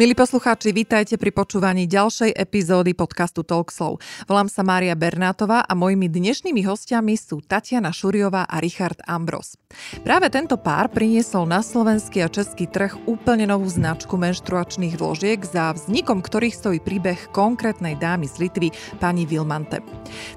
Milí 0.00 0.16
poslucháči, 0.16 0.72
vítajte 0.72 1.20
pri 1.20 1.28
počúvaní 1.28 1.84
ďalšej 1.84 2.32
epizódy 2.32 2.96
podcastu 2.96 3.44
Talkslow. 3.44 4.00
Volám 4.24 4.48
sa 4.48 4.64
Mária 4.64 4.96
Bernátová 4.96 5.60
a 5.60 5.76
mojimi 5.76 6.08
dnešnými 6.08 6.64
hostiami 6.64 7.20
sú 7.20 7.44
Tatiana 7.44 7.92
Šuriová 7.92 8.48
a 8.48 8.64
Richard 8.64 8.96
Ambros. 9.04 9.60
Práve 10.00 10.32
tento 10.32 10.56
pár 10.56 10.88
priniesol 10.88 11.44
na 11.44 11.60
slovenský 11.60 12.24
a 12.24 12.32
český 12.32 12.64
trh 12.64 12.96
úplne 13.04 13.44
novú 13.44 13.68
značku 13.68 14.16
menštruačných 14.16 14.96
vložiek, 14.96 15.36
za 15.44 15.76
vznikom 15.76 16.24
ktorých 16.24 16.56
stojí 16.56 16.78
príbeh 16.80 17.28
konkrétnej 17.36 17.92
dámy 18.00 18.24
z 18.24 18.48
Litvy, 18.48 18.72
pani 19.04 19.28
Vilmante. 19.28 19.84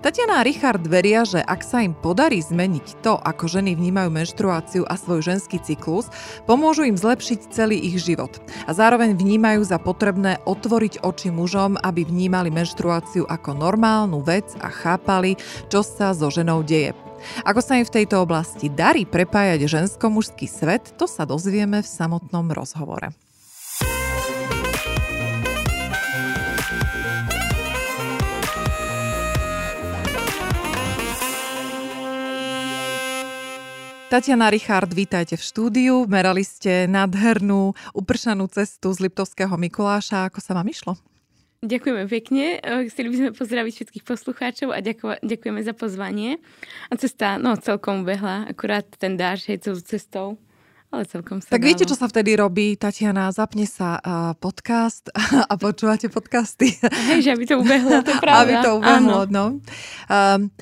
Tatiana 0.04 0.44
a 0.44 0.46
Richard 0.46 0.84
veria, 0.92 1.24
že 1.24 1.40
ak 1.40 1.64
sa 1.64 1.80
im 1.80 1.96
podarí 1.96 2.44
zmeniť 2.44 3.00
to, 3.00 3.16
ako 3.16 3.48
ženy 3.48 3.80
vnímajú 3.80 4.12
menštruáciu 4.12 4.84
a 4.92 5.00
svoj 5.00 5.24
ženský 5.24 5.64
cyklus, 5.64 6.12
pomôžu 6.44 6.84
im 6.84 7.00
zlepšiť 7.00 7.48
celý 7.48 7.80
ich 7.80 8.04
život. 8.04 8.44
A 8.68 8.76
zároveň 8.76 9.16
vnímajú 9.16 9.53
majú 9.54 9.70
za 9.70 9.78
potrebné 9.78 10.42
otvoriť 10.50 11.06
oči 11.06 11.30
mužom, 11.30 11.78
aby 11.78 12.02
vnímali 12.10 12.50
menštruáciu 12.50 13.30
ako 13.30 13.54
normálnu 13.54 14.26
vec 14.26 14.50
a 14.58 14.66
chápali, 14.74 15.38
čo 15.70 15.86
sa 15.86 16.10
so 16.18 16.34
ženou 16.34 16.66
deje. 16.66 16.98
Ako 17.46 17.62
sa 17.62 17.78
im 17.78 17.86
v 17.86 18.02
tejto 18.02 18.26
oblasti 18.26 18.74
darí 18.74 19.06
prepájať 19.06 19.70
žensko-mužský 19.70 20.50
svet, 20.50 20.98
to 20.98 21.06
sa 21.06 21.30
dozvieme 21.30 21.86
v 21.86 21.88
samotnom 21.88 22.50
rozhovore. 22.50 23.14
Tatiana 34.14 34.54
Richard, 34.54 34.94
vítajte 34.94 35.34
v 35.34 35.42
štúdiu. 35.42 36.06
Merali 36.06 36.46
ste 36.46 36.86
nádhernú 36.86 37.74
upršanú 37.98 38.46
cestu 38.46 38.94
z 38.94 39.10
Liptovského 39.10 39.50
Mikuláša. 39.58 40.30
Ako 40.30 40.38
sa 40.38 40.54
vám 40.54 40.70
išlo? 40.70 41.02
Ďakujeme 41.66 42.06
pekne. 42.06 42.62
Eh, 42.62 42.86
chceli 42.94 43.10
by 43.10 43.16
sme 43.18 43.30
pozdraviť 43.34 43.74
všetkých 43.74 44.06
poslucháčov 44.06 44.70
a 44.70 44.86
ďako, 44.86 45.18
ďakujeme 45.18 45.66
za 45.66 45.74
pozvanie. 45.74 46.38
A 46.90 46.94
cesta, 46.94 47.42
no 47.42 47.58
celkom 47.58 48.06
ubehla, 48.06 48.46
akurát 48.46 48.86
ten 48.86 49.18
dáž, 49.18 49.50
hej, 49.50 49.66
celú 49.66 49.82
cestou. 49.82 50.38
Ale 50.94 51.10
celkom 51.10 51.42
sa 51.42 51.50
Tak 51.50 51.66
dalo. 51.66 51.74
viete, 51.74 51.90
čo 51.90 51.98
sa 51.98 52.06
vtedy 52.06 52.38
robí, 52.38 52.78
Tatiana? 52.78 53.34
Zapne 53.34 53.66
sa 53.66 53.98
uh, 53.98 54.38
podcast 54.38 55.10
a 55.50 55.58
počúvate 55.58 56.14
podcasty. 56.14 56.70
Hej, 57.10 57.26
že 57.26 57.30
aby 57.34 57.50
to 57.50 57.58
ubehlo, 57.58 58.06
to 58.06 58.14
je 58.14 58.22
pravda. 58.30 58.46
Aby 58.46 58.54
to 58.62 58.72
ubehlo, 58.78 59.26
no. 59.26 59.58
Um, 60.06 60.54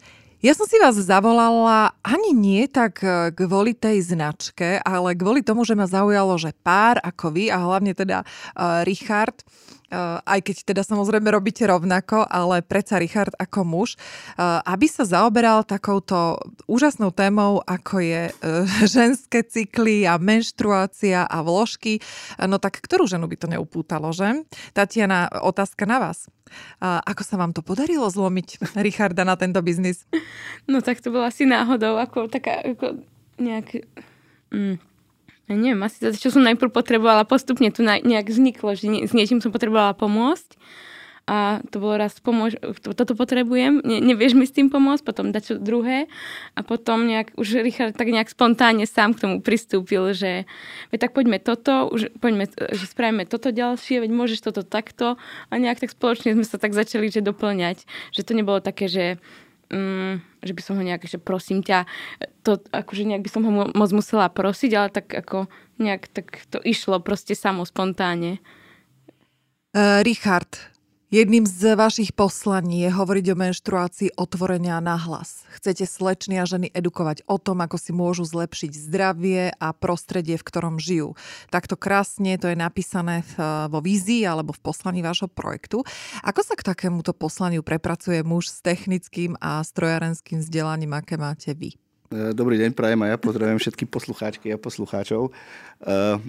ja 0.42 0.58
som 0.58 0.66
si 0.66 0.81
vás 0.81 0.97
zavolala 0.97 1.94
ani 2.02 2.34
nie 2.34 2.66
tak 2.66 3.06
e, 3.06 3.30
kvôli 3.30 3.78
tej 3.78 4.02
značke, 4.02 4.81
ale 4.81 5.14
kvôli 5.14 5.45
tomu, 5.45 5.61
že 5.61 5.78
ma 5.78 5.86
zaujalo, 5.86 6.34
že 6.42 6.50
pár 6.66 6.97
ako 7.06 7.30
vy 7.30 7.53
a 7.53 7.61
hlavne 7.61 7.94
teda 7.94 8.25
uh, 8.25 8.81
Richard, 8.81 9.45
aj 10.25 10.39
keď 10.39 10.58
teda 10.73 10.81
samozrejme 10.88 11.28
robíte 11.28 11.67
rovnako, 11.67 12.23
ale 12.25 12.64
predsa 12.64 12.97
Richard 12.97 13.36
ako 13.36 13.67
muž, 13.67 13.89
uh, 14.39 14.64
aby 14.64 14.88
sa 14.88 15.03
zaoberal 15.03 15.67
takouto 15.67 16.39
úžasnou 16.66 17.11
témou, 17.11 17.59
ako 17.67 18.00
je 18.00 18.23
uh, 18.31 18.64
ženské 18.95 19.44
cykly 19.44 20.08
a 20.08 20.16
menštruácia 20.16 21.28
a 21.28 21.38
vložky. 21.44 22.00
No 22.39 22.58
tak 22.58 22.80
ktorú 22.80 23.06
ženu 23.06 23.28
by 23.28 23.36
to 23.38 23.52
neupútalo, 23.52 24.16
že? 24.16 24.47
Tatiana, 24.72 25.28
otázka 25.44 25.84
na 25.84 26.00
vás. 26.00 26.31
Ako 26.84 27.23
sa 27.23 27.39
vám 27.39 27.56
to 27.56 27.64
podarilo 27.64 28.12
zlomiť 28.12 28.75
Richarda 28.75 29.23
na 29.23 29.39
tento 29.39 29.59
biznis? 29.64 30.03
No 30.69 30.80
tak 30.80 31.02
to 31.02 31.12
bolo 31.12 31.28
asi 31.28 31.44
náhodou, 31.44 31.97
ako 32.00 32.31
taká, 32.31 32.64
ako 32.64 33.02
nejak... 33.42 33.84
Mm, 34.53 34.78
ja 35.50 35.56
neviem, 35.57 35.81
asi 35.84 35.97
to, 36.00 36.13
čo 36.13 36.29
som 36.29 36.46
najprv 36.46 36.69
potrebovala, 36.69 37.28
postupne 37.28 37.74
tu 37.74 37.81
nejak 37.81 38.28
vzniklo, 38.29 38.78
že 38.78 38.88
s 39.07 39.12
niečím 39.16 39.41
som 39.41 39.50
potrebovala 39.50 39.97
pomôcť. 39.97 40.57
A 41.29 41.62
to 41.69 41.78
bolo 41.78 42.02
raz, 42.02 42.18
pomôž, 42.18 42.57
to, 42.81 42.97
toto 42.97 43.13
potrebujem, 43.13 43.79
ne, 43.85 44.02
nevieš 44.02 44.34
mi 44.34 44.50
s 44.50 44.57
tým 44.57 44.74
pomôcť, 44.74 45.06
potom 45.06 45.29
dať 45.29 45.44
čo 45.46 45.56
druhé. 45.62 46.09
A 46.57 46.66
potom 46.66 47.06
nejak, 47.06 47.38
už 47.38 47.62
Richard 47.62 47.94
tak 47.94 48.09
nejak 48.09 48.28
spontánne 48.28 48.90
sám 48.90 49.13
k 49.13 49.22
tomu 49.24 49.35
pristúpil, 49.40 50.18
že 50.18 50.50
veď 50.90 51.07
tak 51.07 51.12
poďme 51.13 51.38
toto, 51.38 51.88
už 51.94 52.09
poďme, 52.18 52.50
že 52.50 52.84
spravíme 52.90 53.29
toto 53.29 53.53
ďalšie, 53.53 54.02
veď 54.02 54.12
môžeš 54.12 54.50
toto 54.50 54.66
takto. 54.66 55.16
A 55.47 55.53
nejak 55.62 55.79
tak 55.79 55.94
spoločne 55.94 56.34
sme 56.34 56.44
sa 56.44 56.58
tak 56.58 56.73
začali 56.73 57.13
že 57.13 57.22
doplňať, 57.22 57.85
že 58.12 58.22
to 58.25 58.34
nebolo 58.34 58.58
také, 58.58 58.90
že 58.90 59.22
um, 59.72 60.20
že 60.44 60.54
by 60.54 60.62
som 60.62 60.76
ho 60.78 60.84
nejak, 60.84 61.08
že 61.08 61.18
prosím 61.18 61.64
ťa, 61.64 61.88
to 62.44 62.59
akože 62.70 63.08
nejak 63.08 63.24
by 63.24 63.32
som 63.32 63.42
ho 63.48 63.52
moc 63.72 63.90
musela 63.96 64.28
prosiť, 64.28 64.72
ale 64.76 64.90
tak 64.92 65.08
ako 65.09 65.48
nejak 65.80 66.12
tak 66.12 66.46
to 66.52 66.59
išlo 66.62 67.00
proste 67.02 67.34
samo 67.34 67.66
spontánne. 67.66 68.44
Uh, 69.72 70.04
Richard, 70.04 70.71
Jedným 71.11 71.44
z 71.44 71.75
vašich 71.75 72.16
poslaní 72.16 72.88
je 72.88 72.89
hovoriť 72.95 73.35
o 73.35 73.39
menštruácii 73.44 74.16
otvorenia 74.16 74.79
na 74.79 74.95
hlas. 74.95 75.44
Chcete 75.59 75.83
slečny 75.83 76.39
a 76.39 76.47
ženy 76.47 76.72
edukovať 76.72 77.27
o 77.27 77.35
tom, 77.35 77.59
ako 77.59 77.75
si 77.75 77.91
môžu 77.91 78.23
zlepšiť 78.23 78.72
zdravie 78.72 79.51
a 79.59 79.75
prostredie, 79.75 80.39
v 80.39 80.47
ktorom 80.47 80.79
žijú. 80.79 81.19
Takto 81.51 81.75
krásne 81.75 82.39
to 82.39 82.47
je 82.47 82.55
napísané 82.55 83.27
vo 83.67 83.83
vízii 83.83 84.23
alebo 84.23 84.55
v 84.55 84.63
poslaní 84.63 85.03
vášho 85.03 85.27
projektu. 85.27 85.83
Ako 86.23 86.47
sa 86.47 86.55
k 86.55 86.63
takémuto 86.63 87.11
poslaniu 87.11 87.59
prepracuje 87.59 88.23
muž 88.23 88.47
s 88.47 88.63
technickým 88.63 89.35
a 89.43 89.59
strojárenským 89.67 90.39
vzdelaním, 90.39 90.95
aké 90.95 91.19
máte 91.19 91.51
vy? 91.51 91.75
E, 92.07 92.31
dobrý 92.31 92.55
deň, 92.55 92.72
prajem 92.72 93.03
a 93.03 93.11
ja 93.11 93.17
pozdravujem 93.19 93.59
všetky 93.59 93.83
poslucháčky 93.83 94.55
a 94.55 94.55
poslucháčov. 94.55 95.28
Uh, 95.28 96.23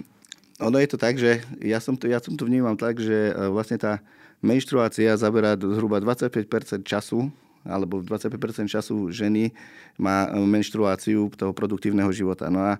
ono 0.59 0.75
je 0.75 0.91
to 0.91 0.99
tak, 0.99 1.15
že 1.15 1.39
ja 1.63 1.79
som 1.79 1.95
to, 1.95 2.11
ja 2.11 2.19
som 2.19 2.35
to 2.35 2.43
vnímam 2.43 2.75
tak, 2.75 2.99
že 2.99 3.31
e, 3.31 3.47
vlastne 3.47 3.79
tá 3.79 4.03
menštruácia 4.43 5.15
zaberá 5.15 5.55
zhruba 5.55 6.03
25% 6.03 6.83
času, 6.83 7.31
alebo 7.63 8.03
25% 8.03 8.67
času 8.67 9.07
ženy 9.07 9.55
má 9.95 10.27
e, 10.27 10.35
menštruáciu 10.43 11.31
toho 11.33 11.55
produktívneho 11.55 12.11
života. 12.11 12.51
No 12.51 12.59
a 12.59 12.75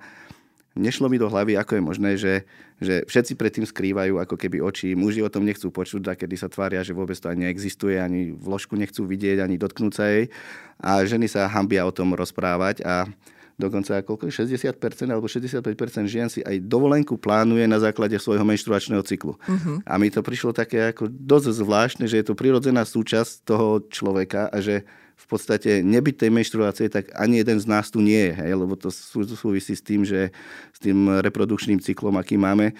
nešlo 0.75 1.07
mi 1.07 1.15
do 1.15 1.31
hlavy, 1.31 1.55
ako 1.55 1.79
je 1.79 1.81
možné, 1.81 2.11
že, 2.19 2.43
že 2.83 3.07
všetci 3.07 3.33
predtým 3.39 3.65
skrývajú 3.65 4.19
ako 4.19 4.35
keby 4.35 4.59
oči. 4.59 4.91
Muži 4.91 5.23
o 5.23 5.31
tom 5.31 5.47
nechcú 5.47 5.71
počuť, 5.71 6.03
a 6.11 6.19
kedy 6.19 6.35
sa 6.35 6.51
tvária, 6.51 6.83
že 6.83 6.91
vôbec 6.91 7.15
to 7.15 7.31
ani 7.31 7.47
neexistuje, 7.47 7.95
ani 7.95 8.35
vložku 8.35 8.75
nechcú 8.75 9.07
vidieť, 9.07 9.39
ani 9.39 9.55
dotknúť 9.55 9.93
sa 9.95 10.05
jej. 10.11 10.27
A 10.83 10.99
ženy 11.07 11.31
sa 11.31 11.47
hambia 11.47 11.87
o 11.87 11.95
tom 11.95 12.11
rozprávať 12.11 12.83
a 12.83 13.07
dokonca 13.57 14.01
koľko 14.01 14.29
60% 14.33 14.73
alebo 15.09 15.29
65% 15.29 16.09
žien 16.09 16.27
si 16.27 16.41
aj 16.41 16.63
dovolenku 16.65 17.17
plánuje 17.17 17.69
na 17.69 17.77
základe 17.77 18.17
svojho 18.17 18.41
menštruačného 18.41 19.03
cyklu. 19.05 19.37
Uh-huh. 19.37 19.77
A 19.85 19.97
mi 20.01 20.09
to 20.09 20.25
prišlo 20.25 20.51
také 20.53 20.89
ako 20.89 21.09
dosť 21.09 21.61
zvláštne, 21.61 22.05
že 22.09 22.21
je 22.21 22.25
to 22.25 22.37
prirodzená 22.37 22.81
súčasť 22.83 23.45
toho 23.45 23.81
človeka 23.87 24.49
a 24.49 24.57
že 24.59 24.85
v 25.13 25.25
podstate 25.29 25.85
nebyť 25.85 26.15
tej 26.25 26.29
menštruácie, 26.33 26.85
tak 26.89 27.13
ani 27.13 27.45
jeden 27.45 27.61
z 27.61 27.65
nás 27.69 27.87
tu 27.93 28.01
nie 28.01 28.33
je, 28.33 28.33
hej, 28.33 28.51
lebo 28.57 28.73
to 28.73 28.89
súvisí 28.91 29.77
s 29.77 29.85
tým, 29.85 30.01
že 30.03 30.33
s 30.73 30.79
tým 30.81 31.21
reprodukčným 31.21 31.79
cyklom, 31.79 32.17
aký 32.17 32.35
máme. 32.35 32.73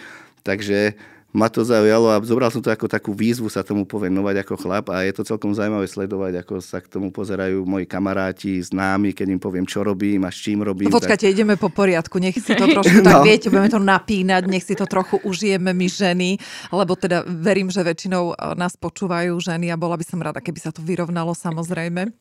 Takže 0.44 0.98
ma 1.34 1.50
to 1.50 1.66
zaujalo 1.66 2.14
a 2.14 2.22
zobral 2.22 2.54
som 2.54 2.62
to 2.62 2.70
ako 2.70 2.86
takú 2.86 3.10
výzvu 3.10 3.50
sa 3.50 3.66
tomu 3.66 3.90
povenovať 3.90 4.46
ako 4.46 4.54
chlap 4.54 4.86
a 4.94 5.02
je 5.02 5.18
to 5.18 5.26
celkom 5.26 5.58
zaujímavé 5.58 5.90
sledovať, 5.90 6.46
ako 6.46 6.62
sa 6.62 6.78
k 6.78 6.88
tomu 6.88 7.10
pozerajú 7.10 7.66
moji 7.66 7.90
kamaráti, 7.90 8.62
známi, 8.62 9.18
keď 9.18 9.34
im 9.34 9.42
poviem, 9.42 9.66
čo 9.66 9.82
robím 9.82 10.22
a 10.24 10.30
s 10.30 10.38
čím 10.46 10.62
robím. 10.62 10.94
No, 10.94 11.02
počkajte, 11.02 11.26
tak... 11.26 11.34
ideme 11.34 11.58
po 11.58 11.74
poriadku, 11.74 12.22
nech 12.22 12.38
si 12.38 12.54
to 12.54 12.70
trošku 12.78 13.02
no. 13.02 13.10
tak 13.10 13.26
viete, 13.26 13.50
budeme 13.50 13.74
to 13.74 13.82
napínať, 13.82 14.46
nech 14.46 14.62
si 14.62 14.78
to 14.78 14.86
trochu 14.86 15.18
užijeme 15.26 15.74
my 15.74 15.88
ženy, 15.90 16.38
lebo 16.70 16.94
teda 16.94 17.26
verím, 17.26 17.74
že 17.74 17.82
väčšinou 17.82 18.38
e, 18.38 18.54
nás 18.54 18.78
počúvajú 18.78 19.34
ženy 19.42 19.74
a 19.74 19.76
bola 19.76 19.98
by 19.98 20.06
som 20.06 20.22
rada, 20.22 20.38
keby 20.38 20.62
sa 20.62 20.70
to 20.70 20.86
vyrovnalo 20.86 21.34
samozrejme. 21.34 22.14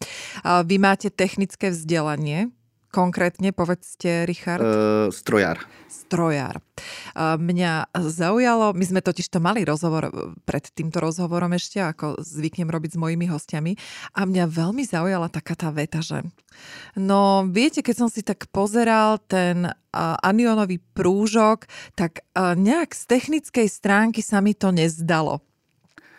Vy 0.64 0.76
máte 0.80 1.12
technické 1.12 1.68
vzdelanie, 1.68 2.48
konkrétne, 2.92 3.56
povedzte, 3.56 4.28
Richard? 4.28 4.60
Uh, 4.60 5.08
strojár. 5.08 5.64
Strojár. 5.88 6.60
Uh, 7.16 7.40
mňa 7.40 7.88
zaujalo, 7.96 8.76
my 8.76 8.84
sme 8.84 9.00
totiž 9.00 9.32
to 9.32 9.40
mali 9.40 9.64
rozhovor 9.64 10.12
pred 10.44 10.68
týmto 10.76 11.00
rozhovorom 11.00 11.56
ešte, 11.56 11.80
ako 11.80 12.20
zvyknem 12.20 12.68
robiť 12.68 12.94
s 12.94 13.00
mojimi 13.00 13.26
hostiami, 13.32 13.72
a 14.12 14.28
mňa 14.28 14.44
veľmi 14.44 14.84
zaujala 14.84 15.32
taká 15.32 15.56
tá 15.56 15.72
veta, 15.72 16.04
že 16.04 16.20
no 16.92 17.48
viete, 17.48 17.80
keď 17.80 17.96
som 17.96 18.08
si 18.12 18.20
tak 18.20 18.52
pozeral 18.52 19.16
ten 19.24 19.72
uh, 19.72 19.72
anionový 20.20 20.84
prúžok, 20.92 21.64
tak 21.96 22.28
uh, 22.36 22.52
nejak 22.52 22.92
z 22.92 23.02
technickej 23.08 23.66
stránky 23.72 24.20
sa 24.20 24.44
mi 24.44 24.52
to 24.52 24.68
nezdalo. 24.68 25.40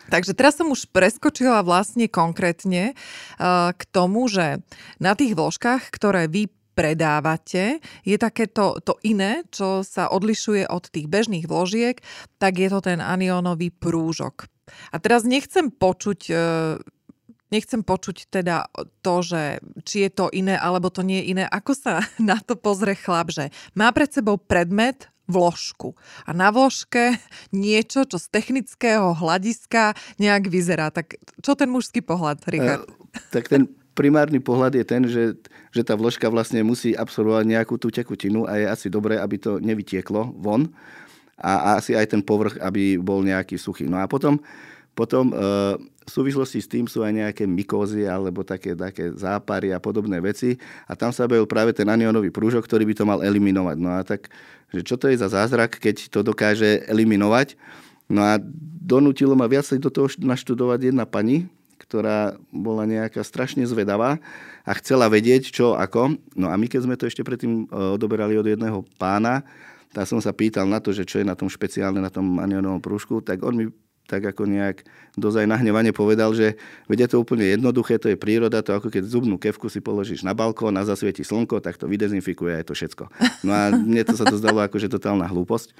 Takže 0.04 0.36
teraz 0.36 0.60
som 0.60 0.68
už 0.68 0.92
preskočila 0.92 1.64
vlastne 1.64 2.12
konkrétne 2.12 2.92
uh, 2.92 3.72
k 3.72 3.82
tomu, 3.88 4.28
že 4.28 4.60
na 5.00 5.16
tých 5.16 5.32
vložkách, 5.32 5.88
ktoré 5.88 6.28
vy 6.28 6.52
predávate, 6.74 7.78
je 8.02 8.16
takéto 8.18 8.82
to 8.82 8.98
iné, 9.06 9.46
čo 9.54 9.86
sa 9.86 10.10
odlišuje 10.10 10.66
od 10.66 10.90
tých 10.90 11.06
bežných 11.06 11.46
vložiek, 11.46 12.02
tak 12.42 12.58
je 12.58 12.68
to 12.68 12.82
ten 12.82 12.98
aniónový 12.98 13.70
prúžok. 13.70 14.50
A 14.90 14.96
teraz 14.98 15.22
nechcem 15.22 15.70
počuť 15.70 16.20
e, 16.28 16.36
nechcem 17.54 17.86
počuť 17.86 18.34
teda 18.34 18.66
to, 19.06 19.14
že 19.22 19.42
či 19.86 20.08
je 20.08 20.10
to 20.10 20.26
iné 20.34 20.58
alebo 20.58 20.90
to 20.90 21.06
nie 21.06 21.22
je 21.22 21.38
iné. 21.38 21.44
Ako 21.46 21.78
sa 21.78 22.02
na 22.18 22.42
to 22.42 22.58
pozrie 22.58 22.98
chlap, 22.98 23.30
že 23.30 23.54
má 23.78 23.94
pred 23.94 24.10
sebou 24.10 24.34
predmet 24.34 25.06
vložku. 25.24 25.96
A 26.28 26.36
na 26.36 26.50
vložke 26.52 27.16
niečo, 27.54 28.04
čo 28.04 28.18
z 28.18 28.26
technického 28.28 29.14
hľadiska 29.14 29.94
nejak 30.18 30.50
vyzerá. 30.50 30.90
Tak 30.90 31.16
čo 31.40 31.54
ten 31.54 31.70
mužský 31.70 32.02
pohľad, 32.02 32.42
Richard? 32.50 32.90
Uh, 32.90 33.22
tak 33.30 33.48
ten 33.48 33.70
primárny 33.94 34.42
pohľad 34.42 34.74
je 34.74 34.84
ten, 34.84 35.02
že, 35.06 35.38
že 35.70 35.82
tá 35.86 35.94
vložka 35.94 36.26
vlastne 36.26 36.60
musí 36.66 36.92
absorbovať 36.92 37.44
nejakú 37.46 37.78
tú 37.78 37.88
tekutinu 37.88 38.44
a 38.44 38.58
je 38.58 38.66
asi 38.66 38.86
dobré, 38.90 39.16
aby 39.16 39.38
to 39.38 39.62
nevytieklo 39.62 40.34
von 40.36 40.68
a, 41.38 41.52
a 41.54 41.68
asi 41.78 41.94
aj 41.94 42.14
ten 42.14 42.22
povrch, 42.22 42.58
aby 42.58 42.98
bol 42.98 43.22
nejaký 43.22 43.58
suchý. 43.58 43.86
No 43.86 44.02
a 44.02 44.06
potom, 44.10 44.38
potom 44.94 45.30
uh, 45.30 45.78
v 45.78 46.10
súvislosti 46.10 46.58
s 46.60 46.68
tým 46.68 46.84
sú 46.84 47.00
aj 47.00 47.12
nejaké 47.14 47.44
mykózy 47.48 48.04
alebo 48.04 48.44
také, 48.44 48.76
také 48.76 49.14
zápary 49.16 49.72
a 49.72 49.80
podobné 49.80 50.20
veci. 50.20 50.60
A 50.84 50.92
tam 50.92 51.10
sa 51.10 51.24
objavil 51.24 51.48
práve 51.48 51.72
ten 51.72 51.88
aniónový 51.88 52.28
prúžok, 52.28 52.68
ktorý 52.68 52.84
by 52.92 52.94
to 52.94 53.04
mal 53.08 53.18
eliminovať. 53.24 53.76
No 53.80 53.90
a 53.96 54.04
tak, 54.04 54.28
že 54.70 54.84
čo 54.84 55.00
to 55.00 55.08
je 55.08 55.16
za 55.16 55.32
zázrak, 55.32 55.80
keď 55.80 56.12
to 56.12 56.20
dokáže 56.20 56.84
eliminovať? 56.86 57.56
No 58.10 58.20
a 58.20 58.36
donútilo 58.84 59.32
ma 59.32 59.48
viacej 59.48 59.80
do 59.80 59.88
toho 59.88 60.12
naštudovať 60.20 60.92
jedna 60.92 61.08
pani, 61.08 61.48
ktorá 61.84 62.34
bola 62.48 62.88
nejaká 62.88 63.20
strašne 63.20 63.68
zvedavá 63.68 64.16
a 64.64 64.72
chcela 64.80 65.12
vedieť, 65.12 65.52
čo 65.52 65.76
ako. 65.76 66.16
No 66.34 66.48
a 66.48 66.56
my, 66.56 66.66
keď 66.66 66.80
sme 66.88 66.96
to 66.96 67.04
ešte 67.04 67.20
predtým 67.20 67.68
e, 67.68 67.94
odoberali 67.94 68.34
od 68.40 68.48
jedného 68.48 68.80
pána, 68.96 69.44
tak 69.94 70.08
som 70.08 70.18
sa 70.18 70.34
pýtal 70.34 70.66
na 70.66 70.82
to, 70.82 70.90
že 70.90 71.06
čo 71.06 71.22
je 71.22 71.28
na 71.28 71.38
tom 71.38 71.46
špeciálne, 71.46 72.02
na 72.02 72.10
tom 72.10 72.42
anionovom 72.42 72.82
prúžku, 72.82 73.22
tak 73.22 73.44
on 73.46 73.54
mi 73.54 73.64
tak 74.04 74.24
ako 74.24 74.44
nejak 74.44 74.84
dozaj 75.16 75.46
nahnevane 75.46 75.94
povedal, 75.94 76.34
že 76.34 76.58
vedia 76.90 77.06
to 77.06 77.22
úplne 77.22 77.46
jednoduché, 77.46 77.96
to 77.96 78.10
je 78.10 78.18
príroda, 78.18 78.60
to 78.60 78.74
ako 78.74 78.90
keď 78.90 79.06
zubnú 79.06 79.38
kevku 79.38 79.70
si 79.70 79.78
položíš 79.78 80.26
na 80.26 80.34
balkón 80.34 80.74
a 80.76 80.84
zasvieti 80.84 81.22
slnko, 81.22 81.62
tak 81.62 81.78
to 81.78 81.88
vydezinfikuje 81.88 82.60
aj 82.60 82.64
to 82.68 82.74
všetko. 82.74 83.04
No 83.46 83.50
a 83.54 83.72
mne 83.72 84.02
to 84.04 84.18
sa 84.18 84.26
to 84.26 84.36
zdalo 84.36 84.60
ako, 84.60 84.76
že 84.76 84.92
totálna 84.92 85.24
hlúposť 85.30 85.72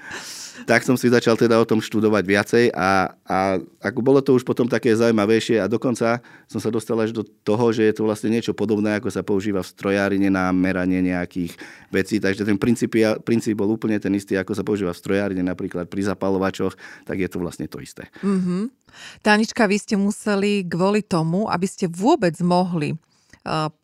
tak 0.63 0.87
som 0.87 0.95
si 0.95 1.11
začal 1.11 1.35
teda 1.35 1.59
o 1.59 1.67
tom 1.67 1.83
študovať 1.83 2.23
viacej 2.23 2.65
a, 2.71 3.11
a 3.27 3.59
ako 3.83 3.99
bolo 3.99 4.23
to 4.23 4.31
už 4.31 4.47
potom 4.47 4.71
také 4.71 4.95
zaujímavejšie 4.95 5.59
a 5.59 5.67
dokonca 5.67 6.23
som 6.47 6.63
sa 6.63 6.71
dostal 6.71 6.95
až 7.03 7.11
do 7.11 7.27
toho, 7.43 7.75
že 7.75 7.83
je 7.83 7.93
to 7.99 8.07
vlastne 8.07 8.31
niečo 8.31 8.55
podobné, 8.55 8.95
ako 8.95 9.11
sa 9.11 9.19
používa 9.19 9.59
v 9.59 9.71
strojárine 9.75 10.31
na 10.31 10.55
meranie 10.55 11.03
nejakých 11.03 11.59
vecí. 11.91 12.23
Takže 12.23 12.47
ten 12.47 12.55
princíp, 12.55 12.95
princíp 13.27 13.59
bol 13.59 13.67
úplne 13.67 13.99
ten 13.99 14.15
istý, 14.15 14.39
ako 14.39 14.55
sa 14.55 14.63
používa 14.63 14.95
v 14.95 15.01
strojárine, 15.03 15.43
napríklad 15.43 15.91
pri 15.91 16.07
zapalovačoch, 16.07 16.79
tak 17.03 17.19
je 17.19 17.27
to 17.27 17.37
vlastne 17.43 17.67
to 17.67 17.83
isté. 17.83 18.07
Mm-hmm. 18.23 18.63
Tánička, 19.25 19.67
vy 19.67 19.77
ste 19.79 19.95
museli 19.99 20.63
kvôli 20.63 21.03
tomu, 21.03 21.51
aby 21.51 21.67
ste 21.67 21.91
vôbec 21.91 22.39
mohli 22.39 22.95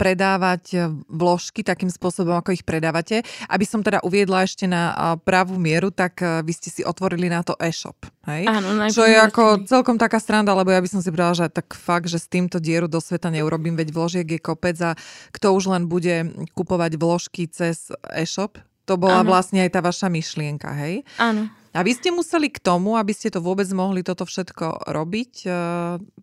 predávať 0.01 0.89
vložky 1.05 1.61
takým 1.61 1.93
spôsobom, 1.93 2.33
ako 2.33 2.49
ich 2.49 2.65
predávate. 2.65 3.21
Aby 3.45 3.69
som 3.69 3.85
teda 3.85 4.01
uviedla 4.01 4.41
ešte 4.41 4.65
na 4.65 5.13
pravú 5.21 5.61
mieru, 5.61 5.93
tak 5.93 6.17
vy 6.17 6.49
ste 6.49 6.73
si 6.73 6.81
otvorili 6.81 7.29
na 7.29 7.45
to 7.45 7.53
e-shop. 7.61 8.09
Hej? 8.25 8.49
Áno, 8.49 8.73
Čo 8.89 9.05
je 9.05 9.21
ako 9.21 9.69
celkom 9.69 10.01
taká 10.01 10.17
stranda, 10.17 10.57
lebo 10.57 10.73
ja 10.73 10.81
by 10.81 10.89
som 10.89 11.05
si 11.05 11.13
povedala, 11.13 11.45
že 11.45 11.53
tak 11.53 11.77
fakt, 11.77 12.09
že 12.09 12.17
s 12.17 12.25
týmto 12.25 12.57
dieru 12.57 12.89
do 12.89 12.97
sveta 12.97 13.29
neurobím, 13.29 13.77
veď 13.77 13.93
vložiek 13.93 14.25
je 14.25 14.41
kopec 14.41 14.81
a 14.81 14.97
kto 15.29 15.53
už 15.53 15.69
len 15.69 15.85
bude 15.85 16.33
kupovať 16.57 16.97
vložky 16.97 17.45
cez 17.45 17.93
e-shop, 18.17 18.57
to 18.89 18.97
bola 18.97 19.21
ano. 19.21 19.29
vlastne 19.29 19.61
aj 19.61 19.77
tá 19.77 19.85
vaša 19.85 20.09
myšlienka, 20.09 20.73
hej? 20.73 21.05
Áno. 21.21 21.53
A 21.71 21.87
vy 21.87 21.95
ste 21.95 22.11
museli 22.11 22.51
k 22.51 22.59
tomu, 22.59 22.99
aby 22.99 23.15
ste 23.15 23.31
to 23.31 23.39
vôbec 23.39 23.67
mohli 23.71 24.03
toto 24.03 24.27
všetko 24.27 24.91
robiť, 24.91 25.47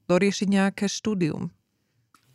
doriešiť 0.04 0.48
nejaké 0.48 0.84
štúdium. 0.92 1.48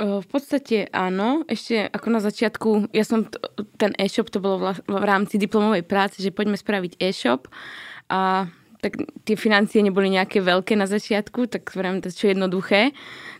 V 0.01 0.25
podstate 0.25 0.89
áno. 0.89 1.45
Ešte 1.45 1.85
ako 1.85 2.07
na 2.09 2.17
začiatku, 2.17 2.89
ja 2.89 3.05
som 3.05 3.29
t- 3.29 3.37
ten 3.77 3.93
e-shop, 4.01 4.33
to 4.33 4.41
bolo 4.41 4.73
v 4.73 5.05
rámci 5.05 5.37
diplomovej 5.37 5.85
práce, 5.85 6.17
že 6.17 6.33
poďme 6.33 6.57
spraviť 6.57 6.97
e-shop 6.97 7.45
a 8.09 8.49
tak 8.83 8.99
tie 9.23 9.39
financie 9.39 9.79
neboli 9.79 10.11
nejaké 10.11 10.43
veľké 10.43 10.75
na 10.75 10.83
začiatku, 10.83 11.47
tak 11.47 11.71
vrajím 11.71 12.03
to 12.03 12.11
čo 12.11 12.27
jednoduché, 12.35 12.91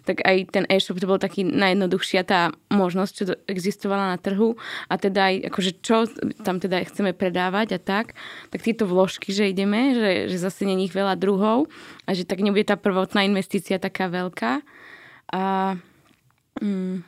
tak 0.07 0.23
aj 0.23 0.55
ten 0.55 0.63
e-shop 0.71 1.03
to 1.03 1.07
bol 1.07 1.19
taký 1.19 1.43
najjednoduchšia 1.43 2.23
tá 2.23 2.55
možnosť, 2.71 3.11
čo 3.11 3.23
existovala 3.51 4.15
na 4.15 4.17
trhu 4.17 4.55
a 4.87 4.95
teda 4.95 5.27
aj 5.27 5.35
akože 5.51 5.71
čo 5.83 6.07
tam 6.47 6.63
teda 6.63 6.87
chceme 6.87 7.11
predávať 7.11 7.75
a 7.75 7.79
tak, 7.83 8.15
tak 8.47 8.59
tieto 8.63 8.87
vložky, 8.87 9.35
že 9.35 9.51
ideme, 9.51 9.91
že, 9.91 10.11
že 10.31 10.37
zase 10.39 10.63
není 10.63 10.87
ich 10.87 10.95
veľa 10.95 11.19
druhov 11.19 11.67
a 12.07 12.15
že 12.15 12.23
tak 12.23 12.39
nebude 12.39 12.63
tá 12.63 12.79
prvotná 12.79 13.27
investícia 13.27 13.75
taká 13.75 14.07
veľká. 14.07 14.63
A 15.33 15.75
Mm. 16.61 17.03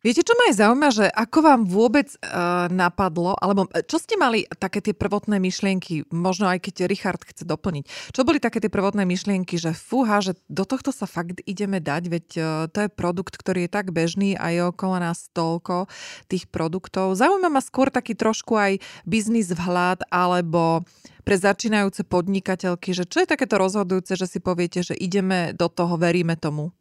Viete, 0.00 0.24
čo 0.24 0.32
ma 0.32 0.48
aj 0.48 0.56
zaujíma, 0.56 0.88
že 0.96 1.06
ako 1.12 1.38
vám 1.44 1.60
vôbec 1.68 2.08
uh, 2.24 2.72
napadlo, 2.72 3.36
alebo 3.36 3.68
e, 3.68 3.84
čo 3.84 4.00
ste 4.00 4.16
mali 4.16 4.48
také 4.48 4.80
tie 4.80 4.96
prvotné 4.96 5.36
myšlienky, 5.36 6.08
možno 6.08 6.48
aj 6.48 6.64
keď 6.64 6.88
Richard 6.88 7.20
chce 7.20 7.44
doplniť, 7.44 8.16
čo 8.16 8.24
boli 8.24 8.40
také 8.40 8.64
tie 8.64 8.72
prvotné 8.72 9.04
myšlienky, 9.04 9.60
že 9.60 9.76
fúha, 9.76 10.24
že 10.24 10.40
do 10.48 10.64
tohto 10.64 10.88
sa 10.88 11.04
fakt 11.04 11.44
ideme 11.44 11.84
dať, 11.84 12.02
veď 12.08 12.26
uh, 12.40 12.44
to 12.72 12.88
je 12.88 12.88
produkt, 12.88 13.36
ktorý 13.36 13.68
je 13.68 13.76
tak 13.76 13.92
bežný 13.92 14.40
a 14.40 14.48
je 14.48 14.64
okolo 14.64 15.04
nás 15.04 15.28
toľko 15.36 15.92
tých 16.32 16.48
produktov. 16.48 17.12
Zaujíma 17.20 17.52
ma 17.52 17.60
skôr 17.60 17.92
taký 17.92 18.16
trošku 18.16 18.56
aj 18.56 18.80
biznis 19.04 19.52
vhľad, 19.52 20.08
alebo 20.08 20.80
pre 21.28 21.36
začínajúce 21.36 22.08
podnikateľky, 22.08 22.96
že 22.96 23.04
čo 23.04 23.20
je 23.20 23.28
takéto 23.28 23.60
rozhodujúce, 23.60 24.16
že 24.16 24.24
si 24.24 24.40
poviete, 24.40 24.80
že 24.80 24.96
ideme 24.96 25.52
do 25.52 25.68
toho, 25.68 26.00
veríme 26.00 26.40
tomu? 26.40 26.72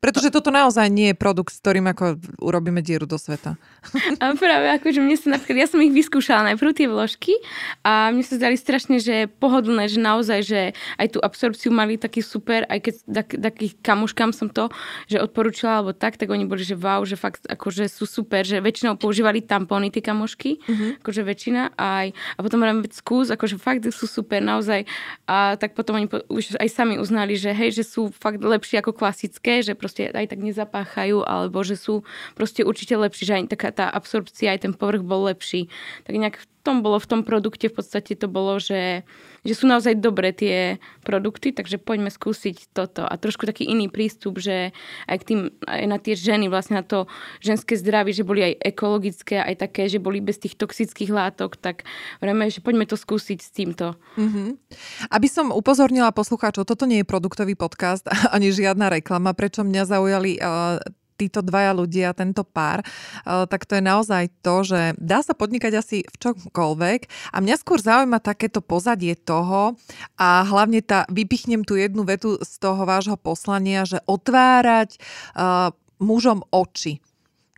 Pretože 0.00 0.32
toto 0.32 0.48
naozaj 0.48 0.88
nie 0.88 1.12
je 1.12 1.20
produkt, 1.20 1.52
s 1.52 1.60
ktorým 1.60 1.84
ako 1.92 2.16
urobíme 2.40 2.80
dieru 2.80 3.04
do 3.04 3.20
sveta. 3.20 3.60
A 4.16 4.32
práve 4.32 4.72
akože 4.80 4.96
mne 5.04 5.12
sa 5.20 5.36
napríklad, 5.36 5.60
ja 5.60 5.68
som 5.68 5.76
ich 5.84 5.92
vyskúšala 5.92 6.52
najprv 6.52 6.72
tie 6.72 6.88
vložky 6.88 7.36
a 7.84 8.08
mne 8.08 8.24
sa 8.24 8.40
zdali 8.40 8.56
strašne, 8.56 8.96
že 8.96 9.28
pohodlné, 9.28 9.92
že 9.92 10.00
naozaj, 10.00 10.40
že 10.40 10.60
aj 10.96 11.06
tú 11.12 11.18
absorpciu 11.20 11.68
mali 11.68 12.00
taký 12.00 12.24
super, 12.24 12.64
aj 12.72 12.80
keď 12.80 12.94
tak, 13.12 13.28
takých 13.36 13.72
kamuškám 13.84 14.32
som 14.32 14.48
to, 14.48 14.72
že 15.04 15.20
odporúčila 15.20 15.84
alebo 15.84 15.92
tak, 15.92 16.16
tak 16.16 16.32
oni 16.32 16.48
boli, 16.48 16.64
že 16.64 16.80
wow, 16.80 17.04
že 17.04 17.20
fakt 17.20 17.44
akože 17.44 17.84
sú 17.92 18.08
super, 18.08 18.40
že 18.48 18.56
väčšinou 18.64 18.96
používali 18.96 19.44
tampóny 19.44 19.92
tie 19.92 20.00
kamošky, 20.00 20.64
uh-huh. 20.64 20.96
akože 21.04 21.28
väčšina 21.28 21.76
aj, 21.76 22.16
a 22.16 22.38
potom 22.40 22.64
ráme 22.64 22.88
skús, 22.88 23.28
akože 23.28 23.60
fakt 23.60 23.84
sú 23.92 24.08
super, 24.08 24.40
naozaj 24.40 24.88
a 25.28 25.60
tak 25.60 25.76
potom 25.76 26.00
oni 26.00 26.08
po, 26.08 26.24
už 26.32 26.56
aj 26.56 26.68
sami 26.72 26.96
uznali, 26.96 27.36
že 27.36 27.52
hej, 27.52 27.76
že 27.76 27.84
sú 27.84 28.08
fakt 28.16 28.40
lepšie 28.40 28.80
ako 28.80 28.96
klasické, 28.96 29.60
že 29.60 29.76
proste 29.76 29.89
aj 29.98 30.26
tak 30.30 30.40
nezapáchajú, 30.40 31.26
alebo 31.26 31.62
že 31.66 31.74
sú 31.74 32.06
proste 32.34 32.62
určite 32.62 32.94
lepší, 32.94 33.22
že 33.26 33.34
aj 33.38 33.54
taká 33.54 33.70
tá 33.74 33.86
absorpcia, 33.90 34.54
aj 34.54 34.68
ten 34.68 34.72
povrch 34.74 35.02
bol 35.02 35.26
lepší. 35.26 35.66
Tak 36.06 36.14
nejak 36.14 36.36
v 36.38 36.46
tom 36.60 36.76
bolo, 36.84 37.00
v 37.00 37.08
tom 37.08 37.20
produkte 37.24 37.72
v 37.72 37.76
podstate 37.80 38.12
to 38.14 38.28
bolo, 38.28 38.60
že, 38.60 39.02
že 39.42 39.54
sú 39.56 39.64
naozaj 39.64 39.96
dobré 39.96 40.36
tie 40.36 40.76
produkty, 41.02 41.56
takže 41.56 41.80
poďme 41.80 42.12
skúsiť 42.12 42.76
toto. 42.76 43.02
A 43.08 43.16
trošku 43.16 43.48
taký 43.48 43.64
iný 43.64 43.88
prístup, 43.88 44.36
že 44.36 44.76
aj, 45.08 45.16
k 45.24 45.26
tým, 45.26 45.40
aj 45.64 45.84
na 45.88 45.98
tie 45.98 46.12
ženy, 46.12 46.52
vlastne 46.52 46.78
na 46.78 46.84
to 46.84 47.08
ženské 47.40 47.80
zdravie, 47.80 48.12
že 48.12 48.28
boli 48.28 48.44
aj 48.44 48.76
ekologické, 48.76 49.40
aj 49.40 49.64
také, 49.64 49.88
že 49.88 49.96
boli 49.96 50.20
bez 50.20 50.36
tých 50.36 50.60
toxických 50.60 51.08
látok, 51.08 51.56
tak 51.56 51.88
vrejme, 52.20 52.52
že 52.52 52.60
poďme 52.60 52.84
to 52.84 53.00
skúsiť 53.00 53.38
s 53.40 53.50
týmto. 53.50 53.96
Mm-hmm. 54.20 54.48
Aby 55.08 55.28
som 55.32 55.48
upozornila 55.50 56.12
poslucháčov, 56.12 56.68
toto 56.68 56.84
nie 56.84 57.00
je 57.00 57.08
produktový 57.08 57.56
podcast 57.56 58.04
ani 58.36 58.52
žiadna 58.52 58.92
reklama, 59.00 59.32
prečo 59.32 59.64
mňa 59.64 59.82
zaujali 59.88 60.36
uh, 60.36 60.76
títo 61.20 61.44
dvaja 61.44 61.76
ľudia, 61.76 62.16
tento 62.16 62.40
pár, 62.40 62.80
eh, 62.80 63.44
tak 63.44 63.68
to 63.68 63.76
je 63.76 63.84
naozaj 63.84 64.32
to, 64.40 64.64
že 64.64 64.80
dá 64.96 65.20
sa 65.20 65.36
podnikať 65.36 65.72
asi 65.76 65.98
v 66.08 66.16
čomkoľvek 66.16 67.00
a 67.32 67.36
mňa 67.44 67.56
skôr 67.60 67.84
zaujíma 67.84 68.24
takéto 68.24 68.64
pozadie 68.64 69.12
toho 69.12 69.76
a 70.16 70.48
hlavne 70.48 70.80
tá, 70.80 71.04
vypichnem 71.12 71.60
tú 71.60 71.76
jednu 71.76 72.08
vetu 72.08 72.40
z 72.40 72.52
toho 72.56 72.88
vášho 72.88 73.20
poslania, 73.20 73.84
že 73.84 74.00
otvárať 74.08 74.96
uh, 75.36 75.74
mužom 76.00 76.40
oči. 76.48 77.02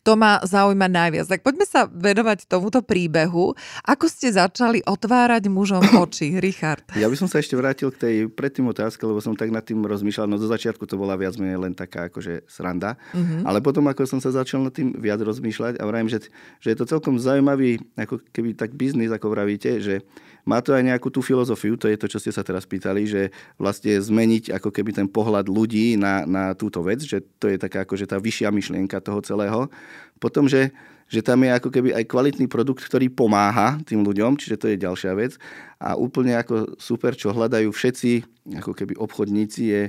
To 0.03 0.19
ma 0.19 0.43
zaujíma 0.43 0.91
najviac. 0.91 1.31
Tak 1.31 1.47
poďme 1.47 1.63
sa 1.63 1.87
venovať 1.87 2.51
tomuto 2.51 2.83
príbehu. 2.83 3.55
Ako 3.87 4.11
ste 4.11 4.35
začali 4.35 4.83
otvárať 4.83 5.47
mužom 5.47 5.79
oči, 6.03 6.43
Richard? 6.43 6.83
Ja 6.99 7.07
by 7.07 7.15
som 7.15 7.31
sa 7.31 7.39
ešte 7.39 7.55
vrátil 7.55 7.95
k 7.95 8.01
tej 8.03 8.17
predtým 8.27 8.67
otázke, 8.67 9.07
lebo 9.07 9.23
som 9.23 9.39
tak 9.39 9.55
nad 9.55 9.63
tým 9.63 9.87
rozmýšľal. 9.87 10.27
No 10.27 10.43
do 10.43 10.51
začiatku 10.51 10.91
to 10.91 10.99
bola 10.99 11.15
viac 11.15 11.39
menej 11.39 11.71
len 11.71 11.73
taká 11.79 12.11
akože 12.11 12.51
sranda. 12.51 12.99
Uh-huh. 13.15 13.47
Ale 13.47 13.63
potom, 13.63 13.87
ako 13.87 14.03
som 14.03 14.19
sa 14.19 14.35
začal 14.35 14.67
nad 14.67 14.75
tým 14.75 14.91
viac 14.99 15.23
rozmýšľať 15.23 15.79
a 15.79 15.85
vravím, 15.87 16.11
že, 16.11 16.27
že 16.59 16.75
je 16.75 16.77
to 16.83 16.91
celkom 16.91 17.23
zaujímavý, 17.23 17.79
ako 17.95 18.19
keby 18.35 18.59
tak 18.59 18.75
biznis, 18.75 19.15
ako 19.15 19.31
vravíte, 19.31 19.79
že 19.79 20.03
má 20.43 20.59
to 20.59 20.75
aj 20.75 20.83
nejakú 20.83 21.07
tú 21.07 21.23
filozofiu, 21.23 21.79
to 21.79 21.87
je 21.87 21.95
to, 21.95 22.11
čo 22.11 22.19
ste 22.19 22.35
sa 22.35 22.43
teraz 22.43 22.67
pýtali, 22.67 23.07
že 23.07 23.23
vlastne 23.55 23.95
zmeniť 23.95 24.51
ako 24.59 24.75
keby 24.75 24.91
ten 24.91 25.07
pohľad 25.07 25.47
ľudí 25.47 25.95
na, 25.95 26.27
na 26.27 26.45
túto 26.59 26.83
vec, 26.83 26.99
že 27.03 27.23
to 27.39 27.47
je 27.47 27.59
taká 27.59 27.87
akože 27.87 28.11
tá 28.11 28.19
vyššia 28.19 28.51
myšlienka 28.51 28.99
toho 28.99 29.23
celého. 29.23 29.71
Potom, 30.19 30.51
že, 30.51 30.75
že 31.07 31.23
tam 31.23 31.47
je 31.47 31.51
ako 31.55 31.71
keby 31.71 31.95
aj 31.95 32.05
kvalitný 32.11 32.51
produkt, 32.51 32.83
ktorý 32.83 33.07
pomáha 33.07 33.79
tým 33.87 34.03
ľuďom, 34.03 34.35
čiže 34.35 34.59
to 34.59 34.67
je 34.75 34.83
ďalšia 34.83 35.15
vec. 35.15 35.39
A 35.79 35.95
úplne 35.95 36.35
ako 36.35 36.75
super, 36.79 37.15
čo 37.15 37.31
hľadajú 37.31 37.71
všetci, 37.71 38.11
ako 38.59 38.75
keby 38.75 38.99
obchodníci, 38.99 39.63
je, 39.71 39.83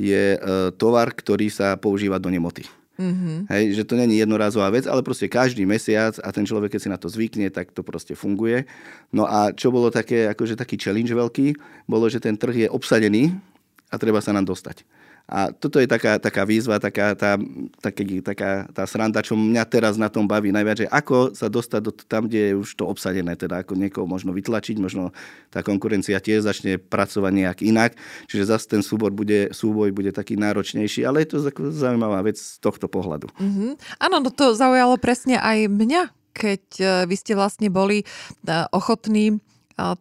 je 0.00 0.22
e, 0.36 0.38
tovar, 0.80 1.12
ktorý 1.12 1.52
sa 1.52 1.76
používa 1.76 2.16
do 2.16 2.32
nemoty. 2.32 2.79
Mm-hmm. 3.00 3.48
Hej, 3.48 3.64
že 3.80 3.88
to 3.88 3.96
není 3.96 4.20
jednorázová 4.20 4.68
vec, 4.68 4.84
ale 4.84 5.00
proste 5.00 5.24
každý 5.24 5.64
mesiac 5.64 6.20
a 6.20 6.28
ten 6.36 6.44
človek, 6.44 6.76
keď 6.76 6.80
si 6.84 6.92
na 6.92 7.00
to 7.00 7.08
zvykne, 7.08 7.48
tak 7.48 7.72
to 7.72 7.80
proste 7.80 8.12
funguje. 8.12 8.68
No 9.08 9.24
a 9.24 9.56
čo 9.56 9.72
bolo 9.72 9.88
také, 9.88 10.28
akože 10.28 10.60
taký 10.60 10.76
challenge 10.76 11.16
veľký, 11.16 11.56
bolo, 11.88 12.12
že 12.12 12.20
ten 12.20 12.36
trh 12.36 12.68
je 12.68 12.68
obsadený 12.68 13.32
a 13.88 13.96
treba 13.96 14.20
sa 14.20 14.36
nám 14.36 14.44
dostať. 14.44 14.84
A 15.30 15.54
toto 15.54 15.78
je 15.78 15.86
taká, 15.86 16.18
taká 16.18 16.42
výzva, 16.42 16.82
taká 16.82 17.14
tá, 17.14 17.38
taký, 17.78 18.18
taká 18.18 18.66
tá 18.74 18.82
sranda, 18.82 19.22
čo 19.22 19.38
mňa 19.38 19.62
teraz 19.70 19.94
na 19.94 20.10
tom 20.10 20.26
baví 20.26 20.50
najviac, 20.50 20.82
že 20.82 20.88
ako 20.90 21.38
sa 21.38 21.46
dostať 21.46 21.80
do, 21.86 21.94
tam, 21.94 22.26
kde 22.26 22.50
je 22.50 22.54
už 22.58 22.74
to 22.74 22.82
obsadené, 22.90 23.38
teda 23.38 23.62
ako 23.62 23.78
niekoho 23.78 24.10
možno 24.10 24.34
vytlačiť, 24.34 24.82
možno 24.82 25.14
tá 25.54 25.62
konkurencia 25.62 26.18
tiež 26.18 26.50
začne 26.50 26.82
pracovať 26.82 27.30
nejak 27.30 27.58
inak, 27.62 27.94
čiže 28.26 28.50
zase 28.50 28.66
ten 28.66 28.82
súbor 28.82 29.14
bude, 29.14 29.54
súboj 29.54 29.94
bude 29.94 30.10
taký 30.10 30.34
náročnejší, 30.34 31.06
ale 31.06 31.22
je 31.22 31.38
to 31.38 31.46
zaujímavá 31.70 32.26
vec 32.26 32.34
z 32.34 32.58
tohto 32.58 32.90
pohľadu. 32.90 33.30
Mm-hmm. 33.38 34.02
Áno, 34.02 34.18
no 34.18 34.34
to 34.34 34.58
zaujalo 34.58 34.98
presne 34.98 35.38
aj 35.38 35.70
mňa, 35.70 36.02
keď 36.34 36.62
eh, 36.82 36.88
vy 37.06 37.14
ste 37.14 37.38
vlastne 37.38 37.70
boli 37.70 38.02
eh, 38.02 38.66
ochotní 38.74 39.38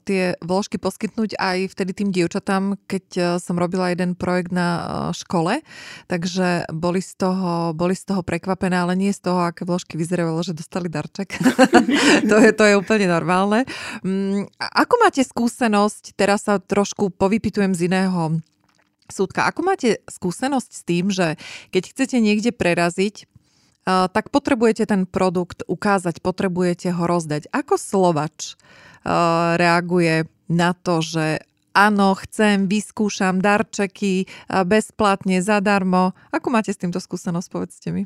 tie 0.03 0.35
vložky 0.43 0.75
poskytnúť 0.75 1.39
aj 1.39 1.71
vtedy 1.71 1.91
tým 1.95 2.09
dievčatám, 2.11 2.75
keď 2.85 3.05
e, 3.15 3.21
som 3.39 3.55
robila 3.55 3.91
jeden 3.91 4.13
projekt 4.13 4.51
na 4.51 4.67
e, 4.69 4.81
škole, 5.15 5.63
takže 6.11 6.69
boli 6.73 6.99
z 6.99 7.15
toho, 7.15 7.71
boli 7.71 7.95
z 7.95 8.03
toho 8.11 8.21
prekvapené, 8.21 8.75
ale 8.75 8.99
nie 8.99 9.15
z 9.15 9.23
toho, 9.23 9.43
aké 9.43 9.63
vložky 9.63 9.95
vyzeralo, 9.95 10.39
že 10.43 10.57
dostali 10.57 10.91
darček. 10.91 11.39
to, 12.29 12.35
je, 12.37 12.51
to 12.51 12.63
je 12.67 12.75
úplne 12.75 13.07
normálne. 13.07 13.63
Mm, 14.03 14.51
ako 14.59 14.93
máte 14.99 15.23
skúsenosť, 15.23 16.13
teraz 16.19 16.45
sa 16.45 16.59
trošku 16.59 17.15
povypitujem 17.15 17.71
z 17.71 17.87
iného 17.87 18.43
súdka, 19.09 19.49
ako 19.49 19.65
máte 19.65 19.99
skúsenosť 20.05 20.69
s 20.69 20.81
tým, 20.85 21.05
že 21.09 21.35
keď 21.73 21.83
chcete 21.95 22.17
niekde 22.21 22.51
preraziť, 22.53 23.15
e, 23.21 23.25
tak 23.87 24.29
potrebujete 24.29 24.85
ten 24.85 25.07
produkt 25.09 25.65
ukázať, 25.65 26.21
potrebujete 26.21 26.93
ho 26.93 27.03
rozdať. 27.07 27.49
Ako 27.49 27.79
slovač 27.79 28.59
reaguje 29.55 30.27
na 30.49 30.73
to, 30.73 30.99
že 30.99 31.39
áno, 31.79 32.17
chcem, 32.17 32.65
vyskúšam 32.65 33.39
darčeky 33.39 34.25
eh, 34.25 34.63
bezplatne, 34.65 35.39
zadarmo. 35.39 36.11
Ako 36.33 36.51
máte 36.51 36.73
s 36.73 36.81
týmto 36.81 36.99
skúsenosť, 36.99 37.47
povedzte 37.47 37.89
mi? 37.93 38.03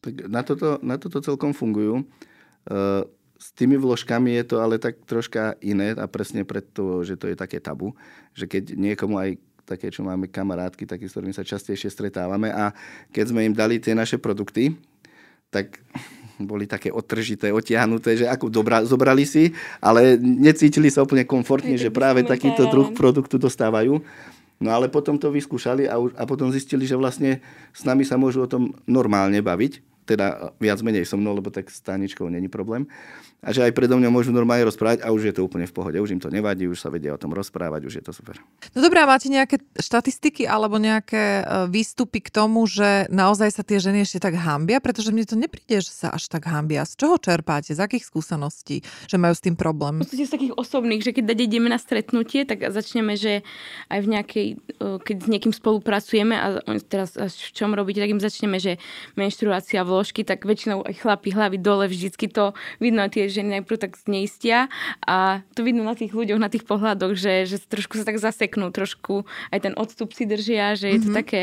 Tak 0.00 0.32
na 0.32 0.40
toto, 0.40 0.80
na 0.80 0.96
toto 0.96 1.20
celkom 1.20 1.52
fungujú. 1.52 2.02
Eh, 2.66 3.04
s 3.40 3.56
tými 3.56 3.80
vložkami 3.80 4.36
je 4.36 4.44
to 4.44 4.56
ale 4.60 4.76
tak 4.76 5.00
troška 5.08 5.56
iné 5.64 5.96
a 5.96 6.04
presne 6.04 6.44
preto, 6.44 7.00
že 7.00 7.16
to 7.16 7.32
je 7.32 7.36
také 7.36 7.56
tabu, 7.56 7.96
že 8.36 8.44
keď 8.44 8.76
niekomu 8.76 9.16
aj 9.16 9.30
také, 9.64 9.88
čo 9.88 10.04
máme 10.04 10.28
kamarátky, 10.28 10.84
také, 10.84 11.08
s 11.08 11.14
ktorými 11.16 11.32
sa 11.32 11.46
častejšie 11.46 11.88
stretávame 11.88 12.52
a 12.52 12.76
keď 13.14 13.32
sme 13.32 13.46
im 13.48 13.54
dali 13.56 13.80
tie 13.80 13.96
naše 13.96 14.20
produkty, 14.20 14.76
tak 15.48 15.80
boli 16.44 16.64
také 16.64 16.88
odtržité, 16.92 17.52
otiahnuté, 17.52 18.16
že 18.16 18.26
ako 18.28 18.48
dobra, 18.48 18.84
zobrali 18.84 19.24
si, 19.24 19.52
ale 19.80 20.16
necítili 20.20 20.88
sa 20.88 21.04
úplne 21.04 21.24
komfortne, 21.28 21.76
že 21.76 21.92
práve 21.92 22.24
takýto 22.24 22.68
druh 22.68 22.92
produktu 22.92 23.36
dostávajú. 23.36 24.00
No 24.60 24.68
ale 24.76 24.92
potom 24.92 25.16
to 25.16 25.32
vyskúšali 25.32 25.88
a, 25.88 25.96
a 25.96 26.22
potom 26.28 26.52
zistili, 26.52 26.84
že 26.84 26.92
vlastne 26.92 27.40
s 27.72 27.80
nami 27.88 28.04
sa 28.04 28.20
môžu 28.20 28.44
o 28.44 28.50
tom 28.50 28.76
normálne 28.84 29.40
baviť, 29.40 29.89
teda 30.06 30.54
viac 30.60 30.80
menej 30.82 31.06
so 31.06 31.16
mnou, 31.16 31.36
lebo 31.36 31.50
tak 31.52 31.70
s 31.70 31.80
Táničkou 31.82 32.28
není 32.28 32.48
problém 32.48 32.86
a 33.40 33.56
že 33.56 33.64
aj 33.64 33.72
predo 33.72 33.96
mňa 33.96 34.12
môžu 34.12 34.36
normálne 34.36 34.68
rozprávať 34.68 35.00
a 35.00 35.08
už 35.08 35.32
je 35.32 35.34
to 35.40 35.48
úplne 35.48 35.64
v 35.64 35.72
pohode. 35.72 35.96
Už 35.96 36.12
im 36.12 36.20
to 36.20 36.28
nevadí, 36.28 36.68
už 36.68 36.76
sa 36.76 36.92
vedia 36.92 37.16
o 37.16 37.20
tom 37.20 37.32
rozprávať, 37.32 37.88
už 37.88 37.94
je 38.00 38.04
to 38.04 38.12
super. 38.12 38.36
No 38.76 38.84
dobré, 38.84 39.00
máte 39.08 39.32
nejaké 39.32 39.64
štatistiky 39.80 40.44
alebo 40.44 40.76
nejaké 40.76 41.40
e, 41.40 41.42
výstupy 41.72 42.20
k 42.20 42.28
tomu, 42.28 42.68
že 42.68 43.08
naozaj 43.08 43.48
sa 43.56 43.64
tie 43.64 43.80
ženy 43.80 44.04
ešte 44.04 44.20
tak 44.20 44.36
hambia? 44.36 44.76
Pretože 44.84 45.08
mne 45.08 45.24
to 45.24 45.40
nepríde, 45.40 45.80
že 45.80 45.88
sa 45.88 46.12
až 46.12 46.28
tak 46.28 46.44
hambia. 46.52 46.84
Z 46.84 47.00
čoho 47.00 47.16
čerpáte? 47.16 47.72
Z 47.72 47.80
akých 47.80 48.04
skúseností, 48.04 48.84
že 49.08 49.16
majú 49.16 49.32
s 49.32 49.40
tým 49.40 49.56
problém? 49.56 50.04
Z 50.04 50.28
takých 50.28 50.52
osobných, 50.60 51.00
že 51.00 51.16
keď 51.16 51.32
ideme 51.32 51.72
na 51.72 51.80
stretnutie, 51.80 52.44
tak 52.44 52.60
začneme, 52.68 53.16
že 53.16 53.40
aj 53.88 53.98
v 54.04 54.08
nejakej, 54.20 54.46
e, 54.68 54.86
keď 55.00 55.16
s 55.16 55.28
niekým 55.32 55.52
spolupracujeme 55.56 56.36
a 56.36 56.46
teraz 56.84 57.16
v 57.16 57.50
čom 57.56 57.72
robíte, 57.72 58.04
tak 58.04 58.12
im 58.12 58.20
začneme, 58.20 58.60
že 58.60 58.76
menštruácia 59.16 59.80
vložky, 60.00 60.24
tak 60.24 60.48
väčšinou 60.48 60.80
aj 60.88 60.96
chlapi 61.04 61.28
hlavy 61.36 61.60
dole, 61.60 61.84
vždycky 61.84 62.32
to 62.32 62.56
vidno 62.80 63.04
tie 63.12 63.28
ženy 63.28 63.60
najprv 63.60 63.76
tak 63.76 64.00
zneistia 64.00 64.72
a 65.04 65.44
to 65.52 65.60
vidno 65.60 65.84
na 65.84 65.92
tých 65.92 66.16
ľuďoch, 66.16 66.40
na 66.40 66.48
tých 66.48 66.64
pohľadoch, 66.64 67.12
že, 67.20 67.44
že 67.44 67.60
trošku 67.60 68.00
sa 68.00 68.08
tak 68.08 68.16
zaseknú, 68.16 68.72
trošku 68.72 69.28
aj 69.52 69.60
ten 69.68 69.74
odstup 69.76 70.16
si 70.16 70.24
držia, 70.24 70.72
že 70.72 70.88
je 70.88 70.98
to 71.04 71.12
mm-hmm. 71.12 71.20
také 71.20 71.42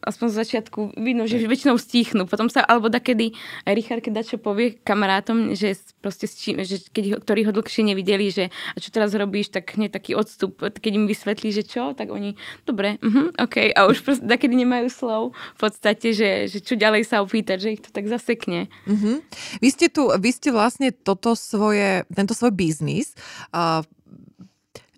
aspoň 0.00 0.26
z 0.30 0.36
začiatku 0.36 0.80
vidno, 0.96 1.26
že 1.26 1.42
väčšinou 1.42 1.76
stíchnu. 1.76 2.24
Potom 2.24 2.48
sa, 2.48 2.64
alebo 2.64 2.88
kedy 2.88 3.34
aj 3.66 3.72
Richard, 3.74 4.02
keď 4.04 4.24
čo 4.26 4.38
povie 4.38 4.78
kamarátom, 4.80 5.52
že 5.56 5.76
proste 6.00 6.30
že 6.64 6.76
keď, 6.90 7.20
ktorí 7.22 7.40
ho 7.48 7.52
dlhšie 7.52 7.82
nevideli, 7.84 8.32
že 8.32 8.48
a 8.74 8.78
čo 8.78 8.88
teraz 8.92 9.12
robíš, 9.12 9.52
tak 9.52 9.76
hneď 9.76 9.94
taký 9.94 10.12
odstup, 10.16 10.60
keď 10.60 10.92
im 10.94 11.06
vysvetlí, 11.10 11.50
že 11.52 11.64
čo, 11.66 11.92
tak 11.92 12.12
oni, 12.12 12.36
dobre, 12.64 12.96
uh-huh, 13.00 13.36
OK. 13.36 13.74
A 13.74 13.86
už 13.90 14.02
proste 14.04 14.24
kedy 14.24 14.54
nemajú 14.64 14.88
slov 14.88 15.22
v 15.56 15.58
podstate, 15.60 16.16
že, 16.16 16.48
že 16.48 16.58
čo 16.64 16.78
ďalej 16.78 17.04
sa 17.04 17.20
opýtať, 17.20 17.58
že 17.60 17.72
ich 17.76 17.82
to 17.84 17.90
tak 17.92 18.08
zasekne. 18.08 18.72
Uh-huh. 18.88 19.20
Vy 19.60 19.68
ste 19.68 19.86
tu, 19.92 20.08
vy 20.08 20.30
ste 20.32 20.48
vlastne 20.54 20.94
toto 20.94 21.36
svoje, 21.36 22.08
tento 22.12 22.32
svoj 22.32 22.52
biznis 22.56 23.12
uh, 23.52 23.84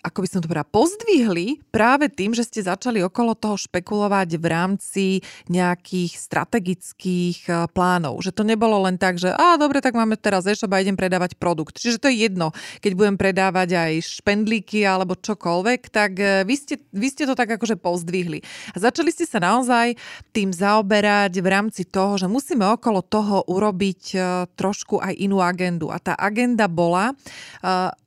ako 0.03 0.27
by 0.27 0.29
som 0.29 0.41
to 0.43 0.51
povedala, 0.51 0.67
pozdvihli 0.67 1.63
práve 1.71 2.11
tým, 2.11 2.35
že 2.35 2.43
ste 2.43 2.67
začali 2.67 2.99
okolo 3.07 3.39
toho 3.39 3.55
špekulovať 3.55 4.35
v 4.35 4.47
rámci 4.51 5.07
nejakých 5.47 6.19
strategických 6.19 7.39
e, 7.47 7.51
plánov. 7.71 8.19
Že 8.19 8.35
to 8.35 8.43
nebolo 8.43 8.83
len 8.83 8.99
tak, 8.99 9.23
že 9.23 9.31
a 9.31 9.55
dobre, 9.55 9.79
tak 9.79 9.95
máme 9.95 10.19
teraz 10.19 10.43
e-shop 10.51 10.75
a 10.75 10.83
idem 10.83 10.99
predávať 10.99 11.39
produkt. 11.39 11.79
Čiže 11.79 12.03
to 12.03 12.11
je 12.11 12.27
jedno, 12.27 12.51
keď 12.83 12.93
budem 12.99 13.17
predávať 13.17 13.79
aj 13.79 13.93
špendlíky 14.19 14.83
alebo 14.83 15.15
čokoľvek, 15.15 15.81
tak 15.95 16.19
e, 16.19 16.43
vy 16.43 16.55
ste, 16.59 16.83
vy 16.91 17.07
ste 17.07 17.23
to 17.23 17.39
tak 17.39 17.55
akože 17.55 17.79
pozdvihli. 17.79 18.43
A 18.75 18.77
začali 18.83 19.15
ste 19.15 19.23
sa 19.23 19.39
naozaj 19.39 19.95
tým 20.35 20.51
zaoberať 20.51 21.39
v 21.39 21.47
rámci 21.47 21.87
toho, 21.87 22.19
že 22.19 22.27
musíme 22.27 22.67
okolo 22.75 23.07
toho 23.07 23.47
urobiť 23.47 24.03
e, 24.13 24.17
trošku 24.59 24.99
aj 24.99 25.15
inú 25.15 25.39
agendu. 25.39 25.95
A 25.95 26.03
tá 26.03 26.19
agenda 26.19 26.67
bola, 26.67 27.15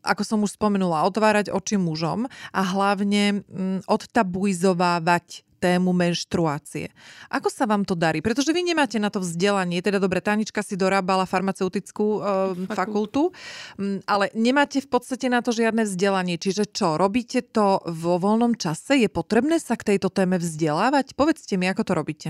ako 0.04 0.22
som 0.26 0.40
už 0.44 0.60
spomenula, 0.60 1.08
otvárať 1.08 1.54
oči 1.54 1.85
mužom 1.86 2.26
a 2.50 2.62
hlavne 2.66 3.46
mm, 3.46 3.86
odtabuizovávať 3.86 5.46
tému 5.66 5.98
menštruácie. 5.98 6.94
Ako 7.34 7.50
sa 7.50 7.66
vám 7.66 7.88
to 7.88 7.98
darí? 7.98 8.22
Pretože 8.22 8.54
vy 8.54 8.62
nemáte 8.62 9.02
na 9.02 9.10
to 9.10 9.24
vzdelanie, 9.24 9.82
teda 9.82 9.98
dobre, 9.98 10.22
Tanička 10.22 10.62
si 10.62 10.78
dorábala 10.78 11.26
farmaceutickú 11.26 12.06
e, 12.06 12.20
fakultu, 12.70 13.34
mm, 13.82 14.06
ale 14.06 14.30
nemáte 14.38 14.78
v 14.84 14.90
podstate 14.94 15.26
na 15.26 15.42
to 15.42 15.50
žiadne 15.50 15.82
vzdelanie. 15.88 16.38
Čiže 16.38 16.70
čo, 16.70 17.02
robíte 17.02 17.42
to 17.42 17.82
vo 17.82 18.22
voľnom 18.22 18.54
čase? 18.54 19.02
Je 19.02 19.10
potrebné 19.10 19.58
sa 19.58 19.74
k 19.74 19.96
tejto 19.96 20.14
téme 20.14 20.38
vzdelávať? 20.38 21.18
Povedzte 21.18 21.58
mi, 21.58 21.66
ako 21.66 21.82
to 21.82 21.94
robíte 21.98 22.30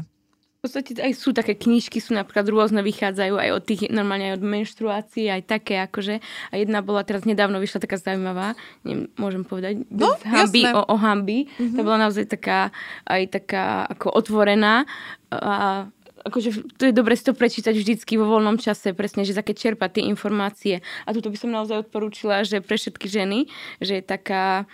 podstate 0.66 0.98
aj 0.98 1.14
sú 1.14 1.30
také 1.30 1.54
knižky, 1.54 2.02
sú 2.02 2.18
napríklad 2.18 2.50
rôzne, 2.50 2.82
vychádzajú 2.82 3.38
aj 3.38 3.50
od 3.54 3.64
tých, 3.64 3.82
normálne 3.94 4.34
aj 4.34 4.42
od 4.42 4.44
menštruácií, 4.44 5.30
aj 5.30 5.46
také 5.46 5.78
akože. 5.86 6.18
A 6.50 6.54
jedna 6.58 6.82
bola 6.82 7.06
teraz 7.06 7.30
nedávno 7.30 7.62
vyšla 7.62 7.86
taká 7.86 8.02
zaujímavá, 8.02 8.58
neviem, 8.82 9.14
môžem 9.22 9.46
povedať, 9.46 9.86
no, 9.94 10.18
hamby, 10.26 10.66
o, 10.74 10.82
o 10.90 10.96
hamby. 10.98 11.46
Mm-hmm. 11.46 11.78
To 11.78 11.82
bola 11.86 11.98
naozaj 12.10 12.26
taká, 12.26 12.74
aj 13.06 13.22
taká 13.30 13.86
ako 13.94 14.10
otvorená 14.18 14.90
a 15.30 15.86
akože 16.26 16.74
to 16.82 16.90
je 16.90 16.94
dobre 16.94 17.14
si 17.14 17.22
to 17.22 17.38
prečítať 17.38 17.78
vždycky 17.78 18.18
vo 18.18 18.26
voľnom 18.26 18.58
čase, 18.58 18.98
presne, 18.98 19.22
že 19.22 19.38
za 19.38 19.46
keď 19.46 19.56
čerpať 19.70 20.02
tie 20.02 20.04
informácie. 20.10 20.76
A 21.06 21.14
tuto 21.14 21.30
by 21.30 21.38
som 21.38 21.54
naozaj 21.54 21.86
odporúčila, 21.86 22.42
že 22.42 22.66
pre 22.66 22.82
všetky 22.82 23.06
ženy, 23.06 23.46
že 23.78 24.02
je 24.02 24.04
taká 24.04 24.66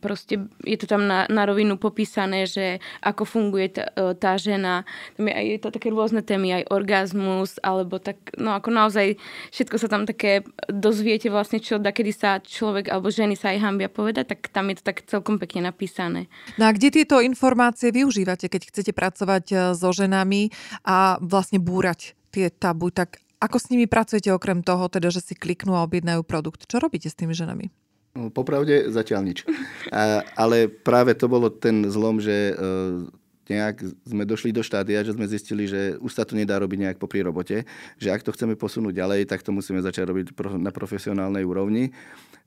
proste 0.00 0.46
je 0.62 0.76
to 0.78 0.86
tam 0.86 1.10
na, 1.10 1.26
na 1.26 1.42
rovinu 1.42 1.74
popísané, 1.76 2.46
že 2.46 2.78
ako 3.02 3.26
funguje 3.26 3.74
tá, 3.74 3.90
e, 3.92 4.14
tá 4.14 4.38
žena. 4.38 4.86
Tam 5.18 5.26
je, 5.26 5.34
je 5.34 5.58
to 5.58 5.74
také 5.74 5.90
rôzne 5.90 6.22
témy, 6.22 6.62
aj 6.62 6.70
orgazmus, 6.70 7.58
alebo 7.60 7.98
tak, 7.98 8.16
no 8.38 8.54
ako 8.54 8.70
naozaj 8.70 9.18
všetko 9.50 9.76
sa 9.76 9.88
tam 9.90 10.06
také 10.06 10.46
dozviete 10.70 11.28
vlastne, 11.28 11.58
čo 11.58 11.82
da 11.82 11.90
kedy 11.90 12.12
sa 12.14 12.38
človek 12.38 12.88
alebo 12.94 13.10
ženy 13.10 13.34
sa 13.34 13.52
aj 13.52 13.58
hambia 13.62 13.90
povedať, 13.90 14.38
tak 14.38 14.48
tam 14.54 14.70
je 14.70 14.78
to 14.78 14.84
tak 14.86 15.02
celkom 15.10 15.42
pekne 15.42 15.66
napísané. 15.66 16.30
No 16.56 16.70
a 16.70 16.74
kde 16.74 17.02
tieto 17.02 17.18
informácie 17.18 17.90
využívate, 17.90 18.46
keď 18.46 18.70
chcete 18.70 18.92
pracovať 18.94 19.44
e, 19.50 19.56
so 19.74 19.90
ženami 19.90 20.54
a 20.86 21.18
vlastne 21.18 21.58
búrať 21.58 22.14
tie 22.30 22.54
tabu, 22.54 22.94
tak 22.94 23.18
ako 23.36 23.56
s 23.60 23.68
nimi 23.68 23.84
pracujete 23.84 24.32
okrem 24.32 24.64
toho, 24.64 24.88
teda, 24.88 25.12
že 25.12 25.20
si 25.20 25.34
kliknú 25.36 25.76
a 25.76 25.84
objednajú 25.84 26.24
produkt? 26.24 26.64
Čo 26.64 26.80
robíte 26.80 27.12
s 27.12 27.18
tými 27.18 27.36
ženami? 27.36 27.85
No, 28.16 28.32
popravde 28.32 28.88
zatiaľ 28.88 29.28
nič. 29.28 29.44
A, 29.92 30.24
ale 30.34 30.72
práve 30.72 31.12
to 31.12 31.28
bolo 31.28 31.52
ten 31.52 31.84
zlom, 31.92 32.16
že 32.16 32.56
uh, 32.56 33.04
nejak 33.46 33.84
sme 34.08 34.24
došli 34.24 34.56
do 34.56 34.64
štádia, 34.64 35.04
že 35.04 35.12
sme 35.12 35.28
zistili, 35.28 35.68
že 35.68 36.00
už 36.00 36.16
sa 36.16 36.24
to 36.24 36.32
nedá 36.32 36.56
robiť 36.56 36.78
nejak 36.80 36.98
po 36.98 37.06
robote, 37.12 37.68
že 38.00 38.08
ak 38.08 38.24
to 38.24 38.32
chceme 38.32 38.56
posunúť 38.56 38.96
ďalej, 38.96 39.28
tak 39.28 39.44
to 39.44 39.52
musíme 39.52 39.84
začať 39.84 40.08
robiť 40.08 40.32
na 40.56 40.72
profesionálnej 40.72 41.44
úrovni. 41.44 41.92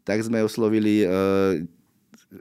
Tak 0.09 0.25
sme 0.25 0.41
oslovili 0.41 1.05
uh, 1.05 1.61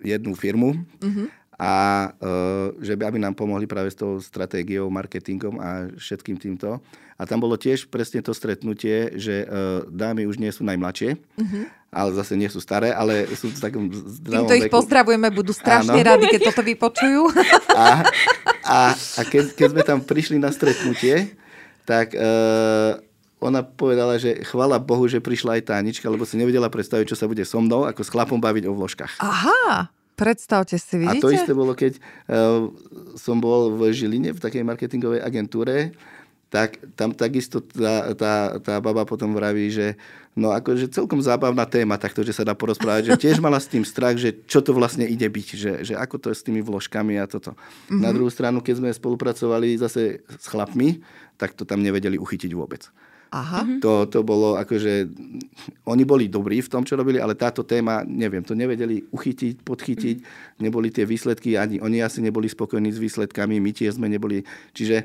jednu 0.01 0.33
firmu, 0.33 0.73
uh-huh 1.05 1.29
a 1.59 1.75
uh, 2.15 2.71
že 2.79 2.95
by 2.95 3.11
aby 3.11 3.19
nám 3.19 3.35
pomohli 3.35 3.67
práve 3.67 3.91
s 3.91 3.99
tou 3.99 4.23
stratégiou, 4.23 4.87
marketingom 4.95 5.59
a 5.59 5.91
všetkým 5.99 6.39
týmto. 6.39 6.79
A 7.19 7.27
tam 7.27 7.43
bolo 7.43 7.59
tiež 7.59 7.91
presne 7.91 8.23
to 8.23 8.31
stretnutie, 8.31 9.19
že 9.19 9.43
uh, 9.43 9.83
dámy 9.91 10.31
už 10.31 10.39
nie 10.39 10.55
sú 10.55 10.63
najmladšie, 10.63 11.19
uh-huh. 11.19 11.65
ale 11.91 12.15
zase 12.15 12.39
nie 12.39 12.47
sú 12.47 12.63
staré, 12.63 12.95
ale 12.95 13.27
sú 13.35 13.51
v 13.51 13.59
takom 13.59 13.91
zdravom 13.91 14.47
Týmto 14.47 14.55
ich 14.55 14.71
pozdravujeme, 14.71 15.35
budú 15.35 15.51
strašne 15.51 15.99
Áno. 15.99 16.07
radi, 16.15 16.31
keď 16.31 16.55
toto 16.55 16.63
vypočujú. 16.63 17.27
A, 17.75 18.07
a, 18.63 18.79
a 18.95 19.21
keď, 19.27 19.59
keď 19.59 19.69
sme 19.75 19.83
tam 19.83 19.99
prišli 19.99 20.39
na 20.39 20.55
stretnutie, 20.55 21.35
tak 21.83 22.15
uh, 22.15 23.03
ona 23.43 23.67
povedala, 23.67 24.15
že 24.15 24.47
chvala 24.47 24.79
Bohu, 24.79 25.07
že 25.11 25.19
prišla 25.19 25.59
aj 25.59 25.75
Tánička, 25.75 26.07
lebo 26.07 26.23
si 26.23 26.39
nevedela 26.39 26.71
predstaviť, 26.71 27.15
čo 27.15 27.19
sa 27.19 27.27
bude 27.27 27.43
so 27.43 27.59
mnou, 27.59 27.83
ako 27.83 28.03
s 28.03 28.11
chlapom 28.15 28.39
baviť 28.39 28.67
o 28.71 28.75
vložkách. 28.79 29.19
Aha, 29.23 29.91
Predstavte 30.19 30.75
si, 30.75 30.99
vidíte? 30.99 31.23
A 31.23 31.25
to 31.25 31.31
isté 31.31 31.53
bolo, 31.55 31.79
keď 31.79 32.03
uh, 32.27 32.67
som 33.15 33.39
bol 33.39 33.71
v 33.79 33.95
Žiline, 33.95 34.35
v 34.35 34.43
takej 34.43 34.67
marketingovej 34.67 35.23
agentúre, 35.23 35.95
tak 36.49 36.81
tam 36.97 37.13
takisto 37.13 37.61
tá, 37.61 38.17
tá, 38.17 38.33
tá 38.59 38.75
baba 38.81 39.05
potom 39.05 39.37
vraví, 39.37 39.69
že 39.69 39.95
no 40.33 40.49
akože 40.51 40.89
celkom 40.89 41.21
zábavná 41.21 41.69
téma 41.69 42.01
takto, 42.01 42.25
že 42.25 42.33
sa 42.33 42.43
dá 42.43 42.57
porozprávať, 42.57 43.13
že 43.13 43.21
tiež 43.29 43.37
mala 43.39 43.61
s 43.61 43.69
tým 43.69 43.85
strach, 43.85 44.17
že 44.17 44.33
čo 44.49 44.65
to 44.65 44.73
vlastne 44.73 45.05
ide 45.05 45.29
byť, 45.29 45.49
že, 45.55 45.73
že 45.85 45.95
ako 45.95 46.17
to 46.17 46.27
je 46.33 46.41
s 46.41 46.47
tými 46.49 46.65
vložkami 46.65 47.21
a 47.21 47.29
toto. 47.29 47.53
Mm-hmm. 47.53 48.01
Na 48.01 48.11
druhú 48.17 48.33
stranu, 48.33 48.65
keď 48.65 48.81
sme 48.81 48.89
spolupracovali 48.91 49.77
zase 49.77 50.25
s 50.25 50.47
chlapmi, 50.49 51.05
tak 51.37 51.53
to 51.53 51.69
tam 51.69 51.85
nevedeli 51.85 52.17
uchytiť 52.17 52.51
vôbec. 52.57 52.89
Aha. 53.29 53.61
Mhm. 53.65 53.85
To, 53.85 54.09
to 54.09 54.25
bolo 54.25 54.57
akože, 54.57 55.05
oni 55.85 56.05
boli 56.09 56.33
dobrí 56.33 56.65
v 56.65 56.73
tom, 56.73 56.83
čo 56.83 56.97
robili, 56.97 57.21
ale 57.21 57.37
táto 57.37 57.61
téma, 57.61 58.01
neviem, 58.09 58.41
to 58.41 58.57
nevedeli 58.57 59.05
uchytiť, 59.13 59.61
podchytiť, 59.61 60.17
neboli 60.65 60.89
tie 60.89 61.05
výsledky, 61.05 61.61
ani 61.61 61.77
oni 61.81 62.01
asi 62.01 62.25
neboli 62.25 62.49
spokojní 62.49 62.89
s 62.89 62.99
výsledkami, 63.01 63.61
my 63.61 63.71
tiež 63.77 64.01
sme 64.01 64.09
neboli, 64.09 64.49
čiže 64.73 65.05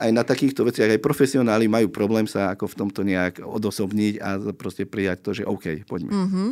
aj 0.00 0.10
na 0.16 0.24
takýchto 0.24 0.64
veciach 0.64 0.96
aj 0.96 1.04
profesionáli 1.04 1.68
majú 1.68 1.92
problém 1.92 2.24
sa 2.24 2.56
ako 2.56 2.72
v 2.72 2.78
tomto 2.80 3.00
nejak 3.04 3.44
odosobniť 3.44 4.14
a 4.24 4.28
proste 4.56 4.88
prijať 4.88 5.18
to, 5.20 5.30
že 5.36 5.44
OK, 5.44 5.84
poďme. 5.84 6.10
Mm-hmm. 6.10 6.50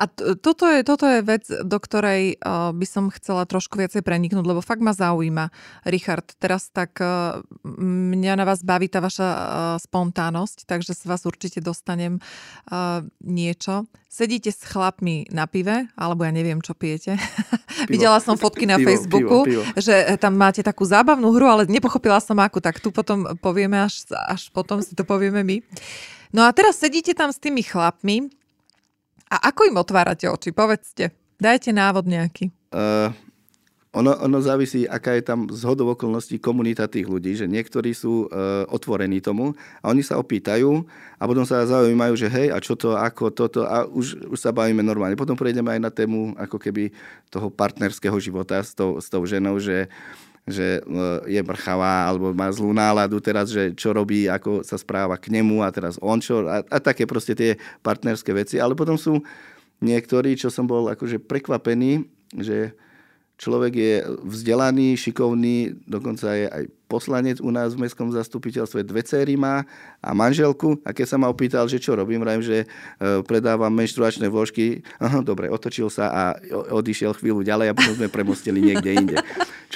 A 0.00 0.08
t- 0.08 0.38
toto, 0.40 0.64
je, 0.70 0.80
toto 0.86 1.04
je 1.04 1.20
vec, 1.20 1.44
do 1.44 1.78
ktorej 1.78 2.40
uh, 2.40 2.72
by 2.72 2.86
som 2.88 3.12
chcela 3.12 3.44
trošku 3.44 3.76
viacej 3.76 4.00
preniknúť, 4.00 4.46
lebo 4.46 4.64
fakt 4.64 4.80
ma 4.80 4.96
zaujíma. 4.96 5.50
Richard, 5.84 6.32
teraz 6.40 6.72
tak 6.72 6.96
uh, 7.02 7.42
mňa 7.84 8.38
na 8.40 8.44
vás 8.48 8.64
baví 8.64 8.88
tá 8.88 9.02
vaša 9.02 9.28
uh, 9.28 9.40
spontánnosť, 9.82 10.64
takže 10.64 10.96
sa 10.96 11.12
vás 11.12 11.26
určite 11.28 11.60
dostanem 11.60 12.22
uh, 12.70 13.04
niečo. 13.20 13.84
Sedíte 14.08 14.48
s 14.48 14.64
chlapmi 14.64 15.28
na 15.28 15.44
pive, 15.44 15.92
alebo 15.92 16.24
ja 16.24 16.32
neviem, 16.32 16.64
čo 16.64 16.72
pijete. 16.72 17.20
Videla 17.92 18.18
som 18.24 18.40
fotky 18.40 18.64
na 18.64 18.80
pivo, 18.80 18.88
Facebooku, 18.88 19.36
pivo, 19.44 19.62
pivo. 19.62 19.62
že 19.76 20.16
tam 20.16 20.32
máte 20.38 20.64
takú 20.64 20.88
zábavnú 20.88 21.28
hru, 21.36 21.44
ale 21.44 21.62
nepochopila 21.68 22.16
som 22.18 22.40
akú, 22.40 22.56
tak 22.58 22.77
tu 22.78 22.94
potom 22.94 23.26
povieme, 23.38 23.78
až, 23.78 24.08
až 24.26 24.50
potom 24.50 24.82
si 24.82 24.94
to 24.94 25.02
povieme 25.02 25.42
my. 25.42 25.62
No 26.34 26.44
a 26.44 26.52
teraz 26.52 26.76
sedíte 26.76 27.16
tam 27.16 27.32
s 27.32 27.40
tými 27.40 27.64
chlapmi 27.64 28.28
a 29.28 29.52
ako 29.52 29.68
im 29.68 29.76
otvárate 29.76 30.28
oči? 30.28 30.52
Povedzte. 30.52 31.12
Dajte 31.38 31.70
návod 31.70 32.08
nejaký. 32.08 32.50
Uh, 32.68 33.14
ono, 33.88 34.12
ono 34.20 34.38
závisí, 34.44 34.84
aká 34.84 35.16
je 35.16 35.24
tam 35.24 35.48
zhodov 35.48 35.96
okolností 35.96 36.36
komunita 36.36 36.84
tých 36.84 37.08
ľudí, 37.08 37.32
že 37.32 37.48
niektorí 37.48 37.96
sú 37.96 38.28
e, 38.28 38.68
otvorení 38.68 39.24
tomu 39.24 39.56
a 39.80 39.88
oni 39.88 40.04
sa 40.04 40.20
opýtajú 40.20 40.84
a 41.16 41.22
potom 41.24 41.48
sa 41.48 41.64
zaujímajú, 41.64 42.12
že 42.12 42.28
hej, 42.28 42.52
a 42.52 42.60
čo 42.60 42.76
to, 42.76 42.92
ako 42.92 43.32
toto 43.32 43.64
a 43.64 43.88
už, 43.88 44.28
už 44.28 44.38
sa 44.38 44.52
bavíme 44.52 44.84
normálne. 44.84 45.16
Potom 45.16 45.40
prejdeme 45.40 45.72
aj 45.72 45.80
na 45.80 45.88
tému 45.88 46.36
ako 46.36 46.60
keby 46.60 46.92
toho 47.32 47.48
partnerského 47.48 48.14
života 48.20 48.60
s 48.60 48.76
tou, 48.76 49.00
s 49.00 49.08
tou 49.08 49.24
ženou, 49.24 49.56
že 49.56 49.88
že 50.48 50.80
e, 50.80 51.00
je 51.28 51.40
brchavá 51.44 52.08
alebo 52.08 52.32
má 52.32 52.48
zlú 52.48 52.72
náladu 52.72 53.20
teraz, 53.20 53.52
že 53.52 53.76
čo 53.76 53.92
robí, 53.92 54.26
ako 54.26 54.64
sa 54.64 54.80
správa 54.80 55.20
k 55.20 55.30
nemu 55.30 55.60
a 55.60 55.68
teraz 55.68 56.00
on 56.00 56.18
čo 56.18 56.48
a, 56.48 56.64
a 56.64 56.78
také 56.80 57.04
proste 57.04 57.36
tie 57.36 57.60
partnerské 57.84 58.32
veci. 58.32 58.56
Ale 58.56 58.72
potom 58.72 58.96
sú 58.96 59.20
niektorí, 59.78 60.34
čo 60.34 60.48
som 60.48 60.66
bol 60.66 60.88
akože 60.90 61.20
prekvapený, 61.22 62.02
že 62.40 62.74
Človek 63.38 63.72
je 63.78 63.94
vzdelaný, 64.26 64.98
šikovný, 64.98 65.78
dokonca 65.86 66.26
je 66.34 66.50
aj 66.50 66.64
poslanec 66.90 67.38
u 67.38 67.54
nás 67.54 67.70
v 67.70 67.86
mestskom 67.86 68.10
zastupiteľstve, 68.10 68.82
dve 68.82 69.06
céry 69.06 69.38
má 69.38 69.62
a 70.02 70.10
manželku. 70.10 70.74
A 70.82 70.90
keď 70.90 71.06
sa 71.06 71.16
ma 71.22 71.30
opýtal, 71.30 71.70
že 71.70 71.78
čo 71.78 71.94
robím, 71.94 72.18
vrajím, 72.18 72.42
že 72.42 72.58
e, 72.58 73.22
predávam 73.22 73.70
menštruačné 73.70 74.26
vložky, 74.26 74.82
aha, 74.98 75.22
dobre, 75.22 75.46
otočil 75.54 75.86
sa 75.86 76.10
a 76.10 76.22
odišiel 76.50 77.14
chvíľu 77.14 77.46
ďalej 77.46 77.70
a 77.70 77.76
potom 77.78 77.94
sme 77.94 78.10
premostili 78.10 78.58
niekde 78.58 78.90
inde. 78.90 79.16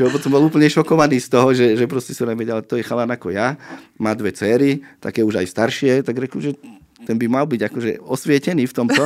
Čo 0.02 0.10
potom 0.10 0.34
bol 0.34 0.50
úplne 0.50 0.66
šokovaný 0.66 1.22
z 1.22 1.28
toho, 1.30 1.54
že, 1.54 1.78
že 1.78 1.86
proste 1.86 2.10
som 2.10 2.26
nevedel, 2.26 2.58
to 2.66 2.74
je 2.74 2.82
chalan 2.82 3.06
ako 3.06 3.30
ja, 3.30 3.54
má 4.02 4.10
dve 4.18 4.34
céry, 4.34 4.82
také 4.98 5.22
už 5.22 5.38
aj 5.38 5.46
staršie, 5.46 6.02
tak 6.02 6.18
reku, 6.18 6.42
že 6.42 6.58
ten 7.06 7.14
by 7.14 7.30
mal 7.30 7.46
byť 7.46 7.70
akože 7.70 7.90
osvietený 8.02 8.66
v 8.66 8.74
tomto. 8.74 8.98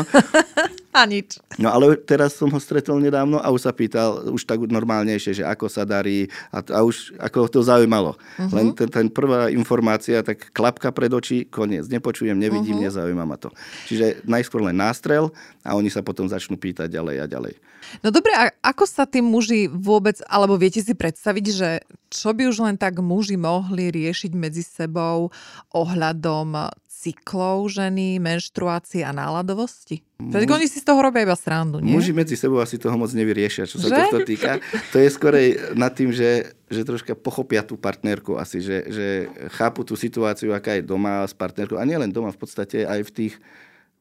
A 0.97 1.05
nič. 1.05 1.37
No 1.61 1.69
ale 1.69 2.01
teraz 2.01 2.41
som 2.41 2.49
ho 2.49 2.57
stretol 2.57 2.97
nedávno 3.05 3.37
a 3.37 3.53
už 3.53 3.69
sa 3.69 3.73
pýtal 3.77 4.33
už 4.33 4.49
tak 4.49 4.65
normálnejšie, 4.65 5.43
že 5.43 5.45
ako 5.45 5.69
sa 5.69 5.85
darí 5.85 6.33
a, 6.49 6.65
a 6.65 6.81
už 6.81 7.13
ako 7.21 7.53
to 7.53 7.61
zaujímalo. 7.61 8.17
Uh-huh. 8.17 8.49
Len 8.57 8.73
ten, 8.73 8.89
ten 8.89 9.07
prvá 9.13 9.53
informácia, 9.53 10.25
tak 10.25 10.57
klapka 10.57 10.89
pred 10.89 11.13
oči, 11.13 11.45
koniec. 11.45 11.85
Nepočujem, 11.93 12.33
nevidím, 12.33 12.81
uh-huh. 12.81 12.89
nezaujíma 12.89 13.29
ma 13.29 13.37
to. 13.37 13.53
Čiže 13.85 14.25
najskôr 14.25 14.65
len 14.65 14.81
nástrel 14.81 15.29
a 15.61 15.77
oni 15.77 15.93
sa 15.93 16.01
potom 16.01 16.25
začnú 16.25 16.57
pýtať 16.57 16.89
ďalej 16.89 17.17
a 17.21 17.27
ďalej. 17.29 17.55
No 18.03 18.11
dobre, 18.11 18.35
a 18.35 18.51
ako 18.65 18.89
sa 18.89 19.07
tí 19.07 19.23
muži 19.23 19.71
vôbec, 19.71 20.19
alebo 20.27 20.59
viete 20.59 20.83
si 20.83 20.97
predstaviť, 20.97 21.47
že 21.53 21.71
čo 22.11 22.35
by 22.35 22.49
už 22.49 22.65
len 22.65 22.77
tak 22.81 22.99
muži 22.99 23.39
mohli 23.39 23.93
riešiť 23.93 24.33
medzi 24.35 24.65
sebou 24.65 25.31
ohľadom 25.71 26.73
cyklov 27.07 27.71
ženy, 27.71 28.19
menštruácie 28.19 29.07
a 29.07 29.15
náladovosti? 29.15 30.03
Muž... 30.19 30.43
oni 30.43 30.67
si 30.67 30.83
z 30.83 30.87
toho 30.91 30.99
robia 30.99 31.23
iba 31.23 31.39
srandu, 31.39 31.79
nie? 31.79 31.95
Muži 31.95 32.11
medzi 32.11 32.35
sebou 32.35 32.59
asi 32.59 32.83
toho 32.83 32.99
moc 32.99 33.15
nevyriešia, 33.15 33.71
čo 33.71 33.79
sa 33.79 33.87
že? 33.87 33.95
tohto 33.95 34.27
týka. 34.27 34.59
To 34.91 34.99
je 34.99 35.07
skorej 35.07 35.77
nad 35.79 35.95
tým, 35.95 36.11
že, 36.11 36.51
že 36.67 36.83
troška 36.83 37.15
pochopia 37.15 37.63
tú 37.63 37.79
partnerku 37.79 38.35
asi, 38.35 38.59
že, 38.59 38.91
že 38.91 39.07
chápu 39.55 39.87
tú 39.87 39.95
situáciu, 39.95 40.51
aká 40.51 40.75
je 40.75 40.83
doma 40.83 41.23
s 41.23 41.37
partnerkou. 41.37 41.79
A 41.79 41.87
nielen 41.87 42.11
doma, 42.11 42.35
v 42.35 42.41
podstate 42.43 42.83
aj 42.83 43.07
v 43.07 43.11
tých 43.15 43.35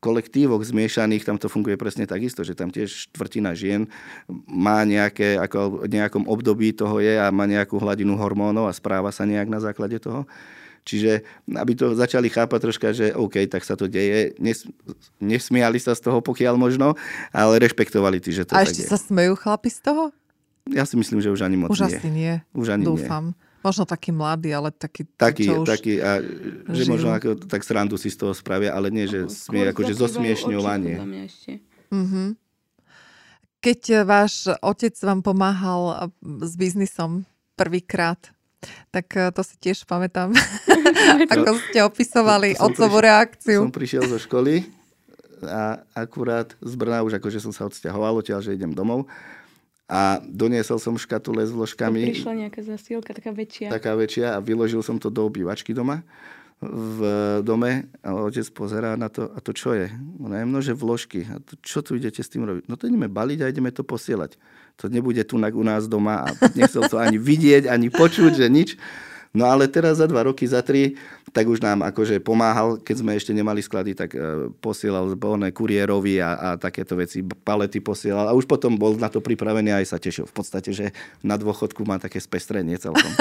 kolektívoch 0.01 0.61
zmiešaných, 0.61 1.25
tam 1.25 1.37
to 1.41 1.49
funguje 1.49 1.77
presne 1.81 2.05
takisto, 2.05 2.45
že 2.45 2.53
tam 2.53 2.69
tiež 2.69 3.09
štvrtina 3.09 3.57
žien 3.57 3.89
má 4.45 4.85
nejaké, 4.85 5.37
ako 5.41 5.89
nejakom 5.89 6.29
období 6.29 6.77
toho 6.77 7.01
je 7.01 7.17
a 7.17 7.25
má 7.33 7.49
nejakú 7.49 7.81
hladinu 7.81 8.13
hormónov 8.13 8.69
a 8.69 8.77
správa 8.77 9.09
sa 9.09 9.25
nejak 9.25 9.49
na 9.49 9.57
základe 9.57 9.97
toho. 9.97 10.29
Čiže 10.85 11.25
aby 11.49 11.73
to 11.73 11.97
začali 11.97 12.29
chápať 12.29 12.59
troška, 12.61 12.93
že 12.93 13.09
OK, 13.17 13.49
tak 13.49 13.65
sa 13.65 13.73
to 13.73 13.89
deje. 13.89 14.37
Nes, 14.37 14.69
nesmiali 15.17 15.81
sa 15.81 15.97
z 15.97 16.05
toho, 16.05 16.21
pokiaľ 16.21 16.61
možno, 16.61 16.93
ale 17.33 17.57
rešpektovali 17.57 18.21
tí, 18.21 18.29
že 18.29 18.45
to 18.45 18.53
A 18.53 18.61
tak 18.61 18.69
ešte 18.69 18.85
je. 18.85 18.89
sa 18.93 19.01
smejú 19.01 19.33
chlapi 19.33 19.73
z 19.73 19.81
toho? 19.81 20.13
Ja 20.69 20.85
si 20.85 20.93
myslím, 20.93 21.25
že 21.25 21.33
už 21.33 21.41
ani 21.41 21.57
moc 21.57 21.73
už 21.73 21.89
nie. 21.89 21.97
asi 21.97 22.09
nie. 22.13 22.33
Už 22.53 22.77
ani 22.77 22.85
Dúfam. 22.85 23.33
Nie. 23.33 23.65
Možno 23.65 23.89
taký 23.89 24.13
mladý, 24.13 24.53
ale 24.53 24.69
taký... 24.69 25.09
Taký, 25.17 25.49
čo 25.49 25.65
už 25.65 25.73
taký 25.73 25.97
a, 25.97 26.21
že 26.69 26.85
možno 26.85 27.09
ako, 27.17 27.49
tak 27.49 27.65
srandu 27.65 27.97
si 27.97 28.13
z 28.13 28.21
toho 28.21 28.37
spravia, 28.37 28.77
ale 28.77 28.93
nie, 28.93 29.09
že 29.09 29.25
smie, 29.25 29.73
akože 29.73 29.97
zosmiešňovanie. 29.97 31.01
Mm-hmm. 31.89 32.27
Keď 33.57 33.81
váš 34.05 34.53
otec 34.61 34.93
vám 35.01 35.25
pomáhal 35.25 36.13
s 36.21 36.53
biznisom 36.53 37.25
prvýkrát, 37.57 38.34
tak 38.89 39.07
eh, 39.15 39.31
to 39.31 39.41
si 39.41 39.55
tiež 39.57 39.85
pamätám, 39.87 40.33
ako 41.33 41.57
ste 41.69 41.79
opisovali 41.83 42.59
otcovú 42.59 42.97
reakciu. 43.01 43.65
Som 43.65 43.75
prišiel 43.75 44.03
zo 44.05 44.19
školy 44.19 44.65
a 45.45 45.83
akurát 45.93 46.55
z 46.63 46.73
Brna 46.79 47.05
už 47.05 47.19
akože 47.19 47.43
som 47.43 47.53
sa 47.53 47.67
odsťahoval, 47.67 48.23
odtiaľ, 48.23 48.41
že 48.41 48.55
idem 48.55 48.73
domov. 48.73 49.05
A 49.85 50.17
doniesol 50.25 50.81
som 50.81 50.97
škatule 50.97 51.45
s 51.45 51.53
vložkami. 51.53 52.09
To 52.09 52.13
prišla 52.17 52.33
nejaká 52.47 52.61
zasielka, 52.65 53.13
taká 53.13 53.29
väčšia. 53.29 53.69
Taká 53.69 53.93
väčšia 53.93 54.33
a 54.33 54.41
vyložil 54.41 54.81
som 54.81 54.97
to 54.97 55.13
do 55.13 55.29
obývačky 55.29 55.77
doma 55.77 56.01
v 56.63 56.99
dome 57.43 57.91
a 57.99 58.15
otec 58.15 58.47
pozerá 58.55 58.95
na 58.95 59.11
to, 59.11 59.27
a 59.27 59.39
to 59.43 59.51
čo 59.51 59.75
je? 59.75 59.91
Ona 60.23 60.41
je 60.41 60.45
množe 60.47 60.73
vložky. 60.73 61.27
A 61.27 61.43
to, 61.43 61.59
čo 61.59 61.83
tu 61.83 61.99
idete 61.99 62.23
s 62.23 62.31
tým 62.31 62.47
robiť? 62.47 62.71
No 62.71 62.79
to 62.79 62.87
ideme 62.87 63.11
baliť 63.11 63.39
a 63.43 63.51
ideme 63.51 63.69
to 63.75 63.83
posielať. 63.83 64.39
To 64.81 64.91
nebude 64.91 65.23
tu 65.23 65.39
u 65.39 65.63
nás 65.63 65.87
doma 65.87 66.27
a 66.27 66.27
nechcel 66.55 66.83
to 66.91 66.99
ani 66.99 67.15
vidieť, 67.15 67.71
ani 67.71 67.87
počuť, 67.87 68.31
že 68.35 68.47
nič. 68.51 68.69
No 69.35 69.51
ale 69.51 69.67
teraz 69.67 69.99
za 69.99 70.07
dva 70.07 70.23
roky, 70.23 70.47
za 70.47 70.63
tri, 70.63 70.95
tak 71.35 71.51
už 71.51 71.59
nám 71.59 71.83
akože 71.83 72.23
pomáhal, 72.23 72.79
keď 72.79 72.95
sme 73.03 73.11
ešte 73.19 73.35
nemali 73.35 73.59
sklady, 73.59 73.91
tak 73.91 74.15
e, 74.15 74.47
posielal 74.63 75.11
zborné 75.11 75.51
kuriérovi 75.51 76.23
a, 76.23 76.31
a 76.31 76.49
takéto 76.55 76.95
veci, 76.95 77.19
palety 77.19 77.83
posielal 77.83 78.31
a 78.31 78.37
už 78.37 78.47
potom 78.47 78.79
bol 78.79 78.95
na 78.95 79.11
to 79.11 79.19
pripravený 79.19 79.75
a 79.75 79.83
aj 79.83 79.87
sa 79.91 79.99
tešil. 79.99 80.23
V 80.31 80.33
podstate, 80.33 80.71
že 80.71 80.95
na 81.19 81.35
dôchodku 81.35 81.83
má 81.83 81.99
také 81.99 82.23
spestrenie 82.23 82.79
celkom. 82.79 83.11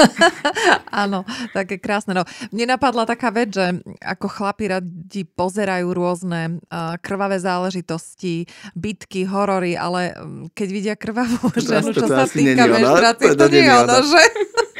Áno, 0.94 1.26
také 1.50 1.82
krásne. 1.82 2.14
No, 2.14 2.22
mne 2.54 2.78
napadla 2.78 3.02
taká 3.02 3.34
vec, 3.34 3.50
že 3.50 3.82
ako 3.98 4.30
chlapi 4.30 4.70
radi 4.70 5.26
pozerajú 5.26 5.90
rôzne 5.90 6.62
uh, 6.70 6.94
krvavé 7.02 7.42
záležitosti, 7.42 8.46
bitky, 8.78 9.26
horory, 9.26 9.74
ale 9.74 10.14
keď 10.54 10.68
vidia 10.70 10.94
krvavú 10.94 11.50
ženu, 11.58 11.90
čo 11.90 12.06
sa 12.06 12.30
týka 12.30 12.62
menštruácie, 12.70 13.34
to 13.34 13.46
nie 13.50 13.66
je 13.66 13.74
ono, 13.74 13.98
že... 14.06 14.22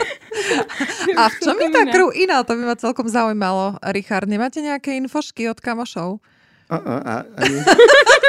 A 1.21 1.31
v 1.31 1.37
čom 1.41 1.57
je 1.57 1.69
tá 1.71 1.83
krv 1.87 2.11
iná? 2.17 2.43
To 2.43 2.53
by 2.59 2.63
ma 2.67 2.77
celkom 2.77 3.07
zaujímalo. 3.07 3.79
Richard, 3.95 4.27
nemáte 4.27 4.59
nejaké 4.59 4.99
infošky 4.99 5.47
od 5.51 5.59
kamošov? 5.63 6.19
A, 6.65 6.81
ani, 7.37 7.61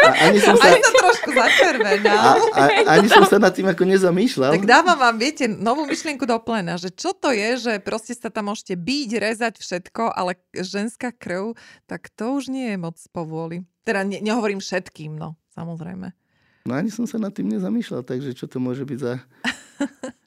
a, 0.04 0.12
ani 0.28 0.40
som 0.44 0.60
sa... 0.60 0.68
Ani 0.68 0.84
sa 0.84 0.92
trošku 0.92 1.30
začervenal. 1.32 2.20
A, 2.20 2.32
a, 2.52 2.64
ani 3.00 3.08
som 3.08 3.24
sa 3.24 3.40
nad 3.40 3.56
tým 3.56 3.72
ako 3.72 3.88
nezamýšľal. 3.88 4.60
Tak 4.60 4.68
dávam 4.68 5.00
vám, 5.00 5.16
viete, 5.16 5.48
novú 5.48 5.88
myšlienku 5.88 6.28
do 6.28 6.36
plena, 6.44 6.76
že 6.76 6.92
čo 6.92 7.16
to 7.16 7.32
je, 7.32 7.56
že 7.56 7.74
proste 7.80 8.12
sa 8.12 8.28
tam 8.28 8.52
môžete 8.52 8.76
byť, 8.76 9.10
rezať 9.18 9.54
všetko, 9.64 10.12
ale 10.12 10.36
ženská 10.52 11.16
krv, 11.16 11.56
tak 11.88 12.12
to 12.12 12.36
už 12.36 12.52
nie 12.52 12.76
je 12.76 12.78
moc 12.78 13.00
povôli. 13.16 13.64
Teda 13.88 14.04
ne, 14.04 14.20
nehovorím 14.20 14.60
všetkým, 14.60 15.16
no, 15.16 15.40
samozrejme. 15.56 16.12
No 16.68 16.72
ani 16.76 16.92
som 16.92 17.08
sa 17.08 17.16
nad 17.16 17.32
tým 17.32 17.48
nezamýšľal, 17.56 18.04
takže 18.04 18.36
čo 18.36 18.52
to 18.52 18.60
môže 18.60 18.84
byť 18.84 19.00
za... 19.00 19.22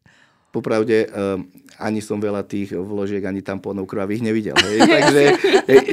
Popravde, 0.49 1.07
um, 1.13 1.45
ani 1.77 2.01
som 2.01 2.17
veľa 2.17 2.41
tých 2.43 2.73
vložiek, 2.73 3.21
ani 3.21 3.45
tampónov 3.45 3.85
krvavých 3.85 4.25
nevidel. 4.25 4.57
Hej. 4.57 4.81
Takže 4.97 5.25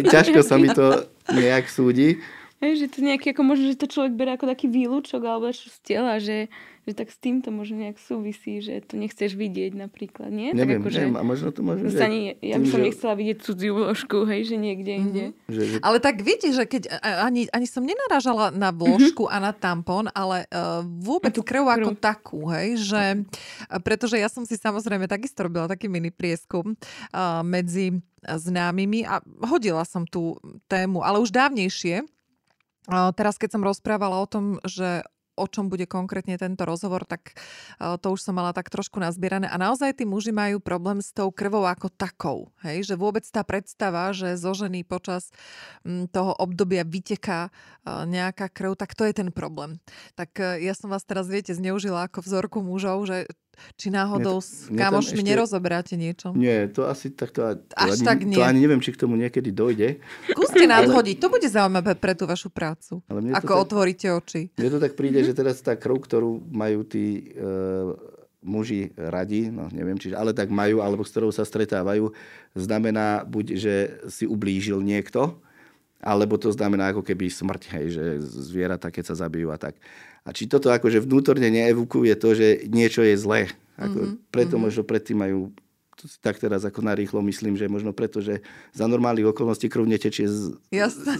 ťažko 0.08 0.40
sa 0.42 0.56
mi 0.56 0.72
to 0.72 1.06
nejak 1.32 1.68
súdi. 1.68 2.24
Hej, 2.64 2.88
že 2.88 2.88
to 2.88 3.00
nejaký, 3.04 3.36
ako 3.36 3.44
možno, 3.44 3.68
že 3.68 3.78
to 3.78 3.92
človek 3.92 4.16
berie 4.16 4.34
ako 4.40 4.48
taký 4.48 4.72
výlučok 4.72 5.22
alebo 5.28 5.52
čo 5.52 5.68
z 5.68 5.80
tela, 5.84 6.18
že 6.24 6.48
že 6.86 6.94
tak 6.94 7.10
s 7.10 7.18
týmto 7.18 7.50
možno 7.50 7.82
nejak 7.82 7.98
súvisí, 7.98 8.62
že 8.62 8.78
to 8.86 8.94
nechceš 8.94 9.34
vidieť 9.34 9.74
napríklad, 9.74 10.30
nie? 10.30 10.54
Neviem, 10.54 10.80
tak 10.80 10.86
ako, 10.86 10.90
neviem, 10.94 11.14
že, 11.14 11.20
a 11.20 11.24
možno 11.26 11.48
to 11.50 11.62
môže... 11.66 11.84
Že 11.90 12.02
ani, 12.06 12.22
ja 12.46 12.58
by 12.62 12.68
som 12.70 12.80
že... 12.82 12.86
nechcela 12.86 13.14
vidieť 13.18 13.38
cudziu 13.42 13.72
vložku, 13.74 14.18
hej, 14.30 14.42
že 14.46 14.56
niekde 14.62 14.92
mm-hmm. 14.94 15.06
inde. 15.10 15.26
Že, 15.50 15.62
že... 15.66 15.78
Ale 15.82 15.98
tak 15.98 16.22
viete, 16.22 16.48
že 16.54 16.64
keď 16.70 16.94
ani, 17.02 17.50
ani 17.50 17.66
som 17.66 17.82
nenarážala 17.82 18.54
na 18.54 18.70
vložku 18.70 19.26
mm-hmm. 19.26 19.42
a 19.42 19.46
na 19.50 19.52
tampon, 19.52 20.06
ale 20.14 20.46
uh, 20.54 20.86
vôbec 20.86 21.34
krv 21.34 21.66
ako 21.66 21.92
takú, 21.98 22.46
hej, 22.54 22.78
že 22.78 23.04
pretože 23.82 24.22
ja 24.22 24.30
som 24.30 24.46
si 24.46 24.54
samozrejme 24.54 25.10
takisto 25.10 25.42
robila 25.42 25.66
taký 25.66 25.90
mini 25.90 26.14
prieskum 26.14 26.78
uh, 26.78 27.42
medzi 27.42 27.98
známymi 28.26 29.06
a 29.06 29.22
hodila 29.46 29.86
som 29.86 30.06
tú 30.06 30.38
tému, 30.66 31.06
ale 31.06 31.22
už 31.22 31.30
dávnejšie, 31.30 32.02
teraz, 33.18 33.38
keď 33.42 33.58
som 33.58 33.66
rozprávala 33.66 34.18
o 34.22 34.30
tom, 34.30 34.58
že 34.66 35.02
o 35.36 35.46
čom 35.46 35.68
bude 35.68 35.84
konkrétne 35.86 36.40
tento 36.40 36.64
rozhovor, 36.64 37.04
tak 37.04 37.36
e, 37.36 37.96
to 38.00 38.16
už 38.16 38.24
som 38.24 38.36
mala 38.36 38.56
tak 38.56 38.72
trošku 38.72 39.00
nazbierané. 39.00 39.52
A 39.52 39.60
naozaj 39.60 40.00
tí 40.00 40.04
muži 40.08 40.32
majú 40.32 40.64
problém 40.64 41.04
s 41.04 41.12
tou 41.12 41.30
krvou 41.30 41.68
ako 41.68 41.92
takou. 41.92 42.50
Hej? 42.64 42.88
Že 42.92 42.96
vôbec 42.96 43.26
tá 43.28 43.44
predstava, 43.44 44.16
že 44.16 44.40
zo 44.40 44.56
ženy 44.56 44.88
počas 44.88 45.30
toho 45.86 46.32
obdobia 46.40 46.88
vyteká 46.88 47.48
e, 47.48 47.52
nejaká 48.08 48.48
krv, 48.50 48.80
tak 48.80 48.96
to 48.96 49.04
je 49.04 49.14
ten 49.14 49.30
problém. 49.30 49.78
Tak 50.16 50.40
e, 50.40 50.64
ja 50.64 50.74
som 50.74 50.90
vás 50.90 51.04
teraz, 51.04 51.28
viete, 51.28 51.52
zneužila 51.52 52.08
ako 52.08 52.24
vzorku 52.24 52.60
mužov, 52.64 53.06
že 53.06 53.30
či 53.76 53.88
náhodou 53.90 54.40
s 54.40 54.70
kamošmi 54.72 55.22
ešte... 55.22 55.30
nerozoberáte 55.30 55.94
niečo? 55.96 56.32
Nie, 56.38 56.68
to 56.70 56.86
asi 56.86 57.12
takto... 57.12 57.56
To 57.56 57.76
Až 57.76 58.02
ani, 58.02 58.06
tak 58.06 58.18
nie. 58.24 58.38
To 58.38 58.44
ani 58.46 58.60
neviem, 58.62 58.82
či 58.82 58.94
k 58.94 59.02
tomu 59.02 59.16
niekedy 59.18 59.50
dojde. 59.50 60.00
Skúste 60.32 60.66
nás 60.70 60.86
ale... 60.86 60.94
hodiť, 60.94 61.16
to 61.18 61.28
bude 61.28 61.48
zaujímavé 61.48 61.94
pre 61.98 62.14
tú 62.14 62.30
vašu 62.30 62.52
prácu. 62.54 63.02
Ale 63.10 63.34
ako 63.34 63.54
tak, 63.54 63.64
otvoríte 63.66 64.08
oči. 64.12 64.54
Mne 64.56 64.70
to 64.76 64.80
tak 64.80 64.94
príde, 64.94 65.24
mm-hmm. 65.24 65.30
že 65.34 65.40
teraz 65.40 65.60
tá 65.64 65.74
krv, 65.74 65.98
ktorú 66.04 66.32
majú 66.52 66.86
tí 66.86 67.34
uh, 67.36 67.98
muži 68.46 68.94
radi, 68.96 69.50
no 69.50 69.68
neviem, 69.74 69.98
či, 69.98 70.14
ale 70.14 70.32
tak 70.32 70.54
majú, 70.54 70.80
alebo 70.86 71.02
s 71.02 71.10
ktorou 71.10 71.34
sa 71.34 71.42
stretávajú, 71.42 72.14
znamená 72.54 73.26
buď, 73.26 73.46
že 73.58 73.76
si 74.08 74.30
ublížil 74.30 74.86
niekto, 74.86 75.42
alebo 76.06 76.38
to 76.38 76.54
znamená 76.54 76.94
ako 76.94 77.02
keby 77.02 77.34
smrť, 77.34 77.62
hej, 77.74 77.86
že 77.98 78.04
zvieratá, 78.22 78.94
keď 78.94 79.12
sa 79.12 79.26
zabijú 79.26 79.50
a 79.50 79.58
tak. 79.58 79.82
A 80.26 80.34
či 80.34 80.50
toto 80.50 80.74
akože 80.74 81.06
vnútorne 81.06 81.48
neevukuje 81.54 82.18
to, 82.18 82.34
že 82.34 82.66
niečo 82.66 83.06
je 83.06 83.14
zlé. 83.14 83.42
Ako, 83.78 84.00
mm-hmm. 84.02 84.34
Preto 84.34 84.58
mm-hmm. 84.58 84.66
možno 84.66 84.82
predtým 84.82 85.22
majú 85.22 85.54
tak 86.20 86.38
teraz 86.38 86.68
ako 86.68 86.84
narýchlo 86.84 87.24
myslím, 87.24 87.56
že 87.56 87.72
možno 87.72 87.96
preto, 87.96 88.20
že 88.20 88.44
za 88.76 88.86
normálnych 88.86 89.32
okolností 89.32 89.72
krv 89.72 89.88
netečie 89.88 90.28
z... 90.28 90.52
Jasné. 90.70 91.18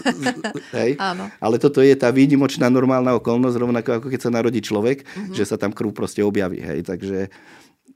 hej? 0.78 0.92
Áno. 1.00 1.32
Ale 1.40 1.56
toto 1.58 1.80
je 1.80 1.96
tá 1.96 2.12
výnimočná 2.12 2.68
normálna 2.68 3.16
okolnosť, 3.16 3.56
rovnako 3.56 3.90
ako 3.98 4.08
keď 4.12 4.22
sa 4.22 4.36
narodí 4.36 4.60
človek, 4.60 5.08
mm-hmm. 5.08 5.34
že 5.34 5.44
sa 5.48 5.56
tam 5.56 5.72
krv 5.72 5.96
proste 5.96 6.22
objaví. 6.22 6.60
Hej? 6.60 6.86
Takže 6.86 7.32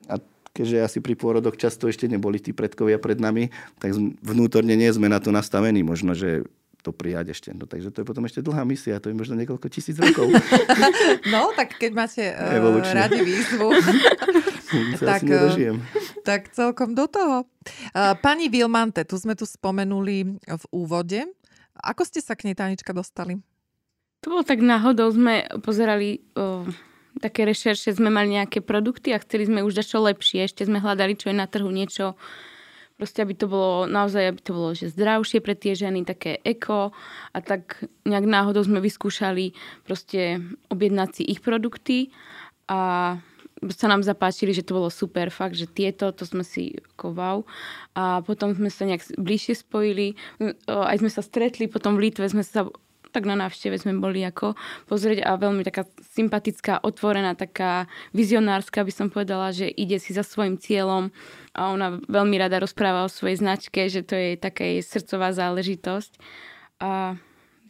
a 0.07 0.23
keďže 0.55 0.77
asi 0.81 0.97
pri 1.03 1.13
pôrodoch 1.19 1.59
často 1.59 1.85
ešte 1.85 2.09
neboli 2.09 2.39
tí 2.41 2.55
predkovia 2.55 2.97
pred 2.97 3.19
nami, 3.19 3.51
tak 3.77 3.93
vnútorne 4.23 4.73
nie 4.73 4.89
sme 4.89 5.11
na 5.11 5.19
to 5.19 5.29
nastavení. 5.35 5.83
Možno, 5.83 6.15
že 6.15 6.47
to 6.79 6.95
prijať 6.95 7.35
ešte. 7.35 7.49
No, 7.51 7.67
takže 7.67 7.91
to 7.91 8.01
je 8.01 8.05
potom 8.07 8.23
ešte 8.23 8.39
dlhá 8.39 8.63
misia, 8.63 9.03
to 9.03 9.11
je 9.11 9.15
možno 9.15 9.35
niekoľko 9.35 9.67
tisíc 9.67 9.99
rokov. 9.99 10.31
no, 11.33 11.51
tak 11.53 11.75
keď 11.75 11.91
máte 11.91 12.23
uh, 12.31 12.79
radi 12.95 13.19
výzvu, 13.19 13.67
tak, 15.11 15.21
uh, 15.27 15.75
tak 16.23 16.41
celkom 16.55 16.95
do 16.95 17.05
toho. 17.11 17.43
Uh, 17.91 18.15
pani 18.23 18.47
Vilmante, 18.47 19.03
tu 19.03 19.19
sme 19.19 19.35
tu 19.35 19.43
spomenuli 19.43 20.39
v 20.39 20.63
úvode. 20.71 21.27
Ako 21.79 22.07
ste 22.07 22.23
sa 22.23 22.35
k 22.35 22.47
nej, 22.47 22.55
Tanička, 22.55 22.95
dostali? 22.95 23.39
To 24.23 24.35
bolo 24.35 24.43
tak 24.43 24.59
náhodou, 24.59 25.11
sme 25.11 25.47
pozerali 25.63 26.23
uh, 26.35 26.67
také 27.23 27.43
rešerše, 27.47 27.95
sme 27.95 28.11
mali 28.11 28.35
nejaké 28.35 28.63
produkty 28.63 29.15
a 29.15 29.19
chceli 29.23 29.47
sme 29.47 29.63
už 29.63 29.83
čo 29.83 30.03
lepšie. 30.03 30.47
Ešte 30.47 30.67
sme 30.67 30.79
hľadali, 30.79 31.15
čo 31.15 31.31
je 31.31 31.35
na 31.35 31.47
trhu 31.47 31.67
niečo 31.71 32.15
Proste, 32.99 33.23
aby 33.23 33.31
to 33.31 33.47
bolo 33.47 33.87
naozaj, 33.87 34.35
aby 34.35 34.41
to 34.43 34.51
bolo 34.51 34.75
že 34.75 34.91
zdravšie 34.91 35.39
pre 35.39 35.55
tie 35.55 35.71
ženy, 35.71 36.03
také 36.03 36.35
eko 36.43 36.91
a 37.31 37.37
tak 37.39 37.87
nejak 38.03 38.27
náhodou 38.27 38.59
sme 38.59 38.83
vyskúšali 38.83 39.55
proste 39.87 40.43
objednať 40.67 41.09
si 41.15 41.23
ich 41.23 41.39
produkty 41.39 42.11
a 42.67 43.15
sa 43.59 43.87
nám 43.91 44.03
zapáčili, 44.03 44.55
že 44.55 44.63
to 44.63 44.75
bolo 44.75 44.87
super, 44.91 45.27
fakt, 45.31 45.55
že 45.55 45.67
tieto, 45.67 46.11
to 46.15 46.23
sme 46.23 46.47
si 46.47 46.79
ako. 46.95 47.43
A 47.95 48.23
potom 48.23 48.55
sme 48.55 48.71
sa 48.71 48.87
nejak 48.87 49.19
bližšie 49.19 49.63
spojili, 49.63 50.15
aj 50.67 50.99
sme 51.03 51.11
sa 51.11 51.19
stretli, 51.19 51.67
potom 51.67 51.99
v 51.99 52.07
Litve 52.07 52.27
sme 52.31 52.43
sa 52.43 52.67
tak 53.09 53.25
na 53.25 53.35
návšteve 53.35 53.75
sme 53.81 53.97
boli 53.97 54.21
ako 54.23 54.53
pozrieť 54.85 55.25
a 55.25 55.35
veľmi 55.35 55.65
taká 55.65 55.85
sympatická, 56.13 56.81
otvorená, 56.81 57.33
taká 57.33 57.89
vizionárska 58.13 58.85
by 58.85 58.93
som 58.93 59.07
povedala, 59.09 59.49
že 59.53 59.69
ide 59.69 59.97
si 59.97 60.13
za 60.13 60.21
svojim 60.21 60.61
cieľom 60.61 61.09
a 61.57 61.73
ona 61.73 61.99
veľmi 62.05 62.35
rada 62.37 62.61
rozpráva 62.61 63.05
o 63.05 63.11
svojej 63.11 63.41
značke, 63.41 63.89
že 63.89 64.05
to 64.05 64.13
je 64.13 64.29
taká 64.37 64.63
jej 64.63 64.81
srdcová 64.85 65.33
záležitosť. 65.33 66.11
A 66.79 67.19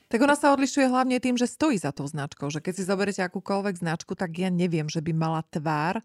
tak 0.10 0.26
ona 0.26 0.34
sa 0.34 0.50
odlišuje 0.58 0.90
hlavne 0.90 1.22
tým, 1.22 1.38
že 1.38 1.46
stojí 1.46 1.78
za 1.78 1.94
tou 1.94 2.10
značkou. 2.10 2.50
Že 2.50 2.66
keď 2.66 2.74
si 2.74 2.84
zoberete 2.90 3.22
akúkoľvek 3.22 3.78
značku, 3.78 4.18
tak 4.18 4.42
ja 4.42 4.50
neviem, 4.50 4.90
že 4.90 5.06
by 5.06 5.14
mala 5.14 5.46
tvár 5.46 6.02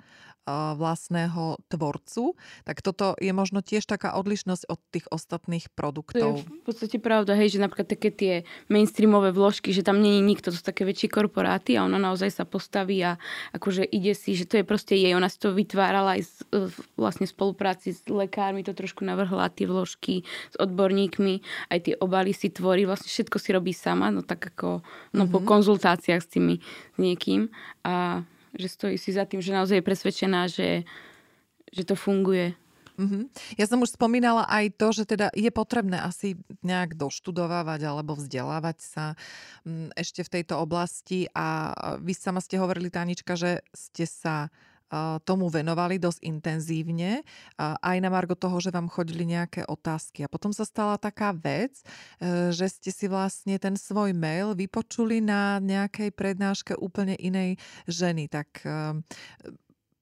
vlastného 0.49 1.57
tvorcu, 1.73 2.37
tak 2.69 2.85
toto 2.85 3.17
je 3.17 3.33
možno 3.33 3.65
tiež 3.65 3.89
taká 3.89 4.13
odlišnosť 4.21 4.69
od 4.69 4.81
tých 4.93 5.07
ostatných 5.09 5.73
produktov. 5.73 6.37
To 6.37 6.45
je 6.45 6.45
v 6.45 6.65
podstate 6.65 6.99
pravda, 7.01 7.33
hej, 7.33 7.57
že 7.57 7.63
napríklad 7.65 7.89
také 7.89 8.13
tie 8.13 8.35
mainstreamové 8.69 9.33
vložky, 9.33 9.73
že 9.73 9.81
tam 9.81 10.05
není 10.05 10.21
nikto, 10.21 10.53
to 10.53 10.61
sú 10.61 10.65
také 10.65 10.85
väčšie 10.85 11.09
korporáty 11.09 11.81
a 11.81 11.89
ona 11.89 11.97
naozaj 11.97 12.29
sa 12.29 12.45
postaví 12.45 13.01
a 13.01 13.17
akože 13.57 13.89
ide 13.89 14.13
si, 14.13 14.37
že 14.37 14.45
to 14.45 14.61
je 14.61 14.65
proste 14.69 14.93
jej, 14.93 15.17
ona 15.17 15.33
si 15.33 15.41
to 15.41 15.57
vytvárala 15.57 16.21
aj 16.21 16.23
z, 16.29 16.35
vlastne 17.01 17.25
v 17.25 17.33
spolupráci 17.33 17.97
s 17.97 18.05
lekármi, 18.05 18.61
to 18.61 18.77
trošku 18.77 19.01
navrhla 19.01 19.49
tie 19.49 19.65
vložky 19.65 20.29
s 20.53 20.57
odborníkmi, 20.61 21.41
aj 21.73 21.79
tie 21.89 21.95
obaly 21.97 22.37
si 22.37 22.53
tvorí, 22.53 22.85
vlastne 22.85 23.09
všetko 23.09 23.37
si 23.41 23.49
robí 23.57 23.73
sama, 23.73 24.13
no 24.13 24.21
tak 24.21 24.53
ako 24.53 24.85
no, 25.17 25.25
mm-hmm. 25.25 25.33
po 25.33 25.39
mhm. 25.41 25.47
konzultáciách 25.49 26.21
s 26.21 26.29
tými 26.29 26.61
s 26.95 26.97
niekým 27.01 27.51
a 27.83 28.23
že 28.55 28.69
stojí 28.71 28.97
si 28.97 29.11
za 29.15 29.27
tým, 29.27 29.43
že 29.43 29.55
naozaj 29.55 29.83
je 29.83 29.89
presvedčená, 29.89 30.47
že, 30.47 30.87
že 31.71 31.83
to 31.83 31.99
funguje. 31.99 32.55
Mm-hmm. 32.95 33.23
Ja 33.59 33.67
som 33.67 33.83
už 33.83 33.99
spomínala 33.99 34.47
aj 34.47 34.79
to, 34.79 34.95
že 34.95 35.05
teda 35.11 35.35
je 35.35 35.51
potrebné 35.51 35.99
asi 35.99 36.39
nejak 36.63 36.95
doštudovávať 36.95 37.91
alebo 37.91 38.15
vzdelávať 38.15 38.79
sa 38.79 39.07
mm, 39.67 39.99
ešte 39.99 40.23
v 40.23 40.33
tejto 40.39 40.63
oblasti 40.63 41.27
a 41.35 41.75
vy 41.99 42.15
sama 42.15 42.39
ste 42.39 42.55
hovorili, 42.55 42.95
Tanička, 42.95 43.35
že 43.35 43.67
ste 43.75 44.07
sa 44.07 44.55
tomu 45.25 45.51
venovali 45.51 45.99
dosť 45.99 46.21
intenzívne, 46.23 47.25
aj 47.59 47.97
na 47.99 48.11
margo 48.13 48.39
toho, 48.39 48.61
že 48.63 48.71
vám 48.71 48.87
chodili 48.87 49.27
nejaké 49.27 49.67
otázky. 49.67 50.23
A 50.23 50.31
potom 50.31 50.55
sa 50.55 50.63
stala 50.63 51.01
taká 51.01 51.35
vec, 51.35 51.83
e, 52.23 52.55
že 52.55 52.71
ste 52.71 52.91
si 52.95 53.07
vlastne 53.11 53.59
ten 53.59 53.75
svoj 53.75 54.15
mail 54.15 54.55
vypočuli 54.55 55.19
na 55.19 55.59
nejakej 55.59 56.15
prednáške 56.15 56.73
úplne 56.79 57.19
inej 57.19 57.59
ženy. 57.91 58.31
Tak 58.31 58.49
e, 58.63 59.03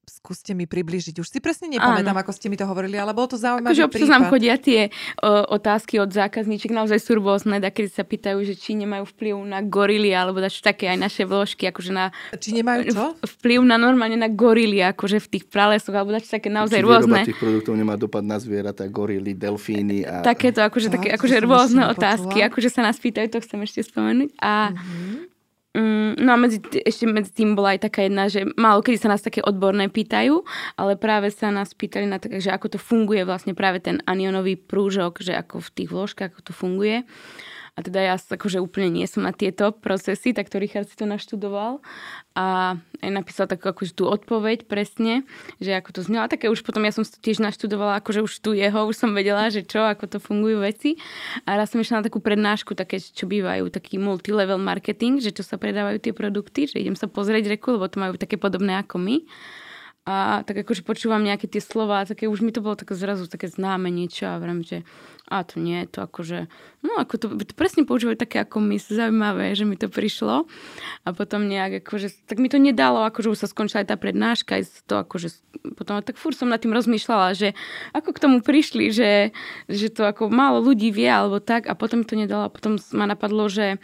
skúste 0.03 0.51
mi 0.51 0.67
približiť. 0.67 1.23
Už 1.23 1.31
si 1.31 1.39
presne 1.39 1.71
nepamätám, 1.71 2.15
Áno. 2.15 2.23
ako 2.27 2.33
ste 2.35 2.51
mi 2.51 2.59
to 2.59 2.67
hovorili, 2.67 2.99
ale 2.99 3.15
bolo 3.15 3.31
to 3.31 3.39
zaujímavé 3.39 3.71
akože 3.71 3.87
občas 3.87 4.11
nám 4.11 4.27
chodia 4.27 4.59
tie 4.59 4.91
o, 5.23 5.55
otázky 5.55 6.03
od 6.03 6.11
zákazníček, 6.11 6.75
naozaj 6.75 6.99
sú 6.99 7.23
rôzne, 7.23 7.63
da 7.63 7.71
keď 7.71 8.03
sa 8.03 8.03
pýtajú, 8.03 8.43
že 8.43 8.59
či 8.59 8.75
nemajú 8.75 9.07
vplyv 9.15 9.35
na 9.47 9.63
gorily, 9.63 10.11
alebo 10.11 10.43
dač 10.43 10.59
také 10.59 10.91
aj 10.91 10.99
naše 10.99 11.23
vložky, 11.23 11.71
akože 11.71 11.95
na... 11.95 12.11
Či 12.35 12.51
nemajú 12.51 12.81
čo? 12.91 13.05
Vplyv 13.39 13.63
na 13.63 13.79
normálne 13.79 14.19
na 14.19 14.27
gorily, 14.27 14.83
akože 14.83 15.23
v 15.23 15.29
tých 15.39 15.45
pralesoch, 15.47 15.95
alebo 15.95 16.11
dač 16.11 16.27
také 16.27 16.51
naozaj 16.51 16.83
či 16.83 16.87
rôzne. 16.87 17.21
tých 17.23 17.39
produktov 17.39 17.79
nemá 17.79 17.95
dopad 17.95 18.27
na 18.27 18.43
zvieratá, 18.43 18.91
gorily, 18.91 19.39
delfíny 19.39 20.03
a... 20.03 20.27
Takéto, 20.27 20.67
akože, 20.67 20.91
také, 20.91 21.15
akože 21.15 21.39
rôzne 21.47 21.87
otázky, 21.87 22.43
akože 22.43 22.75
sa 22.75 22.83
nás 22.83 22.99
pýtajú, 22.99 23.31
to 23.31 23.39
chcem 23.39 23.63
ešte 23.63 23.87
spomenúť. 23.87 24.35
A 24.43 24.75
mm-hmm 24.75 25.33
Mm, 25.73 26.21
no 26.21 26.37
a 26.37 26.37
medzi, 26.37 26.61
ešte 26.85 27.09
medzi 27.09 27.33
tým 27.33 27.57
bola 27.57 27.73
aj 27.73 27.89
taká 27.89 28.05
jedna, 28.05 28.29
že 28.29 28.45
málo 28.61 28.85
kedy 28.85 29.01
sa 29.01 29.09
nás 29.09 29.25
také 29.25 29.41
odborné 29.41 29.89
pýtajú, 29.89 30.45
ale 30.77 31.01
práve 31.01 31.33
sa 31.33 31.49
nás 31.49 31.73
pýtali 31.73 32.05
na 32.05 32.21
to, 32.21 32.29
že 32.29 32.53
ako 32.53 32.77
to 32.77 32.79
funguje 32.79 33.25
vlastne 33.25 33.57
práve 33.57 33.81
ten 33.81 34.05
anionový 34.05 34.61
prúžok, 34.61 35.25
že 35.25 35.33
ako 35.33 35.65
v 35.65 35.73
tých 35.73 35.89
vložkách, 35.89 36.29
ako 36.29 36.41
to 36.45 36.53
funguje. 36.53 37.09
A 37.73 37.81
teda 37.81 38.05
ja 38.05 38.15
akože 38.21 38.61
úplne 38.61 38.93
nie 38.93 39.09
som 39.09 39.25
na 39.25 39.33
tieto 39.33 39.73
procesy, 39.73 40.37
tak 40.37 40.53
to 40.53 40.61
Richard 40.61 40.93
si 40.93 40.97
to 40.97 41.09
naštudoval 41.09 41.81
a 42.37 42.77
napísal 43.01 43.49
takú 43.49 43.73
akože 43.73 43.97
tú 43.97 44.05
odpoveď 44.13 44.69
presne, 44.69 45.25
že 45.57 45.73
ako 45.73 45.91
to 45.97 46.01
znelo. 46.05 46.29
Také 46.29 46.53
už 46.53 46.61
potom 46.69 46.85
ja 46.85 46.93
som 46.93 47.01
to 47.01 47.17
tiež 47.17 47.41
naštudovala, 47.41 48.05
akože 48.05 48.21
už 48.29 48.33
tu 48.45 48.53
jeho, 48.53 48.85
už 48.85 48.97
som 49.01 49.17
vedela, 49.17 49.49
že 49.49 49.65
čo, 49.65 49.89
ako 49.89 50.05
to 50.05 50.19
fungujú 50.21 50.61
veci. 50.61 51.01
A 51.49 51.57
raz 51.57 51.73
som 51.73 51.81
išla 51.81 52.05
na 52.05 52.07
takú 52.13 52.21
prednášku, 52.21 52.77
také, 52.77 53.01
čo 53.01 53.25
bývajú, 53.25 53.73
taký 53.73 53.97
multilevel 53.97 54.61
marketing, 54.61 55.25
že 55.25 55.33
čo 55.33 55.41
sa 55.41 55.57
predávajú 55.57 55.97
tie 55.97 56.13
produkty, 56.13 56.69
že 56.69 56.77
idem 56.77 56.93
sa 56.93 57.09
pozrieť 57.09 57.57
reku, 57.57 57.81
lebo 57.81 57.89
to 57.89 57.97
majú 57.97 58.21
také 58.21 58.37
podobné 58.37 58.85
ako 58.85 59.01
my 59.01 59.25
a 60.03 60.43
tak 60.43 60.67
akože 60.67 60.83
počúvam 60.83 61.23
nejaké 61.23 61.47
tie 61.47 61.63
slova, 61.63 62.03
také 62.03 62.27
už 62.27 62.43
mi 62.43 62.51
to 62.51 62.59
bolo 62.59 62.75
také 62.75 62.99
zrazu 62.99 63.31
také 63.31 63.47
známe 63.47 63.87
niečo 63.87 64.27
a 64.27 64.43
vrem, 64.43 64.67
že 64.67 64.83
a 65.31 65.47
to 65.47 65.63
nie, 65.63 65.87
to 65.87 66.03
akože, 66.03 66.51
no 66.83 66.99
ako 66.99 67.15
to, 67.17 67.27
to 67.39 67.55
presne 67.55 67.87
používajú 67.87 68.19
také 68.19 68.43
ako 68.43 68.59
my, 68.59 68.77
zaujímavé, 68.83 69.55
že 69.55 69.63
mi 69.63 69.79
to 69.79 69.87
prišlo. 69.87 70.51
A 71.07 71.09
potom 71.15 71.47
nejak 71.47 71.87
akože, 71.87 72.27
tak 72.27 72.43
mi 72.43 72.51
to 72.51 72.59
nedalo, 72.59 73.07
akože 73.07 73.31
už 73.31 73.41
sa 73.41 73.49
skončila 73.49 73.87
aj 73.87 73.95
tá 73.95 73.97
prednáška, 73.97 74.59
aj 74.59 74.85
to 74.91 75.01
akože, 75.01 75.33
potom 75.79 76.03
tak 76.03 76.19
fur 76.19 76.35
som 76.35 76.51
nad 76.51 76.59
tým 76.59 76.75
rozmýšľala, 76.75 77.39
že 77.39 77.55
ako 77.95 78.11
k 78.13 78.23
tomu 78.27 78.37
prišli, 78.43 78.91
že, 78.91 79.31
že 79.71 79.87
to 79.89 80.03
ako 80.03 80.29
málo 80.29 80.59
ľudí 80.61 80.91
vie 80.91 81.09
alebo 81.09 81.39
tak 81.39 81.71
a 81.71 81.79
potom 81.79 82.03
mi 82.03 82.07
to 82.11 82.19
nedalo 82.19 82.51
a 82.51 82.53
potom 82.53 82.77
ma 82.91 83.07
napadlo, 83.07 83.47
že 83.47 83.79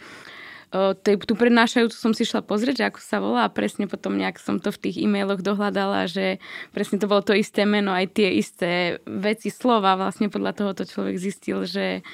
tú 0.69 1.33
prednášajúcu 1.33 1.97
som 1.97 2.13
si 2.13 2.29
šla 2.29 2.45
pozrieť, 2.45 2.75
že 2.77 2.87
ako 2.93 2.99
sa 3.01 3.17
volá 3.17 3.41
a 3.49 3.53
presne 3.53 3.89
potom 3.89 4.13
nejak 4.13 4.37
som 4.37 4.61
to 4.61 4.69
v 4.69 4.89
tých 4.89 5.01
e-mailoch 5.01 5.41
dohľadala, 5.41 6.05
že 6.05 6.37
presne 6.69 7.01
to 7.01 7.09
bolo 7.09 7.25
to 7.25 7.33
isté 7.33 7.65
meno, 7.65 7.89
aj 7.89 8.13
tie 8.13 8.37
isté 8.37 9.01
veci, 9.09 9.49
slova, 9.49 9.97
vlastne 9.97 10.29
podľa 10.29 10.53
toho 10.53 10.71
to 10.77 10.85
človek 10.85 11.17
zistil, 11.17 11.65
že 11.65 12.05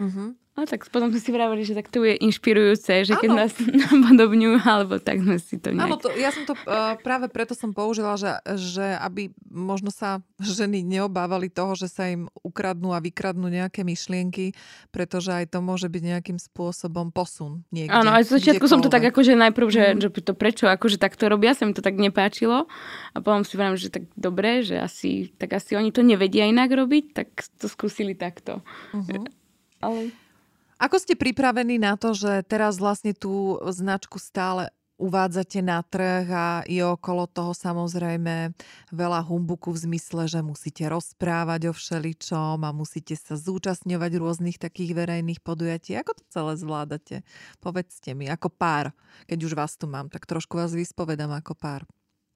uh-huh. 0.00 0.32
No 0.58 0.66
tak 0.66 0.90
potom 0.90 1.14
sme 1.14 1.22
si 1.22 1.30
vravili, 1.30 1.62
že 1.62 1.78
tak 1.78 1.86
to 1.86 2.02
je 2.02 2.18
inšpirujúce, 2.18 3.06
že 3.06 3.14
keď 3.14 3.30
ano. 3.30 3.38
nás 3.46 3.54
napodobňujú, 3.86 4.58
alebo 4.66 4.98
tak 4.98 5.22
sme 5.22 5.38
si 5.38 5.54
to 5.54 5.70
nejak... 5.70 5.86
Áno, 5.86 5.94
to, 6.02 6.10
ja 6.18 6.34
som 6.34 6.42
to 6.50 6.58
uh, 6.66 6.98
práve 6.98 7.30
preto 7.30 7.54
som 7.54 7.70
použila, 7.70 8.18
že, 8.18 8.34
že 8.58 8.98
aby 8.98 9.30
možno 9.46 9.94
sa 9.94 10.18
ženy 10.42 10.82
neobávali 10.82 11.46
toho, 11.46 11.78
že 11.78 11.86
sa 11.86 12.10
im 12.10 12.26
ukradnú 12.42 12.90
a 12.90 12.98
vykradnú 12.98 13.46
nejaké 13.46 13.86
myšlienky, 13.86 14.50
pretože 14.90 15.30
aj 15.30 15.54
to 15.54 15.62
môže 15.62 15.86
byť 15.86 16.02
nejakým 16.02 16.42
spôsobom 16.42 17.14
posun 17.14 17.62
niekde. 17.70 17.94
Áno, 17.94 18.10
aj 18.10 18.26
z 18.26 18.42
začiatku 18.42 18.66
som 18.66 18.82
to 18.82 18.90
tak 18.90 19.06
akože 19.14 19.38
najprv, 19.38 19.66
že, 19.70 19.84
mm. 19.94 19.98
že 20.02 20.08
to 20.10 20.34
prečo, 20.34 20.66
akože 20.66 20.98
tak 20.98 21.14
to 21.14 21.30
robia, 21.30 21.54
sa 21.54 21.70
mi 21.70 21.72
to 21.78 21.86
tak 21.86 21.94
nepáčilo 21.94 22.66
a 23.14 23.16
potom 23.22 23.46
si 23.46 23.54
vravím, 23.54 23.78
že 23.78 23.94
tak 23.94 24.10
dobre, 24.18 24.66
že 24.66 24.82
asi, 24.82 25.30
tak 25.38 25.54
asi 25.54 25.78
oni 25.78 25.94
to 25.94 26.02
nevedia 26.02 26.50
inak 26.50 26.74
robiť, 26.74 27.04
tak 27.14 27.46
to 27.62 27.70
skúsili 27.70 28.18
takto. 28.18 28.58
Uh-huh. 28.90 29.22
Ale... 29.78 30.10
Ako 30.78 31.02
ste 31.02 31.18
pripravení 31.18 31.82
na 31.82 31.98
to, 31.98 32.14
že 32.14 32.46
teraz 32.46 32.78
vlastne 32.78 33.10
tú 33.10 33.58
značku 33.66 34.22
stále 34.22 34.70
uvádzate 34.98 35.62
na 35.62 35.82
trh 35.86 36.26
a 36.30 36.46
je 36.66 36.82
okolo 36.82 37.30
toho 37.30 37.54
samozrejme 37.54 38.54
veľa 38.90 39.20
humbuku 39.26 39.70
v 39.70 39.90
zmysle, 39.90 40.26
že 40.26 40.42
musíte 40.42 40.86
rozprávať 40.90 41.70
o 41.70 41.72
všeličom 41.72 42.66
a 42.66 42.74
musíte 42.74 43.14
sa 43.14 43.38
zúčastňovať 43.38 44.12
rôznych 44.18 44.58
takých 44.58 44.98
verejných 44.98 45.42
podujatí. 45.42 45.94
Ako 45.98 46.18
to 46.18 46.22
celé 46.30 46.58
zvládate? 46.58 47.22
Povedzte 47.62 48.14
mi, 48.18 48.26
ako 48.26 48.50
pár. 48.50 48.90
Keď 49.30 49.38
už 49.38 49.54
vás 49.54 49.78
tu 49.78 49.86
mám, 49.86 50.10
tak 50.10 50.26
trošku 50.26 50.58
vás 50.58 50.74
vyspovedám 50.74 51.30
ako 51.30 51.54
pár. 51.54 51.86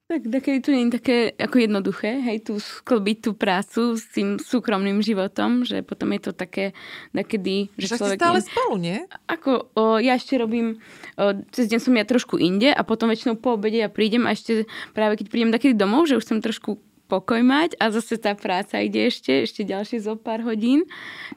Tak 0.03 0.27
takedy 0.27 0.59
to 0.59 0.69
nie 0.75 0.91
je 0.91 0.95
také 0.99 1.17
ako 1.39 1.63
jednoduché, 1.63 2.19
hej, 2.19 2.43
tu 2.43 2.59
sklbiť 2.59 3.17
tú 3.23 3.31
prácu 3.39 3.95
s 3.95 4.03
tým 4.11 4.35
súkromným 4.35 4.99
životom, 4.99 5.63
že 5.63 5.79
potom 5.79 6.11
je 6.11 6.21
to 6.27 6.31
také 6.35 6.75
takedy, 7.15 7.71
že 7.79 7.87
Však 7.87 7.99
človek... 8.03 8.17
stále 8.19 8.39
spolu, 8.43 8.75
nie? 8.83 8.99
Ako, 9.31 9.71
o, 9.71 10.03
ja 10.03 10.19
ešte 10.19 10.35
robím, 10.35 10.83
o, 11.15 11.39
cez 11.55 11.71
deň 11.71 11.79
som 11.79 11.95
ja 11.95 12.03
trošku 12.03 12.35
inde 12.35 12.75
a 12.75 12.83
potom 12.83 13.07
väčšinou 13.07 13.39
po 13.39 13.55
obede 13.55 13.79
ja 13.79 13.87
prídem 13.87 14.27
a 14.27 14.35
ešte 14.35 14.67
práve 14.91 15.23
keď 15.23 15.31
prídem 15.31 15.55
takedy 15.55 15.71
domov, 15.71 16.11
že 16.11 16.19
už 16.19 16.27
som 16.27 16.43
trošku 16.43 16.83
pokoj 17.13 17.45
mať 17.45 17.77
a 17.77 17.93
zase 17.93 18.17
tá 18.17 18.33
práca 18.33 18.81
ide 18.81 19.05
ešte, 19.05 19.45
ešte 19.45 19.61
ďalšie 19.61 20.01
zo 20.01 20.17
pár 20.17 20.41
hodín, 20.41 20.89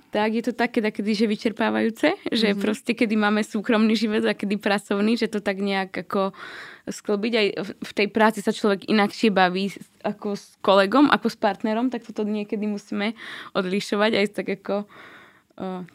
tak 0.09 0.33
je 0.33 0.41
to 0.41 0.57
také 0.57 0.81
takedy, 0.81 1.13
že 1.13 1.29
vyčerpávajúce, 1.29 2.17
že 2.33 2.49
mm-hmm. 2.49 2.65
proste 2.65 2.97
kedy 2.97 3.13
máme 3.21 3.45
súkromný 3.45 3.93
život 3.93 4.25
a 4.25 4.33
kedy 4.33 4.57
pracovný, 4.57 5.21
že 5.21 5.29
to 5.29 5.45
tak 5.45 5.61
nejak 5.61 5.93
ako 5.93 6.33
sklbiť. 6.89 7.33
Aj 7.37 7.47
v 7.69 7.93
tej 7.93 8.09
práci 8.09 8.41
sa 8.41 8.57
človek 8.57 8.89
inakšie 8.89 9.29
baví 9.29 9.69
ako 10.01 10.39
s 10.39 10.57
kolegom, 10.65 11.13
ako 11.13 11.29
s 11.29 11.37
partnerom, 11.37 11.93
tak 11.93 12.09
toto 12.09 12.25
niekedy 12.25 12.65
musíme 12.65 13.13
odlišovať 13.53 14.13
aj 14.17 14.27
tak 14.33 14.49
ako 14.57 14.89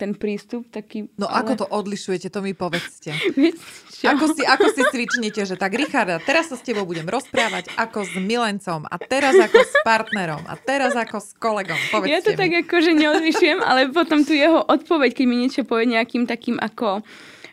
ten 0.02 0.18
prístup 0.18 0.66
taký... 0.74 1.06
No 1.22 1.30
ale... 1.30 1.46
ako 1.46 1.54
to 1.62 1.66
odlišujete, 1.70 2.34
to 2.34 2.42
mi 2.42 2.58
povedzte. 2.58 3.14
ako, 4.12 4.26
si, 4.34 4.42
ako 4.42 4.68
si 4.74 4.82
cvičnete, 4.90 5.46
že 5.46 5.54
tak 5.54 5.78
Richarda, 5.78 6.18
teraz 6.18 6.50
sa 6.50 6.58
s 6.58 6.66
tebou 6.66 6.82
budem 6.90 7.06
rozprávať 7.06 7.70
ako 7.78 8.10
s 8.10 8.14
milencom 8.18 8.90
a 8.90 8.96
teraz 8.98 9.38
ako 9.38 9.62
s 9.62 9.74
partnerom 9.86 10.42
a 10.50 10.58
teraz 10.58 10.98
ako 10.98 11.22
s 11.22 11.38
kolegom. 11.38 11.78
Povedzte 11.94 12.10
ja 12.10 12.26
to 12.26 12.34
mi. 12.34 12.42
tak 12.42 12.52
ako, 12.66 12.76
že 12.82 12.92
neodlišujem, 12.98 13.60
ale 13.62 13.94
potom 13.94 14.26
tu 14.26 14.34
jeho 14.34 14.66
odpoveď, 14.66 15.14
keď 15.14 15.26
mi 15.30 15.36
niečo 15.46 15.62
povie 15.62 15.94
nejakým 15.94 16.26
takým 16.26 16.58
ako 16.58 17.06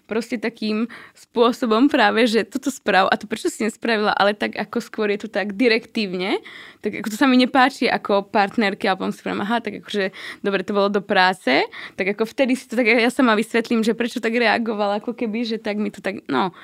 proste 0.08 0.40
takým 0.40 0.88
spôsobom 1.12 1.92
práve, 1.92 2.24
že 2.24 2.48
toto 2.48 2.72
sprav 2.72 3.12
a 3.12 3.14
to 3.20 3.28
prečo 3.28 3.52
si 3.52 3.68
nespravila, 3.68 4.16
ale 4.16 4.32
tak 4.32 4.56
ako 4.56 4.80
skôr 4.80 5.12
je 5.12 5.20
to 5.20 5.28
tak 5.28 5.52
direktívne, 5.52 6.40
tak 6.80 7.04
ako 7.04 7.12
to 7.12 7.16
sa 7.20 7.28
mi 7.28 7.36
nepáči 7.36 7.84
ako 7.84 8.24
partnerke 8.24 8.88
a 8.88 8.96
potom 8.96 9.12
si 9.12 9.20
pravím, 9.20 9.44
aha, 9.44 9.60
tak 9.60 9.84
akože 9.84 10.16
dobre, 10.40 10.64
to 10.64 10.72
bolo 10.72 10.88
do 10.88 11.04
práce, 11.04 11.62
tak 12.00 12.16
ako 12.16 12.24
vtedy 12.24 12.56
si 12.56 12.64
to 12.64 12.80
tak 12.80 12.88
ja 12.88 13.12
sama 13.12 13.36
vysvetlím, 13.36 13.84
že 13.84 13.92
prečo 13.92 14.24
tak 14.24 14.32
reagovala, 14.32 15.04
ako 15.04 15.12
keby, 15.12 15.44
že 15.44 15.60
tak 15.60 15.76
mi 15.76 15.92
to 15.92 16.00
tak, 16.00 16.24
no, 16.26 16.56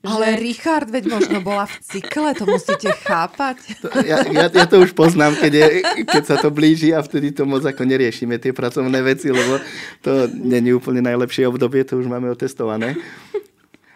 ale 0.00 0.26
že... 0.32 0.40
Richard, 0.40 0.88
veď 0.88 1.04
možno 1.12 1.38
bola 1.44 1.68
v 1.68 1.76
cykle, 1.84 2.32
to 2.32 2.48
musíte 2.48 2.88
chápať. 3.04 3.56
Ja, 4.08 4.24
ja, 4.24 4.46
ja 4.48 4.64
to 4.64 4.80
už 4.80 4.96
poznám, 4.96 5.36
keď, 5.36 5.52
je, 5.52 5.66
keď 6.08 6.22
sa 6.24 6.36
to 6.40 6.48
blíži 6.48 6.96
a 6.96 7.04
vtedy 7.04 7.36
to 7.36 7.44
moc 7.44 7.60
ako 7.60 7.84
neriešime 7.84 8.40
tie 8.40 8.56
pracovné 8.56 8.96
veci, 9.04 9.28
lebo 9.28 9.60
to 10.00 10.32
není 10.32 10.72
úplne 10.72 11.04
najlepšie 11.04 11.44
obdobie, 11.44 11.84
to 11.84 12.00
už 12.00 12.08
máme 12.08 12.32
otestované. 12.32 12.96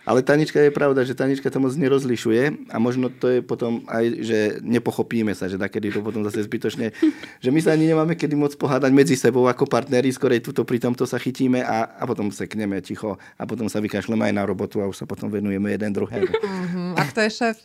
Ale 0.05 0.21
Tanička 0.21 0.61
je 0.61 0.69
pravda, 0.69 1.01
že 1.01 1.17
Tanička 1.17 1.49
to 1.49 1.65
moc 1.65 1.73
nerozlišuje 1.73 2.69
a 2.69 2.77
možno 2.77 3.09
to 3.09 3.33
je 3.33 3.39
potom 3.41 3.89
aj, 3.89 4.05
že 4.21 4.39
nepochopíme 4.61 5.33
sa, 5.33 5.49
že 5.49 5.57
takedy 5.57 5.89
to 5.89 6.05
potom 6.05 6.21
zase 6.29 6.45
zbytočne, 6.45 6.93
že 7.41 7.49
my 7.49 7.61
sa 7.65 7.73
ani 7.73 7.89
nemáme 7.89 8.13
kedy 8.13 8.37
moc 8.37 8.53
pohádať 8.61 8.93
medzi 8.93 9.17
sebou 9.17 9.49
ako 9.49 9.65
partneri, 9.65 10.13
skorej 10.13 10.45
tuto 10.45 10.69
pri 10.69 10.77
tomto 10.77 11.09
sa 11.09 11.17
chytíme 11.17 11.65
a, 11.65 11.89
a 11.97 12.03
potom 12.05 12.29
sekneme 12.29 12.85
ticho 12.85 13.17
a 13.17 13.43
potom 13.49 13.73
sa 13.73 13.81
vykašľeme 13.81 14.29
aj 14.29 14.35
na 14.37 14.45
robotu 14.45 14.85
a 14.85 14.89
už 14.89 15.01
sa 15.01 15.07
potom 15.09 15.33
venujeme 15.33 15.73
jeden 15.73 15.91
druhému. 15.97 16.33
Uh-huh. 16.37 16.93
A 17.01 17.03
kto 17.09 17.25
je 17.25 17.31
šéf? 17.33 17.57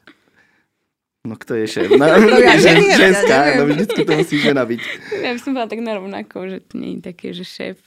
No 1.27 1.35
kto 1.35 1.59
je 1.59 1.67
šéf? 1.67 1.91
No, 1.99 2.07
no 2.07 2.39
ja 2.39 2.55
žen, 2.55 2.79
neviem, 2.79 2.95
ženská, 2.95 3.37
ja 3.51 3.59
no 3.59 3.67
vždycky 3.67 4.07
to 4.07 4.11
musí 4.15 4.35
žena 4.39 4.63
byť. 4.63 4.81
Ja 5.19 5.35
by 5.35 5.39
som 5.43 5.51
bola 5.51 5.67
tak 5.67 5.83
narovnako, 5.83 6.47
že 6.47 6.57
to 6.63 6.79
nie 6.79 6.95
je 6.95 6.99
také, 7.03 7.35
že 7.35 7.43
šéf 7.43 7.77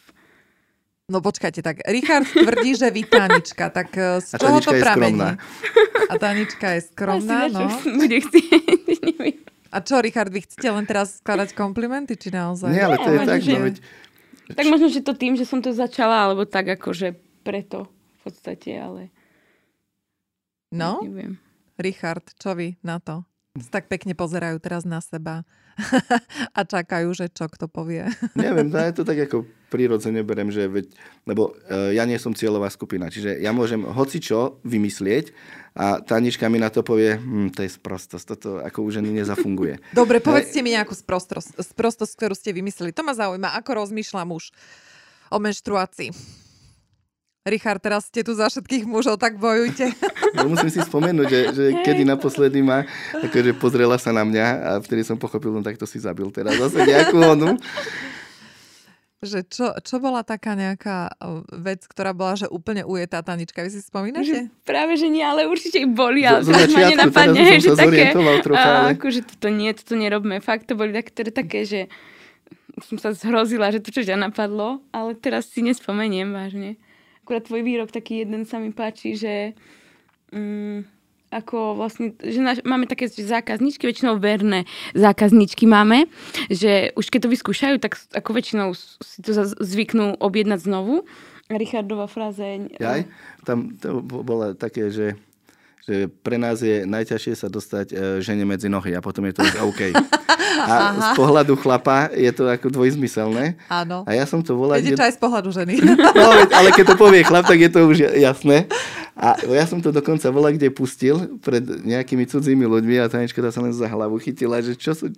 No 1.13 1.21
počkajte, 1.21 1.61
tak 1.61 1.85
Richard 1.85 2.25
tvrdí, 2.25 2.73
že 2.73 2.89
vy 2.89 3.05
Tanička, 3.05 3.69
tak 3.69 3.93
e, 4.01 4.25
z 4.25 4.41
čoho 4.41 4.65
to 4.65 4.73
pramení? 4.73 5.37
A 6.09 6.13
Tanička 6.17 6.81
je 6.81 6.89
skromná, 6.89 7.53
no. 7.53 7.69
Bude 8.01 8.17
chcieť, 8.25 9.45
A 9.69 9.85
čo, 9.85 10.01
Richard, 10.01 10.33
vy 10.33 10.41
chcete 10.41 10.65
len 10.73 10.89
teraz 10.89 11.21
skladať 11.21 11.53
komplimenty, 11.53 12.17
či 12.17 12.33
naozaj? 12.33 12.73
Nie, 12.73 12.89
ale 12.89 12.97
to 12.97 13.13
je 13.13 13.19
tak, 13.29 13.41
že... 13.45 13.53
No, 13.61 14.57
tak 14.57 14.67
možno, 14.73 14.89
že 14.89 15.05
to 15.05 15.13
tým, 15.13 15.37
že 15.37 15.45
som 15.45 15.61
to 15.61 15.77
začala, 15.77 16.33
alebo 16.33 16.49
tak 16.49 16.73
akože 16.81 17.13
preto 17.45 17.93
v 17.93 18.19
podstate, 18.25 18.73
ale... 18.81 19.13
No? 20.73 21.05
Neviem. 21.05 21.37
Richard, 21.77 22.25
čo 22.41 22.57
vy 22.57 22.81
na 22.81 23.05
to? 23.05 23.29
Tak 23.69 23.93
pekne 23.93 24.17
pozerajú 24.17 24.57
teraz 24.65 24.89
na 24.89 25.05
seba 25.05 25.45
a 26.59 26.61
čakajú, 26.63 27.13
že 27.17 27.33
čo 27.33 27.49
kto 27.49 27.67
povie. 27.69 28.07
Neviem, 28.39 28.69
ja 28.73 28.93
to 28.93 29.07
tak 29.07 29.19
ako 29.29 29.49
prirodzene 29.73 30.21
berem, 30.21 30.53
že 30.53 30.69
veď, 30.69 30.93
lebo 31.25 31.57
uh, 31.57 31.89
ja 31.97 32.05
nie 32.05 32.21
som 32.21 32.37
cieľová 32.37 32.69
skupina, 32.69 33.09
čiže 33.09 33.41
ja 33.41 33.57
môžem 33.57 33.81
hoci 33.81 34.21
čo 34.21 34.61
vymyslieť 34.69 35.33
a 35.73 36.05
Tanička 36.05 36.53
mi 36.53 36.61
na 36.61 36.69
to 36.69 36.85
povie, 36.85 37.17
hm, 37.17 37.57
to 37.57 37.65
je 37.65 37.73
sprostosť, 37.73 38.25
toto 38.37 38.61
ako 38.61 38.85
už 38.85 39.01
ani 39.01 39.17
nezafunguje. 39.17 39.81
Dobre, 39.97 40.21
povedzte 40.21 40.61
mi 40.61 40.77
nejakú 40.77 40.93
sprostosť, 40.93 41.57
sprostosť, 41.57 42.13
ktorú 42.21 42.35
ste 42.37 42.53
vymysleli. 42.53 42.93
To 42.93 43.01
ma 43.01 43.17
zaujíma, 43.17 43.57
ako 43.57 43.81
rozmýšľa 43.81 44.23
muž 44.29 44.53
o 45.33 45.41
menštruácii. 45.41 46.42
Richard, 47.43 47.83
teraz 47.83 48.07
ste 48.07 48.23
tu 48.23 48.39
za 48.39 48.47
všetkých 48.47 48.87
mužov, 48.87 49.19
tak 49.19 49.39
bojujte. 49.39 49.91
No, 50.33 50.49
musím 50.49 50.73
si 50.73 50.81
spomenúť, 50.81 51.29
že, 51.29 51.41
že 51.53 51.65
kedy 51.85 52.09
naposledy 52.09 52.65
ma 52.65 52.89
akože 53.21 53.53
pozrela 53.61 54.01
sa 54.01 54.17
na 54.17 54.25
mňa 54.25 54.47
a 54.65 54.71
vtedy 54.81 55.05
som 55.05 55.21
pochopil, 55.21 55.53
no 55.53 55.61
tak 55.61 55.77
to 55.77 55.85
si 55.85 56.01
zabil 56.01 56.25
teraz 56.33 56.57
zase 56.57 56.89
nejakú 56.89 57.21
onu. 57.21 57.61
Že 59.21 59.45
čo, 59.45 59.77
čo 59.77 60.01
bola 60.01 60.25
taká 60.25 60.57
nejaká 60.57 61.13
vec, 61.53 61.85
ktorá 61.85 62.17
bola, 62.17 62.41
že 62.41 62.49
úplne 62.49 62.81
ujetá 62.89 63.21
Tanička, 63.21 63.61
vy 63.61 63.71
si 63.77 63.85
spomínate? 63.85 64.25
Že 64.25 64.41
práve, 64.65 64.97
že 64.97 65.13
nie, 65.13 65.21
ale 65.21 65.45
určite 65.45 65.85
boli, 65.85 66.25
ale 66.25 66.49
zo, 66.49 66.57
teraz 66.57 66.73
ma 66.73 66.81
nenapadne, 66.81 67.61
že 67.61 67.77
také, 67.77 68.17
trocha, 68.41 68.89
ale... 68.89 68.97
akože 68.97 69.21
toto 69.37 69.53
nie, 69.53 69.69
toto 69.77 70.01
nerobme. 70.01 70.41
Fakt 70.41 70.73
to 70.73 70.81
boli 70.81 70.97
také, 70.97 71.29
také 71.29 71.69
že 71.69 71.81
som 72.89 72.97
sa 72.97 73.13
zhrozila, 73.13 73.69
že 73.69 73.85
to 73.85 73.93
čo 73.93 74.01
ťa 74.01 74.17
napadlo, 74.17 74.81
ale 74.97 75.13
teraz 75.13 75.53
si 75.53 75.61
nespomeniem 75.61 76.33
vážne 76.33 76.81
akurát 77.33 77.49
tvoj 77.49 77.65
výrok 77.65 77.89
taký 77.89 78.29
jeden 78.29 78.45
sa 78.45 78.61
mi 78.61 78.77
páči, 78.77 79.17
že 79.17 79.57
um, 80.37 80.85
ako 81.33 81.81
vlastne, 81.81 82.13
že 82.21 82.45
naš, 82.45 82.61
máme 82.61 82.85
také 82.85 83.09
zákazničky, 83.09 83.89
väčšinou 83.89 84.21
verné 84.21 84.69
zákazničky 84.93 85.65
máme, 85.65 86.13
že 86.53 86.93
už 86.93 87.09
keď 87.09 87.25
to 87.25 87.33
vyskúšajú, 87.33 87.81
tak 87.81 87.97
ako 88.13 88.37
väčšinou 88.37 88.77
si 88.77 89.25
to 89.25 89.33
zvyknú 89.65 90.21
objednať 90.21 90.61
znovu. 90.61 91.09
Richardova 91.49 92.05
frázeň. 92.05 92.77
Jaj, 92.77 93.09
tam 93.49 93.81
to 93.81 94.05
bolo 94.05 94.53
také, 94.53 94.93
že 94.93 95.17
že 95.83 96.07
pre 96.23 96.39
nás 96.39 96.63
je 96.63 96.87
najťažšie 96.87 97.35
sa 97.35 97.49
dostať 97.51 97.87
e, 97.91 97.95
žene 98.23 98.47
medzi 98.47 98.71
nohy 98.71 98.95
a 98.95 99.03
potom 99.03 99.27
je 99.27 99.35
to 99.35 99.43
už 99.43 99.55
OK. 99.67 99.81
A 100.63 100.95
Aha. 100.95 100.95
z 100.95 101.09
pohľadu 101.19 101.59
chlapa 101.59 102.13
je 102.15 102.31
to 102.31 102.47
ako 102.47 102.71
dvojzmyselné. 102.71 103.59
Áno. 103.67 104.07
A 104.07 104.15
ja 104.15 104.23
som 104.29 104.39
to 104.45 104.55
volal... 104.55 104.79
Viete, 104.79 104.95
čo 104.95 105.07
aj 105.11 105.15
z 105.19 105.21
pohľadu 105.21 105.51
ženy. 105.51 105.75
No, 106.23 106.29
ale 106.55 106.71
keď 106.71 106.95
to 106.95 106.97
povie 107.01 107.27
chlap, 107.27 107.49
tak 107.49 107.59
je 107.59 107.71
to 107.73 107.89
už 107.89 108.15
jasné. 108.15 108.71
A 109.19 109.35
ja 109.43 109.67
som 109.67 109.83
to 109.83 109.91
dokonca 109.91 110.23
volal, 110.31 110.55
kde 110.55 110.71
pustil 110.71 111.41
pred 111.43 111.65
nejakými 111.65 112.29
cudzími 112.29 112.63
ľuďmi 112.63 113.03
a 113.03 113.11
Tanička 113.11 113.43
sa 113.51 113.61
len 113.65 113.75
za 113.75 113.91
hlavu 113.91 114.23
chytila, 114.23 114.63
že 114.63 114.79
čo 114.79 114.95
sú... 114.95 115.11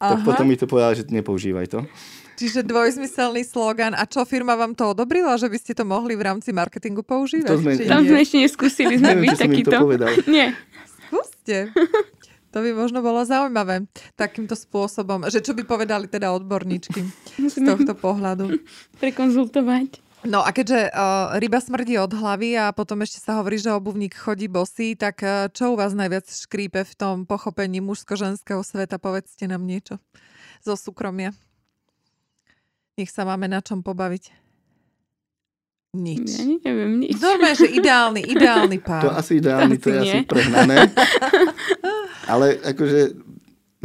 Tak 0.00 0.24
potom 0.24 0.48
mi 0.48 0.56
to 0.56 0.64
povedala, 0.64 0.96
že 0.96 1.04
nepoužívaj 1.08 1.66
to. 1.68 1.80
Čiže 2.36 2.68
dvojzmyselný 2.68 3.42
slogan. 3.48 3.96
A 3.96 4.04
čo 4.04 4.28
firma 4.28 4.52
vám 4.54 4.76
to 4.76 4.92
odobrila, 4.92 5.40
že 5.40 5.48
by 5.48 5.56
ste 5.56 5.72
to 5.72 5.88
mohli 5.88 6.12
v 6.14 6.28
rámci 6.28 6.52
marketingu 6.52 7.00
používať? 7.00 7.48
To 7.48 7.60
sme, 7.60 7.72
Tam 7.88 8.04
sme 8.04 8.18
ešte 8.20 8.36
neskúsili 8.44 9.00
sme 9.00 9.16
byť 9.24 9.36
takýto. 9.40 9.76
Nie. 10.28 10.52
Skúste. 11.08 11.72
To 12.56 12.64
by 12.64 12.72
možno 12.72 13.04
bolo 13.04 13.20
zaujímavé 13.20 13.84
takýmto 14.16 14.56
spôsobom. 14.56 15.28
Že 15.28 15.44
čo 15.44 15.52
by 15.52 15.68
povedali 15.68 16.08
teda 16.08 16.32
odborníčky 16.32 17.04
z 17.52 17.56
tohto 17.60 17.92
pohľadu. 17.92 18.48
Prekonzultovať. 18.96 20.00
No 20.24 20.40
a 20.40 20.50
keďže 20.50 20.90
uh, 20.90 21.36
ryba 21.38 21.60
smrdí 21.60 22.00
od 22.00 22.10
hlavy 22.10 22.58
a 22.58 22.72
potom 22.72 23.04
ešte 23.04 23.20
sa 23.20 23.38
hovorí, 23.38 23.62
že 23.62 23.70
obuvník 23.70 24.16
chodí 24.16 24.50
bosý, 24.50 24.98
tak 24.98 25.22
uh, 25.22 25.52
čo 25.52 25.70
u 25.72 25.78
vás 25.78 25.94
najviac 25.94 26.26
škrípe 26.26 26.82
v 26.82 26.94
tom 26.98 27.14
pochopení 27.28 27.78
mužsko-ženského 27.84 28.64
sveta? 28.64 28.98
Povedzte 28.98 29.46
nám 29.46 29.62
niečo 29.62 30.00
zo 30.64 30.74
súkromia. 30.74 31.30
Nech 32.96 33.12
sa 33.12 33.28
máme 33.28 33.44
na 33.44 33.60
čom 33.60 33.84
pobaviť. 33.84 34.32
Nič. 35.96 36.28
Ja 36.40 36.44
neviem, 36.44 36.92
nič. 37.00 37.16
Normálne, 37.20 37.56
že 37.56 37.68
ideálny, 37.72 38.20
ideálny 38.24 38.78
pár. 38.84 39.04
To 39.04 39.12
asi 39.16 39.40
ideálny, 39.40 39.76
to, 39.80 39.88
to 39.88 39.96
je 39.96 39.98
asi 40.04 40.18
prehnané. 40.28 40.92
Ale 42.32 42.56
akože 42.60 43.00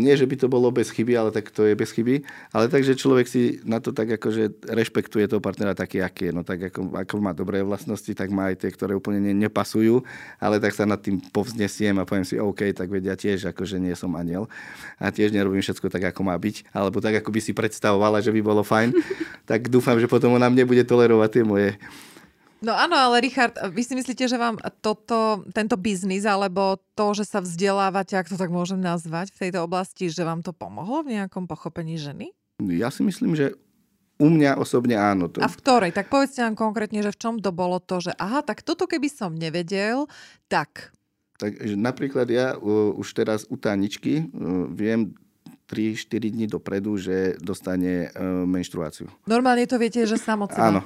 nie, 0.01 0.17
že 0.17 0.25
by 0.25 0.35
to 0.41 0.47
bolo 0.49 0.73
bez 0.73 0.89
chyby, 0.89 1.13
ale 1.13 1.29
tak 1.29 1.53
to 1.53 1.69
je 1.69 1.77
bez 1.77 1.93
chyby. 1.93 2.25
Ale 2.49 2.65
takže 2.65 2.97
človek 2.97 3.29
si 3.29 3.61
na 3.61 3.77
to 3.77 3.93
tak 3.93 4.17
akože 4.17 4.65
rešpektuje 4.65 5.29
toho 5.29 5.37
partnera 5.37 5.77
taký, 5.77 6.01
aký 6.01 6.29
je. 6.29 6.33
No 6.33 6.41
tak 6.41 6.73
ako, 6.73 6.97
ako 6.97 7.13
má 7.21 7.37
dobré 7.37 7.61
vlastnosti, 7.61 8.09
tak 8.17 8.33
má 8.33 8.49
aj 8.49 8.65
tie, 8.65 8.73
ktoré 8.73 8.97
úplne 8.97 9.21
ne, 9.21 9.33
nepasujú. 9.37 10.01
Ale 10.41 10.57
tak 10.57 10.73
sa 10.73 10.89
nad 10.89 10.97
tým 10.97 11.21
povznesiem 11.29 12.01
a 12.01 12.07
poviem 12.09 12.25
si, 12.25 12.41
OK, 12.41 12.73
tak 12.73 12.89
vedia 12.89 13.13
tiež, 13.13 13.53
akože 13.53 13.77
nie 13.77 13.93
som 13.93 14.09
aniel. 14.17 14.49
A 14.97 15.13
tiež 15.13 15.29
nerobím 15.29 15.61
všetko 15.61 15.93
tak, 15.93 16.09
ako 16.09 16.25
má 16.25 16.33
byť. 16.33 16.73
Alebo 16.73 16.97
tak, 16.97 17.21
ako 17.21 17.29
by 17.29 17.39
si 17.39 17.53
predstavovala, 17.53 18.25
že 18.25 18.33
by 18.33 18.41
bolo 18.41 18.65
fajn. 18.65 18.97
tak 19.49 19.69
dúfam, 19.69 20.01
že 20.01 20.09
potom 20.09 20.33
ona 20.33 20.49
mne 20.49 20.65
bude 20.65 20.81
tolerovať 20.81 21.29
tie 21.29 21.43
moje 21.45 21.69
No 22.62 22.78
áno, 22.78 22.93
ale 22.93 23.26
Richard, 23.26 23.58
vy 23.74 23.82
si 23.82 23.97
myslíte, 23.97 24.30
že 24.30 24.38
vám 24.38 24.62
toto, 24.86 25.41
tento 25.50 25.74
biznis, 25.82 26.30
alebo 26.30 26.78
to, 26.93 27.17
že 27.17 27.26
sa 27.26 27.41
vzdelávate, 27.41 28.13
ak 28.13 28.30
to 28.30 28.38
tak 28.38 28.54
môžem 28.54 28.78
nazvať, 28.78 29.34
v 29.34 29.50
tejto 29.50 29.65
oblasti, 29.65 30.13
že 30.13 30.21
vám 30.21 30.45
to 30.45 30.54
pomohlo 30.54 31.02
v 31.02 31.17
nejakom 31.17 31.50
pochopení 31.50 31.97
ženy? 31.97 32.30
Ja 32.62 32.93
si 32.93 33.02
myslím, 33.02 33.34
že 33.34 33.58
u 34.21 34.30
mňa 34.30 34.62
osobne 34.62 34.93
áno. 34.93 35.26
To... 35.34 35.41
A 35.41 35.50
v 35.50 35.58
ktorej? 35.58 35.91
Tak 35.97 36.13
povedzte 36.13 36.45
nám 36.45 36.54
konkrétne, 36.54 37.02
že 37.02 37.10
v 37.10 37.17
čom 37.17 37.41
to 37.41 37.50
bolo 37.50 37.82
to, 37.82 37.97
že 37.97 38.13
aha, 38.21 38.45
tak 38.45 38.62
toto 38.62 38.86
keby 38.86 39.10
som 39.10 39.34
nevedel, 39.34 40.06
tak... 40.45 40.93
Tak 41.41 41.58
napríklad 41.74 42.30
ja 42.30 42.54
uh, 42.54 42.93
už 42.93 43.17
teraz 43.17 43.50
u 43.50 43.58
Taničky 43.58 44.30
uh, 44.30 44.69
viem 44.69 45.17
3-4 45.65 46.30
dní 46.30 46.45
dopredu, 46.45 47.02
že 47.02 47.41
dostane 47.41 48.13
uh, 48.13 48.45
menštruáciu. 48.45 49.10
Normálne 49.26 49.65
to 49.65 49.82
viete, 49.82 50.06
že 50.06 50.21
samotná. 50.21 50.62
Áno. 50.62 50.82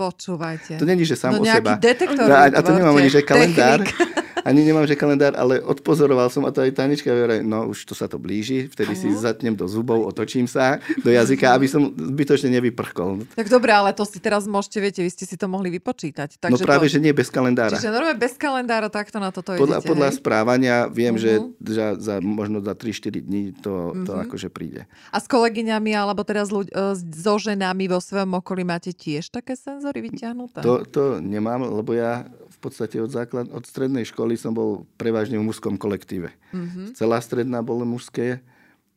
Počúvajte. 0.00 0.80
To 0.80 0.88
není, 0.88 1.04
že 1.04 1.12
sám 1.12 1.36
no, 1.36 1.40
o 1.40 1.44
seba. 1.44 1.76
detektor. 1.76 2.32
A, 2.32 2.48
a 2.48 2.60
to 2.64 2.72
nemám 2.72 2.96
ani, 2.96 3.12
že 3.12 3.20
kalendár. 3.20 3.84
Technik. 3.84 4.24
Ani 4.44 4.64
nemám, 4.64 4.86
že 4.88 4.96
kalendár, 4.96 5.36
ale 5.36 5.60
odpozoroval 5.60 6.32
som 6.32 6.46
a 6.48 6.50
to 6.50 6.64
aj 6.64 6.72
Tanička 6.72 7.12
hovorí, 7.12 7.44
no 7.44 7.68
už 7.68 7.84
to 7.84 7.94
sa 7.94 8.08
to 8.08 8.16
blíži, 8.16 8.70
vtedy 8.72 8.96
uh-huh. 8.96 9.12
si 9.12 9.20
zatnem 9.20 9.52
do 9.52 9.68
zubov, 9.68 10.02
otočím 10.06 10.48
sa 10.48 10.80
do 11.04 11.10
jazyka, 11.12 11.52
aby 11.52 11.66
som 11.68 11.92
zbytočne 11.92 12.50
nevyprchkol. 12.58 13.28
Tak 13.36 13.48
dobre, 13.52 13.70
ale 13.74 13.92
to 13.92 14.04
si 14.08 14.18
teraz 14.18 14.48
môžete, 14.48 14.78
viete, 14.80 15.00
vy 15.04 15.10
ste 15.12 15.24
si 15.28 15.36
to 15.36 15.46
mohli 15.46 15.68
vypočítať. 15.76 16.40
Takže 16.40 16.62
no 16.62 16.66
práve, 16.66 16.88
to... 16.88 16.96
že 16.96 16.98
nie 17.04 17.12
bez 17.12 17.28
kalendára. 17.28 17.76
Čiže 17.76 17.92
normálne 17.92 18.18
bez 18.18 18.34
kalendára 18.36 18.88
takto 18.88 19.20
na 19.20 19.30
toto 19.30 19.54
podľa, 19.54 19.84
idete, 19.84 19.88
Podľa 19.92 20.08
hej? 20.08 20.16
správania 20.16 20.76
viem, 20.88 21.14
uh-huh. 21.16 21.52
že 21.60 21.74
za, 21.76 21.86
za, 22.00 22.14
možno 22.24 22.64
za 22.64 22.72
3-4 22.72 23.20
dní 23.20 23.44
to, 23.60 23.92
uh-huh. 23.92 24.06
to 24.06 24.12
akože 24.24 24.48
príde. 24.48 24.88
A 25.12 25.18
s 25.20 25.26
kolegyňami, 25.28 25.92
alebo 25.92 26.24
teraz 26.24 26.48
ľuď, 26.48 26.72
e, 26.72 26.94
so 26.96 27.34
ženami 27.36 27.90
vo 27.90 27.98
svojom 28.00 28.40
okolí 28.40 28.62
máte 28.64 28.90
tiež 28.94 29.30
také 29.30 29.54
senzory 29.54 30.00
vyťahnuté? 30.04 30.60
To, 30.64 30.82
to 30.86 31.02
nemám, 31.22 31.62
lebo 31.64 31.92
ja 31.92 32.26
podstate 32.60 33.00
od, 33.00 33.08
základ, 33.08 33.48
od 33.48 33.64
strednej 33.64 34.04
školy 34.04 34.36
som 34.36 34.52
bol 34.52 34.84
prevažne 35.00 35.40
v 35.40 35.46
mužskom 35.48 35.80
kolektíve. 35.80 36.30
Mm-hmm. 36.52 36.92
Celá 36.94 37.18
stredná 37.24 37.64
bolo 37.64 37.88
mužské, 37.88 38.44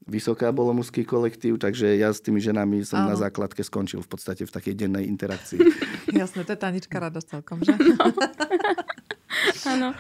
vysoká 0.04 0.52
bolo 0.52 0.76
mužský 0.76 1.08
kolektív, 1.08 1.60
takže 1.60 1.95
ja 1.95 2.12
s 2.12 2.19
tými 2.19 2.43
ženami 2.43 2.84
som 2.84 3.08
Áno. 3.08 3.12
na 3.12 3.15
základke 3.15 3.63
skončil 3.63 4.04
v 4.04 4.10
podstate 4.12 4.43
v 4.43 4.52
takej 4.52 4.76
dennej 4.76 5.08
interakcii. 5.08 5.60
Jasné, 6.19 6.43
to 6.43 6.52
je 6.54 6.60
tanička 6.60 6.99
radosť 6.99 7.28
celkom, 7.39 7.63
že? 7.63 7.71
Áno. 9.73 9.95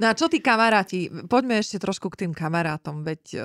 No 0.00 0.04
a 0.10 0.12
čo 0.16 0.26
tí 0.26 0.40
kamaráti? 0.40 1.12
Poďme 1.28 1.60
ešte 1.60 1.78
trošku 1.78 2.10
k 2.10 2.26
tým 2.26 2.32
kamarátom, 2.34 3.06
veď 3.06 3.22
e, 3.36 3.38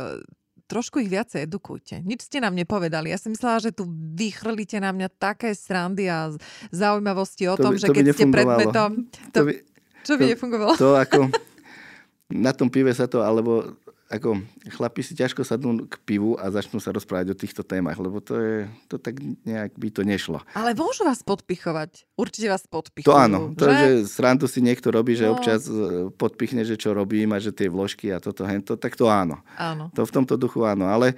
trošku 0.69 1.01
ich 1.01 1.10
viacej 1.10 1.49
edukujte. 1.49 2.05
Nič 2.05 2.29
ste 2.29 2.38
nám 2.38 2.53
nepovedali. 2.53 3.10
Ja 3.10 3.17
som 3.17 3.34
myslela, 3.34 3.58
že 3.58 3.73
tu 3.73 3.89
vychrlíte 4.13 4.77
na 4.77 4.93
mňa 4.93 5.10
také 5.17 5.58
srandy 5.58 6.05
a 6.05 6.29
zaujímavosti 6.69 7.49
o 7.49 7.58
to 7.58 7.65
tom, 7.65 7.73
by, 7.73 7.82
že 7.82 7.88
to 7.89 7.95
keď 7.97 8.05
ste 8.13 8.25
predmetom... 8.29 8.89
To, 9.10 9.17
to 9.34 9.41
by, 9.49 9.53
čo 10.05 10.13
by 10.15 10.23
to, 10.23 10.29
nefungovalo? 10.38 10.73
To 10.77 10.93
ako... 10.93 11.19
Na 12.29 12.53
tom 12.53 12.69
pive 12.69 12.93
sa 12.93 13.10
to, 13.10 13.25
alebo 13.25 13.73
ako 14.10 14.41
chlapi 14.74 15.06
si 15.06 15.13
ťažko 15.13 15.45
sadnú 15.45 15.86
k 15.86 15.95
pivu 16.02 16.34
a 16.34 16.50
začnú 16.50 16.82
sa 16.82 16.89
rozprávať 16.89 17.30
o 17.30 17.38
týchto 17.38 17.62
témach, 17.62 18.02
lebo 18.02 18.17
to 18.17 18.34
je, 18.41 18.58
to 18.89 18.98
tak 18.98 19.22
nejak 19.45 19.78
by 19.78 19.93
to 19.93 20.02
nešlo. 20.02 20.41
Ale 20.58 20.74
môžu 20.74 21.06
vás 21.06 21.22
podpichovať. 21.22 22.10
Určite 22.17 22.50
vás 22.50 22.65
podpichujú. 22.65 23.06
To 23.06 23.13
áno. 23.13 23.54
Že? 23.54 23.62
To, 23.62 23.65
že 23.69 23.89
srandu 24.10 24.45
si 24.50 24.65
niekto 24.65 24.89
robí, 24.89 25.13
že 25.13 25.30
no. 25.30 25.38
občas 25.38 25.69
e, 25.69 26.10
podpichne, 26.10 26.65
že 26.65 26.74
čo 26.74 26.98
robím 26.98 27.30
a 27.32 27.38
že 27.38 27.54
tie 27.54 27.69
vložky 27.69 28.10
a 28.10 28.17
toto, 28.17 28.50
hento, 28.50 28.82
tak 28.82 28.98
to 28.98 29.06
áno. 29.06 29.45
Áno. 29.62 29.93
To 29.93 30.02
v 30.02 30.12
tomto 30.12 30.41
duchu 30.41 30.65
áno. 30.65 30.89
Ale 30.89 31.13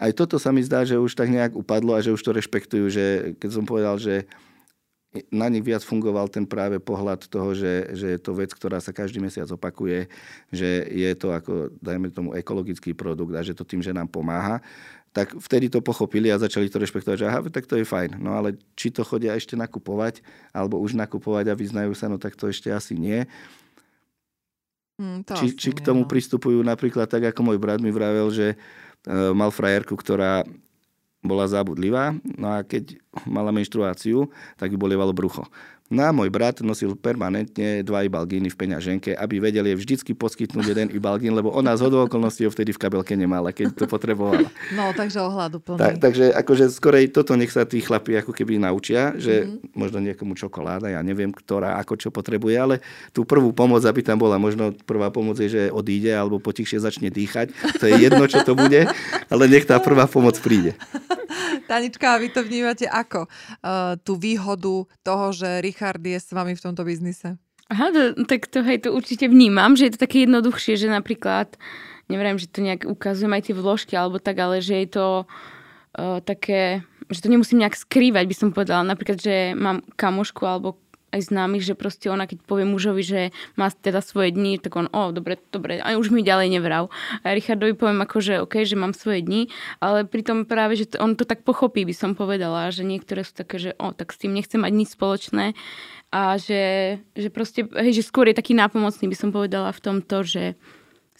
aj 0.00 0.16
toto 0.16 0.40
sa 0.40 0.48
mi 0.48 0.64
zdá, 0.64 0.88
že 0.88 0.96
už 0.96 1.12
tak 1.12 1.28
nejak 1.28 1.52
upadlo 1.52 1.92
a 1.92 2.00
že 2.00 2.16
už 2.16 2.24
to 2.24 2.32
rešpektujú, 2.32 2.88
že 2.88 3.36
keď 3.36 3.50
som 3.52 3.64
povedal, 3.68 4.00
že 4.00 4.24
na 5.34 5.50
nich 5.50 5.66
viac 5.66 5.82
fungoval 5.82 6.30
ten 6.30 6.46
práve 6.46 6.78
pohľad 6.78 7.26
toho, 7.26 7.50
že, 7.50 7.90
že 7.98 8.14
je 8.14 8.20
to 8.22 8.30
vec, 8.30 8.54
ktorá 8.54 8.78
sa 8.78 8.94
každý 8.94 9.18
mesiac 9.18 9.50
opakuje, 9.50 10.06
že 10.54 10.86
je 10.86 11.10
to 11.18 11.34
ako, 11.34 11.74
dajme 11.82 12.14
tomu, 12.14 12.30
ekologický 12.38 12.94
produkt 12.94 13.34
a 13.34 13.42
že 13.42 13.58
to 13.58 13.66
tým, 13.66 13.82
že 13.82 13.90
nám 13.90 14.06
pomáha, 14.06 14.62
tak 15.10 15.34
vtedy 15.34 15.66
to 15.66 15.82
pochopili 15.82 16.30
a 16.30 16.38
začali 16.38 16.70
to 16.70 16.78
rešpektovať, 16.78 17.18
že 17.18 17.26
aha, 17.26 17.42
tak 17.50 17.66
to 17.66 17.74
je 17.74 17.82
fajn. 17.82 18.22
No 18.22 18.38
ale 18.38 18.54
či 18.78 18.94
to 18.94 19.02
chodia 19.02 19.34
ešte 19.34 19.58
nakupovať, 19.58 20.22
alebo 20.54 20.78
už 20.78 20.94
nakupovať 20.94 21.50
a 21.50 21.58
vyznajú 21.58 21.90
sa, 21.98 22.06
no 22.06 22.14
tak 22.14 22.38
to 22.38 22.46
ešte 22.46 22.70
asi 22.70 22.94
nie. 22.94 23.26
Hm, 25.02 25.26
to 25.26 25.34
či, 25.34 25.58
či 25.58 25.74
k 25.74 25.82
nie, 25.82 25.86
tomu 25.90 26.06
no. 26.06 26.10
pristupujú 26.10 26.62
napríklad 26.62 27.10
tak, 27.10 27.26
ako 27.34 27.42
môj 27.42 27.58
brat 27.58 27.82
mi 27.82 27.90
vravel, 27.90 28.30
že 28.30 28.54
uh, 28.54 29.34
mal 29.34 29.50
frajerku, 29.50 29.98
ktorá 29.98 30.46
bola 31.20 31.44
zábudlivá, 31.44 32.16
no 32.36 32.48
a 32.56 32.64
keď 32.64 32.96
mala 33.28 33.52
menštruáciu, 33.52 34.32
tak 34.56 34.72
ju 34.72 34.78
bolievalo 34.80 35.12
brucho. 35.12 35.44
No 35.90 36.06
a 36.06 36.14
môj 36.14 36.30
brat 36.30 36.62
nosil 36.62 36.94
permanentne 36.94 37.82
dva 37.82 38.06
ibalgíny 38.06 38.46
v 38.46 38.54
peňaženke, 38.54 39.10
aby 39.10 39.42
vedel 39.42 39.66
jej 39.66 39.74
vždycky 39.74 40.14
poskytnúť 40.14 40.70
jeden 40.70 40.88
ibalgín, 40.94 41.34
lebo 41.34 41.50
ona 41.50 41.74
z 41.74 41.82
hodou 41.82 42.06
okolností 42.06 42.46
ho 42.46 42.54
vtedy 42.54 42.70
v 42.70 42.78
kabelke 42.78 43.18
nemala, 43.18 43.50
keď 43.50 43.74
to 43.74 43.84
potrebovala. 43.90 44.46
No, 44.78 44.94
takže 44.94 45.18
ohľadu 45.18 45.58
plný. 45.58 45.82
Tak, 45.82 45.94
takže 45.98 46.30
akože 46.30 46.70
skorej 46.70 47.10
toto 47.10 47.34
nech 47.34 47.50
sa 47.50 47.66
tí 47.66 47.82
chlapi 47.82 48.22
ako 48.22 48.30
keby 48.30 48.62
naučia, 48.62 49.18
že 49.18 49.50
mm-hmm. 49.50 49.74
možno 49.74 49.98
niekomu 49.98 50.38
čokoláda, 50.38 50.94
ja 50.94 51.02
neviem, 51.02 51.34
ktorá 51.34 51.82
ako 51.82 51.98
čo 51.98 52.14
potrebuje, 52.14 52.54
ale 52.54 52.74
tú 53.10 53.26
prvú 53.26 53.50
pomoc, 53.50 53.82
aby 53.82 53.98
tam 54.06 54.22
bola, 54.22 54.38
možno 54.38 54.70
prvá 54.86 55.10
pomoc 55.10 55.42
je, 55.42 55.50
že 55.50 55.62
odíde 55.74 56.14
alebo 56.14 56.38
potichšie 56.38 56.78
začne 56.78 57.10
dýchať. 57.10 57.50
To 57.82 57.90
je 57.90 57.98
jedno, 57.98 58.30
čo 58.30 58.46
to 58.46 58.54
bude, 58.54 58.86
ale 59.26 59.44
nech 59.50 59.66
tá 59.66 59.82
prvá 59.82 60.06
pomoc 60.06 60.38
príde. 60.38 60.78
Tanička, 61.70 62.18
a 62.18 62.18
vy 62.18 62.34
to 62.34 62.42
vnímate 62.42 62.90
ako? 62.90 63.30
Uh, 63.62 63.94
tú 64.02 64.18
výhodu 64.18 64.90
toho, 65.06 65.26
že 65.30 65.62
Richard 65.62 66.02
je 66.02 66.18
s 66.18 66.34
vami 66.34 66.58
v 66.58 66.64
tomto 66.66 66.82
biznise? 66.82 67.38
Aha, 67.70 67.94
to, 67.94 68.26
tak 68.26 68.50
to, 68.50 68.66
hej, 68.66 68.82
to 68.82 68.90
určite 68.90 69.30
vnímam, 69.30 69.78
že 69.78 69.86
je 69.86 69.94
to 69.94 70.02
také 70.02 70.26
jednoduchšie, 70.26 70.74
že 70.74 70.90
napríklad, 70.90 71.54
neviem, 72.10 72.34
že 72.34 72.50
to 72.50 72.66
nejak 72.66 72.90
ukazujem 72.90 73.30
aj 73.30 73.42
tie 73.46 73.54
vložky 73.54 73.94
alebo 73.94 74.18
tak, 74.18 74.42
ale 74.42 74.58
že 74.58 74.82
je 74.82 74.88
to 74.90 75.06
uh, 75.22 76.18
také, 76.26 76.82
že 77.06 77.22
to 77.22 77.30
nemusím 77.30 77.62
nejak 77.62 77.78
skrývať, 77.78 78.26
by 78.26 78.34
som 78.34 78.48
povedala. 78.50 78.82
Napríklad, 78.82 79.22
že 79.22 79.54
mám 79.54 79.86
kamošku 79.94 80.42
alebo 80.42 80.82
aj 81.10 81.30
známych, 81.30 81.66
že 81.66 81.74
proste 81.74 82.06
ona, 82.10 82.26
keď 82.26 82.42
povie 82.46 82.66
mužovi, 82.66 83.02
že 83.02 83.20
má 83.58 83.70
teda 83.70 83.98
svoje 84.02 84.30
dni, 84.34 84.62
tak 84.62 84.78
on, 84.78 84.86
o, 84.90 85.10
dobre, 85.10 85.42
dobre, 85.50 85.82
aj 85.82 85.98
už 85.98 86.14
mi 86.14 86.22
ďalej 86.22 86.58
nevrav. 86.58 86.88
A 87.26 87.34
Richardovi 87.34 87.74
poviem 87.74 88.02
ako, 88.02 88.16
že 88.22 88.34
OK, 88.42 88.62
že 88.62 88.78
mám 88.78 88.94
svoje 88.94 89.26
dni, 89.26 89.50
ale 89.82 90.06
pritom 90.06 90.46
práve, 90.46 90.78
že 90.78 90.94
to, 90.94 91.02
on 91.02 91.18
to 91.18 91.26
tak 91.26 91.42
pochopí, 91.42 91.82
by 91.82 91.94
som 91.94 92.14
povedala, 92.14 92.70
že 92.70 92.86
niektoré 92.86 93.26
sú 93.26 93.34
také, 93.34 93.58
že 93.58 93.70
o, 93.78 93.90
tak 93.90 94.14
s 94.14 94.20
tým 94.22 94.34
nechcem 94.34 94.62
mať 94.62 94.72
nič 94.72 94.88
spoločné 94.94 95.58
a 96.10 96.34
že, 96.38 96.98
že 97.14 97.28
proste, 97.30 97.66
hej, 97.66 98.02
že 98.02 98.06
skôr 98.06 98.26
je 98.30 98.38
taký 98.38 98.54
nápomocný, 98.54 99.06
by 99.06 99.16
som 99.18 99.30
povedala 99.30 99.70
v 99.70 99.82
tomto, 99.82 100.26
že 100.26 100.58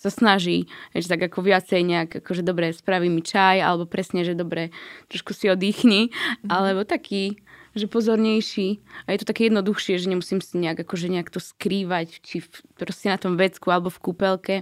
sa 0.00 0.08
snaží, 0.08 0.64
že 0.96 1.12
tak 1.12 1.28
ako 1.28 1.44
viacej 1.44 1.84
nejak, 1.84 2.24
akože 2.24 2.40
dobre, 2.40 2.72
spraví 2.72 3.12
mi 3.12 3.20
čaj, 3.20 3.60
alebo 3.60 3.84
presne, 3.84 4.24
že 4.24 4.32
dobre, 4.32 4.72
trošku 5.12 5.36
si 5.36 5.52
oddychni, 5.52 6.08
mm-hmm. 6.08 6.48
alebo 6.48 6.88
taký, 6.88 7.36
že 7.74 7.86
pozornejší 7.86 8.82
a 9.06 9.14
je 9.14 9.18
to 9.22 9.30
také 9.30 9.46
jednoduchšie, 9.46 10.00
že 10.00 10.10
nemusím 10.10 10.42
si 10.42 10.58
nejak, 10.58 10.82
akože 10.82 11.06
nejak 11.10 11.30
to 11.30 11.38
skrývať, 11.38 12.22
či 12.22 12.42
v, 12.42 12.48
proste 12.78 13.10
na 13.10 13.18
tom 13.18 13.38
vecku 13.38 13.70
alebo 13.70 13.88
v 13.92 14.02
kúpelke, 14.02 14.56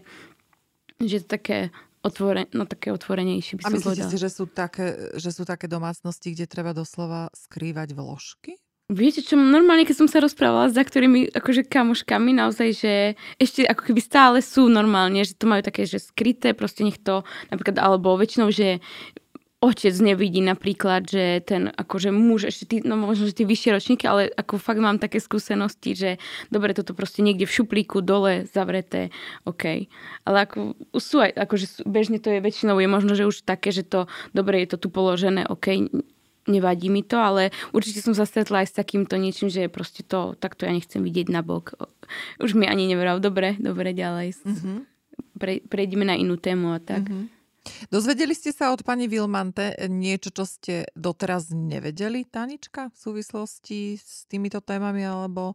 že 1.01 1.21
je 1.21 1.23
to 1.25 1.31
také 1.31 1.59
otvore, 2.05 2.47
no 2.55 2.65
také 2.65 2.95
otvorenejšie 2.95 3.59
by 3.59 3.63
A 3.65 3.69
som 3.69 3.81
myslíte 3.81 4.07
povedala. 4.07 4.11
si, 4.13 4.17
že 4.19 4.31
sú, 4.31 4.45
také, 4.47 4.87
že 5.19 5.31
sú 5.35 5.43
také 5.43 5.67
domácnosti, 5.67 6.35
kde 6.35 6.47
treba 6.47 6.71
doslova 6.77 7.33
skrývať 7.35 7.95
vložky? 7.95 8.57
Viete 8.89 9.21
čo, 9.21 9.37
normálne 9.37 9.85
keď 9.85 10.01
som 10.01 10.09
sa 10.09 10.17
rozprávala 10.25 10.73
s 10.73 10.81
ktorými 10.81 11.37
akože 11.37 11.69
kamoškami, 11.69 12.33
naozaj, 12.33 12.69
že 12.73 12.93
ešte 13.37 13.69
ako 13.69 13.93
keby 13.93 14.01
stále 14.01 14.41
sú 14.41 14.73
normálne, 14.73 15.21
že 15.29 15.37
to 15.37 15.45
majú 15.45 15.61
také, 15.61 15.85
že 15.85 16.01
skryté, 16.01 16.57
proste 16.57 16.89
nech 16.89 16.97
to 16.97 17.21
napríklad, 17.53 17.77
alebo 17.77 18.17
väčšinou, 18.17 18.49
že 18.49 18.81
otec 19.59 19.91
nevidí 19.99 20.39
napríklad, 20.39 21.11
že 21.11 21.43
ten 21.43 21.75
akože 21.75 22.15
muž, 22.15 22.47
ešte 22.47 22.65
tí, 22.71 22.77
no 22.87 22.95
možno, 22.95 23.27
že 23.27 23.35
tí 23.35 23.43
vyššie 23.43 23.71
ročníky, 23.75 24.05
ale 24.07 24.31
ako 24.31 24.55
fakt 24.55 24.79
mám 24.79 25.03
také 25.03 25.19
skúsenosti, 25.19 25.99
že 25.99 26.11
dobre, 26.47 26.79
toto 26.79 26.95
proste 26.95 27.27
niekde 27.27 27.43
v 27.43 27.57
šuplíku 27.59 27.99
dole 27.99 28.47
zavreté, 28.47 29.11
OK. 29.43 29.91
Ale 30.23 30.37
ako 30.47 30.79
sú 30.95 31.19
aj, 31.27 31.35
akože 31.35 31.83
bežne 31.91 32.23
to 32.23 32.31
je 32.31 32.39
väčšinou, 32.39 32.79
je 32.79 32.87
možno, 32.87 33.19
že 33.19 33.27
už 33.27 33.43
také, 33.43 33.75
že 33.75 33.83
to, 33.83 34.07
dobre, 34.31 34.63
je 34.63 34.79
to 34.79 34.87
tu 34.87 34.89
položené, 34.95 35.43
OK, 35.51 35.91
nevadí 36.47 36.87
mi 36.87 37.03
to, 37.03 37.19
ale 37.19 37.51
určite 37.75 37.99
som 37.99 38.15
sa 38.15 38.31
stretla 38.31 38.63
aj 38.63 38.71
s 38.71 38.79
takýmto 38.79 39.19
niečím, 39.19 39.51
že 39.51 39.67
proste 39.67 40.07
to, 40.07 40.39
takto 40.39 40.71
ja 40.71 40.73
nechcem 40.73 41.03
vidieť 41.03 41.35
na 41.35 41.43
bok. 41.43 41.75
Už 42.39 42.55
mi 42.55 42.71
ani 42.71 42.87
nevral, 42.87 43.19
dobre, 43.19 43.59
dobre, 43.59 43.91
ďalej. 43.91 44.39
Mm-hmm. 44.47 44.79
Pre, 45.39 45.53
prejdeme 45.67 46.07
na 46.07 46.15
inú 46.15 46.39
tému 46.39 46.75
a 46.75 46.81
tak. 46.81 47.11
Mm-hmm. 47.11 47.38
Dozvedeli 47.89 48.35
ste 48.35 48.51
sa 48.51 48.71
od 48.71 48.83
pani 48.83 49.07
Vilmante 49.07 49.73
niečo, 49.87 50.31
čo 50.31 50.45
ste 50.45 50.75
doteraz 50.93 51.49
nevedeli, 51.51 52.25
Tanička, 52.25 52.93
v 52.93 52.97
súvislosti 52.97 53.97
s 53.97 54.27
týmito 54.27 54.61
témami 54.61 55.03
alebo 55.03 55.55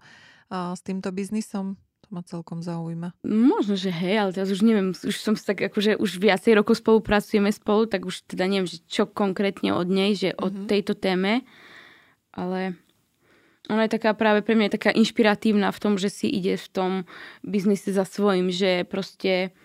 a, 0.50 0.74
s 0.74 0.82
týmto 0.82 1.10
biznisom? 1.10 1.76
To 2.04 2.08
ma 2.12 2.22
celkom 2.22 2.60
zaujíma. 2.60 3.16
Možno, 3.24 3.80
že 3.80 3.88
hej, 3.88 4.20
ale 4.20 4.32
teraz 4.36 4.52
už 4.52 4.62
neviem, 4.62 4.92
už 4.92 5.16
som 5.16 5.40
sa 5.40 5.56
tak, 5.56 5.72
akože 5.72 5.96
už 5.96 6.20
viacej 6.20 6.60
rokov 6.60 6.84
spolupracujeme 6.84 7.48
spolu, 7.50 7.88
tak 7.88 8.04
už 8.04 8.28
teda 8.28 8.44
neviem, 8.46 8.68
že 8.68 8.84
čo 8.86 9.08
konkrétne 9.08 9.72
od 9.72 9.88
nej, 9.88 10.14
že 10.14 10.36
o 10.36 10.52
Mhm. 10.52 10.68
tejto 10.68 10.94
téme, 11.00 11.48
ale 12.36 12.76
ona 13.72 13.88
je 13.88 13.96
taká 13.96 14.12
práve 14.12 14.44
pre 14.44 14.60
mňa 14.60 14.68
je 14.68 14.76
taká 14.76 14.92
inšpiratívna 14.92 15.72
v 15.72 15.80
tom, 15.80 15.96
že 15.96 16.12
si 16.12 16.28
ide 16.28 16.60
v 16.60 16.68
tom 16.68 16.92
biznise 17.48 17.96
za 17.96 18.04
svojím, 18.04 18.52
že 18.52 18.84
proste 18.84 19.56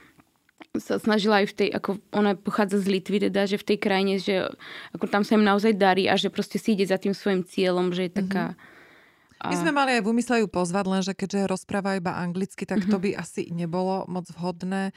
sa 0.78 0.98
snažila 0.98 1.44
aj 1.44 1.46
v 1.50 1.54
tej, 1.54 1.68
ako 1.74 1.90
ona 2.10 2.34
pochádza 2.34 2.82
z 2.82 2.98
Litvy, 2.98 3.30
teda, 3.30 3.46
že 3.46 3.60
v 3.60 3.68
tej 3.74 3.78
krajine, 3.78 4.14
že 4.18 4.46
ako 4.94 5.06
tam 5.10 5.22
sa 5.22 5.36
im 5.36 5.44
naozaj 5.44 5.76
darí 5.76 6.06
a 6.06 6.14
že 6.14 6.32
proste 6.32 6.56
si 6.56 6.74
ide 6.74 6.86
za 6.88 6.98
tým 6.98 7.12
svojim 7.12 7.44
cieľom, 7.44 7.94
že 7.94 8.08
je 8.08 8.12
taká... 8.24 8.44
My 9.38 9.54
sme 9.54 9.70
mali 9.70 9.94
aj 9.94 10.02
v 10.02 10.10
úmysle 10.10 10.42
ju 10.42 10.48
pozvať, 10.50 10.84
lenže 10.90 11.12
keďže 11.14 11.46
rozpráva 11.46 11.94
iba 11.94 12.10
anglicky, 12.18 12.66
tak 12.66 12.82
to 12.90 12.98
by 12.98 13.14
asi 13.14 13.46
nebolo 13.54 14.02
moc 14.10 14.26
vhodné, 14.34 14.90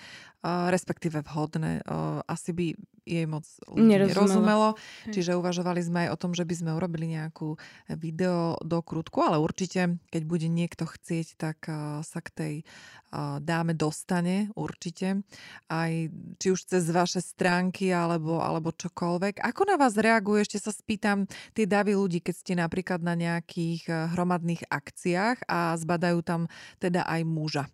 respektíve 0.43 1.21
vhodné. 1.21 1.85
Uh, 1.85 2.25
asi 2.25 2.49
by 2.49 2.73
jej 3.01 3.25
moc 3.25 3.45
ľudí 3.65 3.97
Nerozumelo. 3.97 4.77
Čiže 5.09 5.37
uvažovali 5.37 5.81
sme 5.81 5.99
aj 6.05 6.09
o 6.13 6.19
tom, 6.21 6.31
že 6.37 6.45
by 6.45 6.53
sme 6.53 6.71
urobili 6.77 7.13
nejakú 7.13 7.57
video 7.97 8.57
dokrutku, 8.61 9.21
ale 9.21 9.41
určite, 9.41 9.97
keď 10.13 10.21
bude 10.25 10.47
niekto 10.49 10.85
chcieť, 10.85 11.27
tak 11.37 11.65
uh, 11.69 12.01
sa 12.05 12.19
k 12.21 12.29
tej 12.29 12.53
uh, 12.61 13.37
dáme 13.41 13.73
dostane 13.73 14.49
určite. 14.57 15.21
Aj 15.69 15.91
či 16.37 16.47
už 16.49 16.61
cez 16.65 16.89
vaše 16.89 17.21
stránky 17.21 17.93
alebo, 17.93 18.41
alebo 18.41 18.73
čokoľvek. 18.73 19.41
Ako 19.41 19.61
na 19.69 19.77
vás 19.77 19.97
reaguje, 19.97 20.45
ešte 20.45 20.57
sa 20.61 20.73
spýtam, 20.73 21.29
tie 21.53 21.69
davy 21.69 21.93
ľudí, 21.93 22.21
keď 22.21 22.35
ste 22.37 22.53
napríklad 22.57 23.01
na 23.01 23.13
nejakých 23.13 24.13
hromadných 24.13 24.69
akciách 24.69 25.45
a 25.45 25.77
zbadajú 25.77 26.21
tam 26.25 26.49
teda 26.81 27.05
aj 27.05 27.21
muža. 27.25 27.65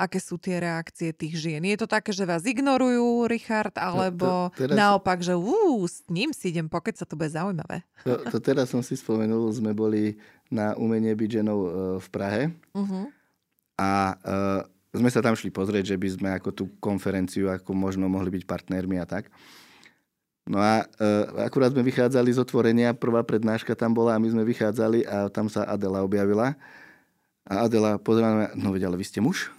Aké 0.00 0.16
sú 0.16 0.40
tie 0.40 0.56
reakcie 0.56 1.12
tých 1.12 1.36
žien? 1.36 1.60
Je 1.60 1.76
to 1.76 1.84
také, 1.84 2.08
že 2.16 2.24
vás 2.24 2.40
ignorujú, 2.48 3.28
Richard, 3.28 3.76
alebo 3.76 4.48
to 4.56 4.64
teraz- 4.64 4.76
naopak, 4.80 5.20
že 5.20 5.36
ú, 5.36 5.84
s 5.84 6.00
ním 6.08 6.32
si 6.32 6.48
idem 6.48 6.72
pokeť 6.72 6.94
sa 6.96 7.04
to 7.04 7.20
bude 7.20 7.28
zaujímavé. 7.28 7.84
To, 8.08 8.16
to 8.32 8.38
teraz 8.40 8.72
som 8.72 8.80
si 8.80 8.96
spomenul, 8.96 9.52
sme 9.52 9.76
boli 9.76 10.16
na 10.48 10.72
umenie 10.80 11.12
byť 11.12 11.30
ženou 11.44 11.58
e, 11.60 11.68
v 12.00 12.08
Prahe 12.08 12.42
Uh-huh. 12.72 13.12
a 13.76 14.16
e, 14.16 14.96
sme 14.96 15.10
sa 15.12 15.22
tam 15.22 15.38
šli 15.38 15.52
pozrieť, 15.54 15.94
že 15.94 15.96
by 16.00 16.08
sme 16.10 16.28
ako 16.34 16.50
tú 16.50 16.64
konferenciu, 16.82 17.52
ako 17.52 17.70
možno 17.76 18.10
mohli 18.10 18.32
byť 18.34 18.42
partnermi 18.48 18.98
a 18.98 19.06
tak. 19.06 19.30
No 20.50 20.58
a 20.58 20.82
e, 20.82 21.46
akurát 21.46 21.70
sme 21.70 21.86
vychádzali 21.86 22.34
z 22.34 22.42
otvorenia, 22.42 22.96
prvá 22.96 23.22
prednáška 23.22 23.78
tam 23.78 23.94
bola 23.94 24.18
a 24.18 24.22
my 24.22 24.26
sme 24.32 24.42
vychádzali 24.42 25.06
a 25.06 25.30
tam 25.30 25.46
sa 25.46 25.62
Adela 25.62 26.02
objavila. 26.02 26.58
A 27.46 27.70
Adela 27.70 28.02
pozerala 28.02 28.50
no 28.58 28.74
veď, 28.74 28.90
ale 28.90 28.98
vy 28.98 29.06
ste 29.06 29.22
muž? 29.22 29.50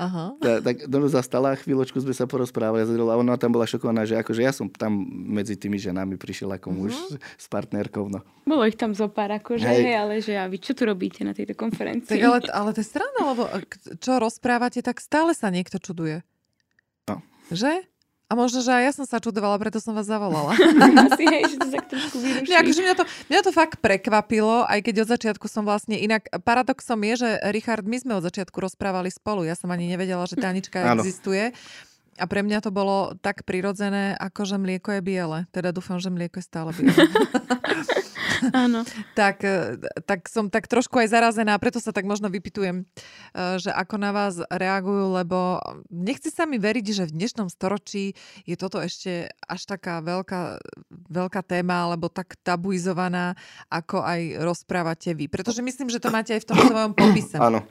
Aha. 0.00 0.32
Ta, 0.40 0.64
tak 0.64 0.88
no, 0.88 1.04
zastala, 1.12 1.52
chvíľočku 1.52 2.00
sme 2.00 2.16
sa 2.16 2.24
porozprávali 2.24 2.80
a 2.88 3.14
ona 3.20 3.36
tam 3.36 3.52
bola 3.52 3.68
šokovaná, 3.68 4.08
že 4.08 4.16
akože 4.16 4.40
ja 4.40 4.48
som 4.48 4.64
tam 4.72 4.96
medzi 5.12 5.60
tými 5.60 5.76
ženami 5.76 6.16
prišiel 6.16 6.48
ako 6.56 6.68
muž 6.72 6.96
Mhm. 6.96 7.20
s 7.36 7.46
partnerkou. 7.52 8.08
No. 8.08 8.24
Bolo 8.48 8.64
ich 8.64 8.80
tam 8.80 8.96
zo 8.96 9.12
pár, 9.12 9.28
akože, 9.36 9.68
Hej. 9.68 9.82
hej. 9.84 9.94
ale 9.94 10.14
že 10.24 10.32
a 10.40 10.48
vy 10.48 10.56
čo 10.56 10.72
tu 10.72 10.88
robíte 10.88 11.20
na 11.20 11.36
tejto 11.36 11.52
konferencii? 11.52 12.16
Tak 12.16 12.22
ale, 12.24 12.38
ale 12.48 12.68
to 12.72 12.80
je 12.80 12.88
strana, 12.88 13.20
lebo 13.20 13.44
čo 14.00 14.16
rozprávate, 14.16 14.80
tak 14.80 15.04
stále 15.04 15.36
sa 15.36 15.52
niekto 15.52 15.76
čuduje. 15.76 16.24
No. 17.04 17.20
Že? 17.52 17.84
A 18.30 18.38
možno, 18.38 18.62
že 18.62 18.70
aj 18.70 18.82
ja 18.86 18.92
som 18.94 19.06
sa 19.10 19.18
čudovala, 19.18 19.58
preto 19.58 19.82
som 19.82 19.90
vás 19.90 20.06
zavolala. 20.06 20.54
Asi, 21.10 21.26
hej, 21.26 21.50
že 21.50 21.56
to 21.58 21.68
tak 21.74 21.90
trošku 21.90 22.16
vyruší. 22.22 22.46
Nie, 22.46 22.62
akože 22.62 22.80
mňa, 22.86 22.94
to, 22.94 23.04
mňa 23.26 23.40
to 23.42 23.50
fakt 23.50 23.82
prekvapilo, 23.82 24.62
aj 24.70 24.86
keď 24.86 24.94
od 25.02 25.08
začiatku 25.18 25.50
som 25.50 25.66
vlastne 25.66 25.98
inak... 25.98 26.30
Paradoxom 26.46 27.02
je, 27.10 27.26
že 27.26 27.30
Richard, 27.50 27.82
my 27.82 27.98
sme 27.98 28.14
od 28.14 28.22
začiatku 28.22 28.54
rozprávali 28.54 29.10
spolu. 29.10 29.42
Ja 29.42 29.58
som 29.58 29.66
ani 29.74 29.90
nevedela, 29.90 30.22
že 30.30 30.38
Tanička 30.38 30.94
existuje. 30.94 31.50
A 32.22 32.24
pre 32.30 32.46
mňa 32.46 32.62
to 32.62 32.70
bolo 32.70 33.18
tak 33.18 33.42
prirodzené, 33.42 34.14
ako 34.14 34.46
že 34.46 34.62
mlieko 34.62 34.94
je 34.94 35.02
biele. 35.02 35.50
Teda 35.50 35.74
dúfam, 35.74 35.98
že 35.98 36.14
mlieko 36.14 36.38
je 36.38 36.46
stále 36.46 36.70
biele. 36.70 36.94
Áno. 38.52 38.82
tak, 39.20 39.44
e, 39.44 39.76
tak 40.04 40.26
som 40.26 40.48
tak 40.48 40.66
trošku 40.66 40.96
aj 41.00 41.12
zarazená, 41.12 41.56
preto 41.60 41.78
sa 41.78 41.92
tak 41.92 42.08
možno 42.08 42.32
vypitujem, 42.32 42.82
e, 42.82 42.84
že 43.60 43.70
ako 43.70 43.94
na 44.00 44.10
vás 44.10 44.40
reagujú, 44.48 45.14
lebo 45.14 45.60
nechci 45.92 46.32
sa 46.32 46.48
mi 46.48 46.56
veriť, 46.56 46.86
že 46.90 47.04
v 47.08 47.16
dnešnom 47.16 47.48
storočí 47.52 48.16
je 48.48 48.56
toto 48.56 48.80
ešte 48.80 49.30
až 49.44 49.60
taká 49.68 50.00
veľká, 50.00 50.58
veľká 51.10 51.40
téma, 51.44 51.88
alebo 51.88 52.08
tak 52.08 52.38
tabuizovaná, 52.40 53.36
ako 53.68 54.02
aj 54.02 54.40
rozprávate 54.40 55.12
vy. 55.12 55.28
Pretože 55.28 55.60
myslím, 55.60 55.92
že 55.92 56.00
to 56.00 56.08
máte 56.08 56.32
aj 56.34 56.42
v 56.44 56.48
tom 56.48 56.58
svojom 56.58 56.92
popise. 56.96 57.36
Áno. 57.36 57.64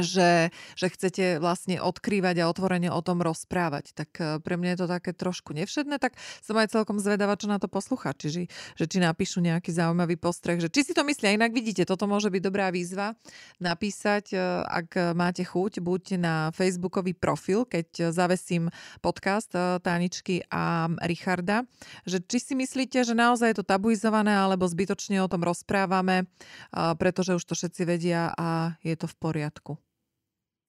Že, 0.00 0.52
že 0.76 0.86
chcete 0.92 1.40
vlastne 1.40 1.80
odkrývať 1.80 2.42
a 2.42 2.48
otvorene 2.50 2.92
o 2.92 3.00
tom 3.00 3.24
rozprávať. 3.24 3.96
Tak 3.96 4.10
e, 4.18 4.22
pre 4.40 4.54
mňa 4.60 4.70
je 4.76 4.80
to 4.84 4.88
také 4.88 5.10
trošku 5.16 5.56
nevšedné, 5.56 5.96
tak 5.96 6.16
som 6.44 6.56
aj 6.56 6.72
celkom 6.72 7.00
zvedavá, 7.00 7.36
čo 7.36 7.48
na 7.48 7.56
to 7.56 7.68
poslucháči, 7.70 8.26
že, 8.28 8.42
že 8.76 8.84
či 8.84 8.98
napíšu 9.00 9.40
nejaký 9.40 9.72
zaujímavý 9.72 10.20
postreh, 10.20 10.60
že 10.60 10.68
či 10.68 10.84
si 10.84 10.92
to 10.92 11.04
myslia. 11.06 11.36
Inak 11.36 11.52
vidíte, 11.56 11.88
toto 11.88 12.04
môže 12.04 12.28
byť 12.28 12.42
dobrá 12.42 12.68
výzva 12.68 13.16
napísať, 13.60 14.36
e, 14.36 14.38
ak 14.64 15.16
máte 15.16 15.44
chuť, 15.44 15.80
buď 15.80 16.02
na 16.20 16.34
facebookový 16.52 17.16
profil, 17.16 17.64
keď 17.64 18.12
zavesím 18.12 18.68
podcast 19.00 19.52
e, 19.56 19.80
Táničky 19.80 20.44
a 20.52 20.90
Richarda, 21.04 21.64
že 22.04 22.20
či 22.20 22.38
si 22.42 22.54
myslíte, 22.58 23.02
že 23.04 23.14
naozaj 23.16 23.52
je 23.52 23.58
to 23.62 23.66
tabuizované, 23.66 24.34
alebo 24.34 24.68
zbytočne 24.68 25.20
o 25.22 25.30
tom 25.30 25.42
rozprávame, 25.46 26.28
pretože 26.72 27.36
už 27.36 27.44
to 27.44 27.54
všetci 27.54 27.82
vedia 27.86 28.32
a 28.34 28.78
je 28.82 28.94
to 28.98 29.06
v 29.06 29.16
poriadku. 29.16 29.85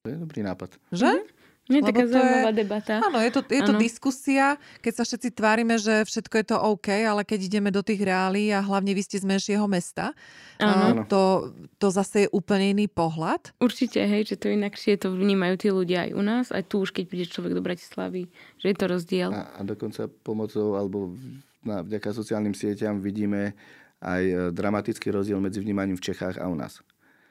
To 0.08 0.16
je 0.16 0.24
dobrý 0.24 0.40
nápad. 0.40 0.72
Že? 0.96 1.12
Mm-hmm. 1.12 1.36
Je 1.68 1.84
taká 1.84 2.08
zaujímavá 2.08 2.52
je, 2.56 2.60
debata. 2.64 2.94
Áno, 3.04 3.20
je 3.20 3.28
to, 3.28 3.42
je 3.44 3.60
to 3.60 3.76
diskusia, 3.76 4.56
keď 4.80 4.94
sa 4.96 5.04
všetci 5.04 5.36
tvárime, 5.36 5.76
že 5.76 6.08
všetko 6.08 6.36
je 6.40 6.46
to 6.48 6.58
OK, 6.64 6.88
ale 7.04 7.28
keď 7.28 7.40
ideme 7.44 7.76
do 7.76 7.84
tých 7.84 8.08
reálí 8.08 8.56
a 8.56 8.64
hlavne 8.64 8.96
vy 8.96 9.04
ste 9.04 9.20
z 9.20 9.28
menšieho 9.28 9.68
mesta, 9.68 10.16
áno. 10.64 11.04
To, 11.12 11.52
to 11.76 11.92
zase 11.92 12.24
je 12.24 12.30
úplne 12.32 12.72
iný 12.72 12.88
pohľad. 12.88 13.52
Určite, 13.60 14.00
hej, 14.00 14.32
že 14.32 14.40
to 14.40 14.48
inakšie 14.48 14.96
to 14.96 15.12
vnímajú 15.12 15.60
tí 15.60 15.68
ľudia 15.68 16.08
aj 16.08 16.12
u 16.16 16.24
nás, 16.24 16.46
aj 16.56 16.72
tu 16.72 16.80
už, 16.80 16.96
keď 16.96 17.04
príde 17.04 17.28
človek 17.28 17.52
do 17.52 17.60
Bratislavy, 17.60 18.32
že 18.64 18.72
je 18.72 18.76
to 18.80 18.86
rozdiel. 18.88 19.36
A, 19.36 19.60
a 19.60 19.62
dokonca 19.68 20.08
pomocou 20.24 20.80
alebo 20.80 21.20
na, 21.68 21.84
vďaka 21.84 22.16
sociálnym 22.16 22.56
sieťam 22.56 23.04
vidíme 23.04 23.60
aj 24.00 24.24
e, 24.24 24.36
dramatický 24.56 25.12
rozdiel 25.12 25.44
medzi 25.44 25.60
vnímaním 25.60 26.00
v 26.00 26.06
Čechách 26.16 26.40
a 26.40 26.48
u 26.48 26.56
nás. 26.56 26.80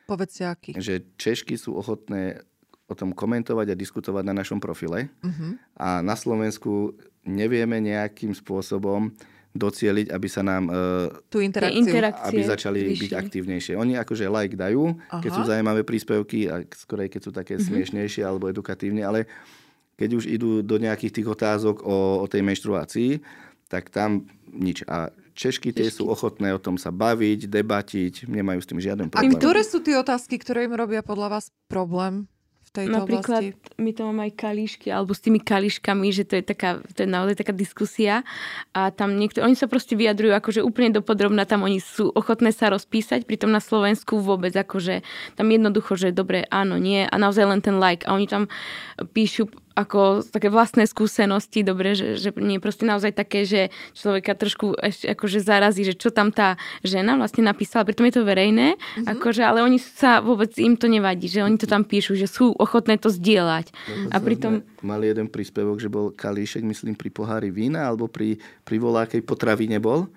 Povedzte 0.05 0.45
aký. 0.45 0.77
Že 0.77 1.09
Češky 1.17 1.57
sú 1.57 1.73
ochotné 1.73 2.45
o 2.87 2.95
tom 2.95 3.11
komentovať 3.11 3.75
a 3.75 3.79
diskutovať 3.79 4.23
na 4.23 4.35
našom 4.35 4.63
profile. 4.63 5.11
Uh-huh. 5.23 5.59
A 5.75 6.01
na 6.07 6.15
Slovensku 6.15 6.95
nevieme 7.27 7.83
nejakým 7.83 8.31
spôsobom 8.31 9.11
docieliť, 9.57 10.13
aby 10.13 10.29
sa 10.29 10.45
nám 10.45 10.69
uh, 10.69 11.09
Tú 11.33 11.41
interakciu. 11.41 11.89
aby 12.29 12.41
začali 12.45 12.93
vyšli. 12.93 13.03
byť 13.09 13.13
aktívnejšie. 13.17 13.73
Oni 13.75 13.97
akože 13.97 14.29
like 14.29 14.55
dajú, 14.55 14.95
Aha. 15.11 15.25
keď 15.25 15.31
sú 15.33 15.43
zaujímavé 15.49 15.83
príspevky 15.83 16.47
a 16.47 16.63
skorej 16.77 17.09
keď 17.09 17.21
sú 17.25 17.31
také 17.33 17.57
uh-huh. 17.57 17.67
smiešnejšie 17.67 18.23
alebo 18.23 18.53
edukatívne, 18.53 19.03
ale 19.03 19.25
keď 19.97 20.11
už 20.13 20.25
idú 20.29 20.61
do 20.61 20.77
nejakých 20.77 21.21
tých 21.21 21.29
otázok 21.33 21.81
o, 21.81 22.21
o 22.21 22.27
tej 22.29 22.45
menštruácii, 22.45 23.25
tak 23.73 23.89
tam 23.89 24.29
nič. 24.53 24.85
A 24.87 25.09
Češky 25.37 25.69
tie 25.69 25.93
sú 25.93 26.09
ochotné 26.09 26.49
o 26.57 26.57
tom 26.57 26.81
sa 26.81 26.89
baviť, 26.89 27.53
debatiť, 27.53 28.25
nemajú 28.25 28.57
s 28.65 28.69
tým 28.73 28.81
žiaden 28.81 29.13
problém. 29.13 29.37
A 29.37 29.37
ktoré 29.37 29.61
sú 29.69 29.85
tie 29.85 30.01
otázky, 30.01 30.41
ktoré 30.41 30.65
im 30.65 30.73
robia 30.73 31.05
podľa 31.05 31.29
vás 31.29 31.53
problém? 31.69 32.25
Tejto 32.77 32.93
Napríklad 32.93 33.43
oblasti? 33.57 33.81
my 33.81 33.91
to 33.97 34.03
máme 34.05 34.23
aj 34.29 34.33
kalíšky, 34.37 34.89
alebo 34.93 35.17
s 35.17 35.25
tými 35.25 35.41
kalíškami, 35.41 36.09
že 36.13 36.29
to 36.29 36.37
je, 36.37 36.45
taká, 36.45 36.85
to 36.93 37.05
je 37.05 37.09
naozaj 37.09 37.41
taká 37.41 37.57
diskusia 37.57 38.21
a 38.77 38.93
tam 38.93 39.17
niekto, 39.17 39.41
oni 39.41 39.57
sa 39.57 39.65
proste 39.65 39.97
vyjadrujú 39.97 40.37
akože 40.37 40.61
úplne 40.61 40.93
dopodrobná, 40.93 41.49
tam 41.49 41.65
oni 41.65 41.81
sú 41.81 42.13
ochotné 42.13 42.53
sa 42.53 42.69
rozpísať, 42.69 43.25
pritom 43.25 43.49
na 43.49 43.65
Slovensku 43.65 44.21
vôbec 44.21 44.53
akože 44.53 45.01
tam 45.35 45.47
jednoducho, 45.49 45.97
že 45.97 46.13
dobre, 46.13 46.45
áno, 46.53 46.77
nie 46.77 47.09
a 47.09 47.15
naozaj 47.17 47.45
len 47.49 47.61
ten 47.65 47.81
like 47.81 48.05
a 48.05 48.13
oni 48.13 48.29
tam 48.29 48.53
píšu 49.17 49.49
ako 49.77 50.25
také 50.25 50.49
vlastné 50.49 50.89
skúsenosti, 50.89 51.61
dobre, 51.61 51.93
že, 51.93 52.17
že 52.17 52.33
nie 52.41 52.57
proste 52.57 52.89
naozaj 52.89 53.13
také, 53.13 53.45
že 53.45 53.69
človeka 53.93 54.33
trošku 54.33 54.73
ešte 54.81 55.13
akože 55.13 55.39
zarazí, 55.45 55.85
že 55.85 55.93
čo 55.93 56.09
tam 56.09 56.33
tá 56.33 56.57
žena 56.81 57.21
vlastne 57.21 57.45
napísala, 57.45 57.85
pritom 57.85 58.09
je 58.09 58.15
to 58.17 58.25
verejné, 58.25 58.81
mm-hmm. 58.81 59.13
akože, 59.13 59.45
ale 59.45 59.61
oni 59.61 59.77
sa 59.77 60.25
vôbec 60.25 60.57
im 60.57 60.81
to 60.81 60.89
nevadí, 60.89 61.29
že 61.29 61.45
oni 61.45 61.61
to 61.61 61.69
tam 61.69 61.85
píšu, 61.85 62.17
že 62.17 62.25
sú 62.25 62.57
ochotné 62.57 62.97
to 62.97 63.13
zdieľať. 63.13 63.69
No, 63.71 64.11
a 64.11 64.17
pritom... 64.17 64.65
Mali 64.81 65.13
jeden 65.13 65.29
príspevok, 65.29 65.77
že 65.77 65.93
bol 65.93 66.09
kalíšek, 66.09 66.65
myslím, 66.65 66.97
pri 66.97 67.13
pohári 67.13 67.53
vína 67.53 67.85
alebo 67.85 68.09
pri, 68.09 68.41
pri 68.65 68.77
volákej 68.81 69.21
potravine 69.29 69.77
bol 69.77 70.09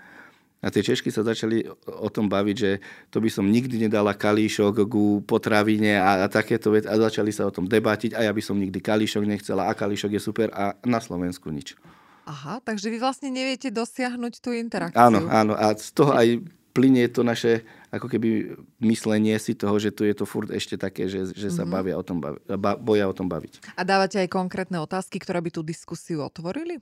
a 0.60 0.68
tie 0.68 0.84
Češky 0.84 1.08
sa 1.08 1.24
začali 1.24 1.64
o 1.88 2.10
tom 2.12 2.28
baviť, 2.28 2.56
že 2.56 2.72
to 3.08 3.24
by 3.24 3.32
som 3.32 3.48
nikdy 3.48 3.80
nedala 3.88 4.12
kalíšok 4.12 4.84
ku 4.92 5.24
potravine 5.24 5.96
a, 5.96 6.24
a 6.24 6.28
takéto 6.28 6.76
veci. 6.76 6.92
A 6.92 7.00
začali 7.00 7.32
sa 7.32 7.48
o 7.48 7.52
tom 7.56 7.64
debatiť 7.64 8.12
a 8.12 8.28
ja 8.28 8.32
by 8.36 8.44
som 8.44 8.60
nikdy 8.60 8.84
kalíšok 8.84 9.24
nechcela 9.24 9.72
a 9.72 9.78
kalíšok 9.78 10.20
je 10.20 10.22
super 10.22 10.52
a 10.52 10.76
na 10.84 11.00
Slovensku 11.00 11.48
nič. 11.48 11.80
Aha, 12.28 12.60
takže 12.62 12.92
vy 12.92 13.00
vlastne 13.00 13.32
neviete 13.32 13.72
dosiahnuť 13.72 14.34
tú 14.44 14.52
interakciu. 14.52 15.00
Áno, 15.00 15.32
áno. 15.32 15.56
A 15.56 15.74
z 15.74 15.96
toho 15.96 16.12
aj 16.14 16.44
plinie 16.76 17.10
to 17.10 17.26
naše 17.26 17.66
ako 17.90 18.06
keby 18.06 18.54
myslenie 18.86 19.34
si 19.42 19.58
toho, 19.58 19.74
že 19.82 19.90
tu 19.90 20.06
je 20.06 20.14
to 20.14 20.30
furt 20.30 20.54
ešte 20.54 20.78
také, 20.78 21.10
že, 21.10 21.34
že 21.34 21.50
sa 21.50 21.66
mm-hmm. 21.66 21.74
bavia 21.74 21.96
o 21.98 22.06
tom 22.06 22.22
bavi, 22.22 22.38
boja 22.84 23.10
o 23.10 23.16
tom 23.18 23.26
baviť. 23.26 23.74
A 23.74 23.82
dávate 23.82 24.22
aj 24.22 24.30
konkrétne 24.30 24.78
otázky, 24.78 25.18
ktoré 25.18 25.42
by 25.42 25.50
tú 25.50 25.66
diskusiu 25.66 26.22
otvorili? 26.22 26.78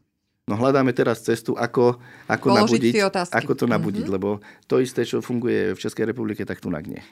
No 0.47 0.55
hľadáme 0.55 0.95
teraz 0.95 1.19
cestu, 1.27 1.59
ako, 1.59 1.99
ako, 2.23 2.47
nabudiť, 2.55 2.95
ako 3.35 3.51
to 3.51 3.67
nabudiť, 3.67 4.07
mm-hmm. 4.07 4.15
lebo 4.15 4.39
to 4.63 4.79
isté, 4.79 5.03
čo 5.03 5.19
funguje 5.19 5.75
v 5.75 5.79
Českej 5.79 6.07
republike, 6.07 6.47
tak 6.47 6.63
tu 6.63 6.71
nie. 6.71 7.03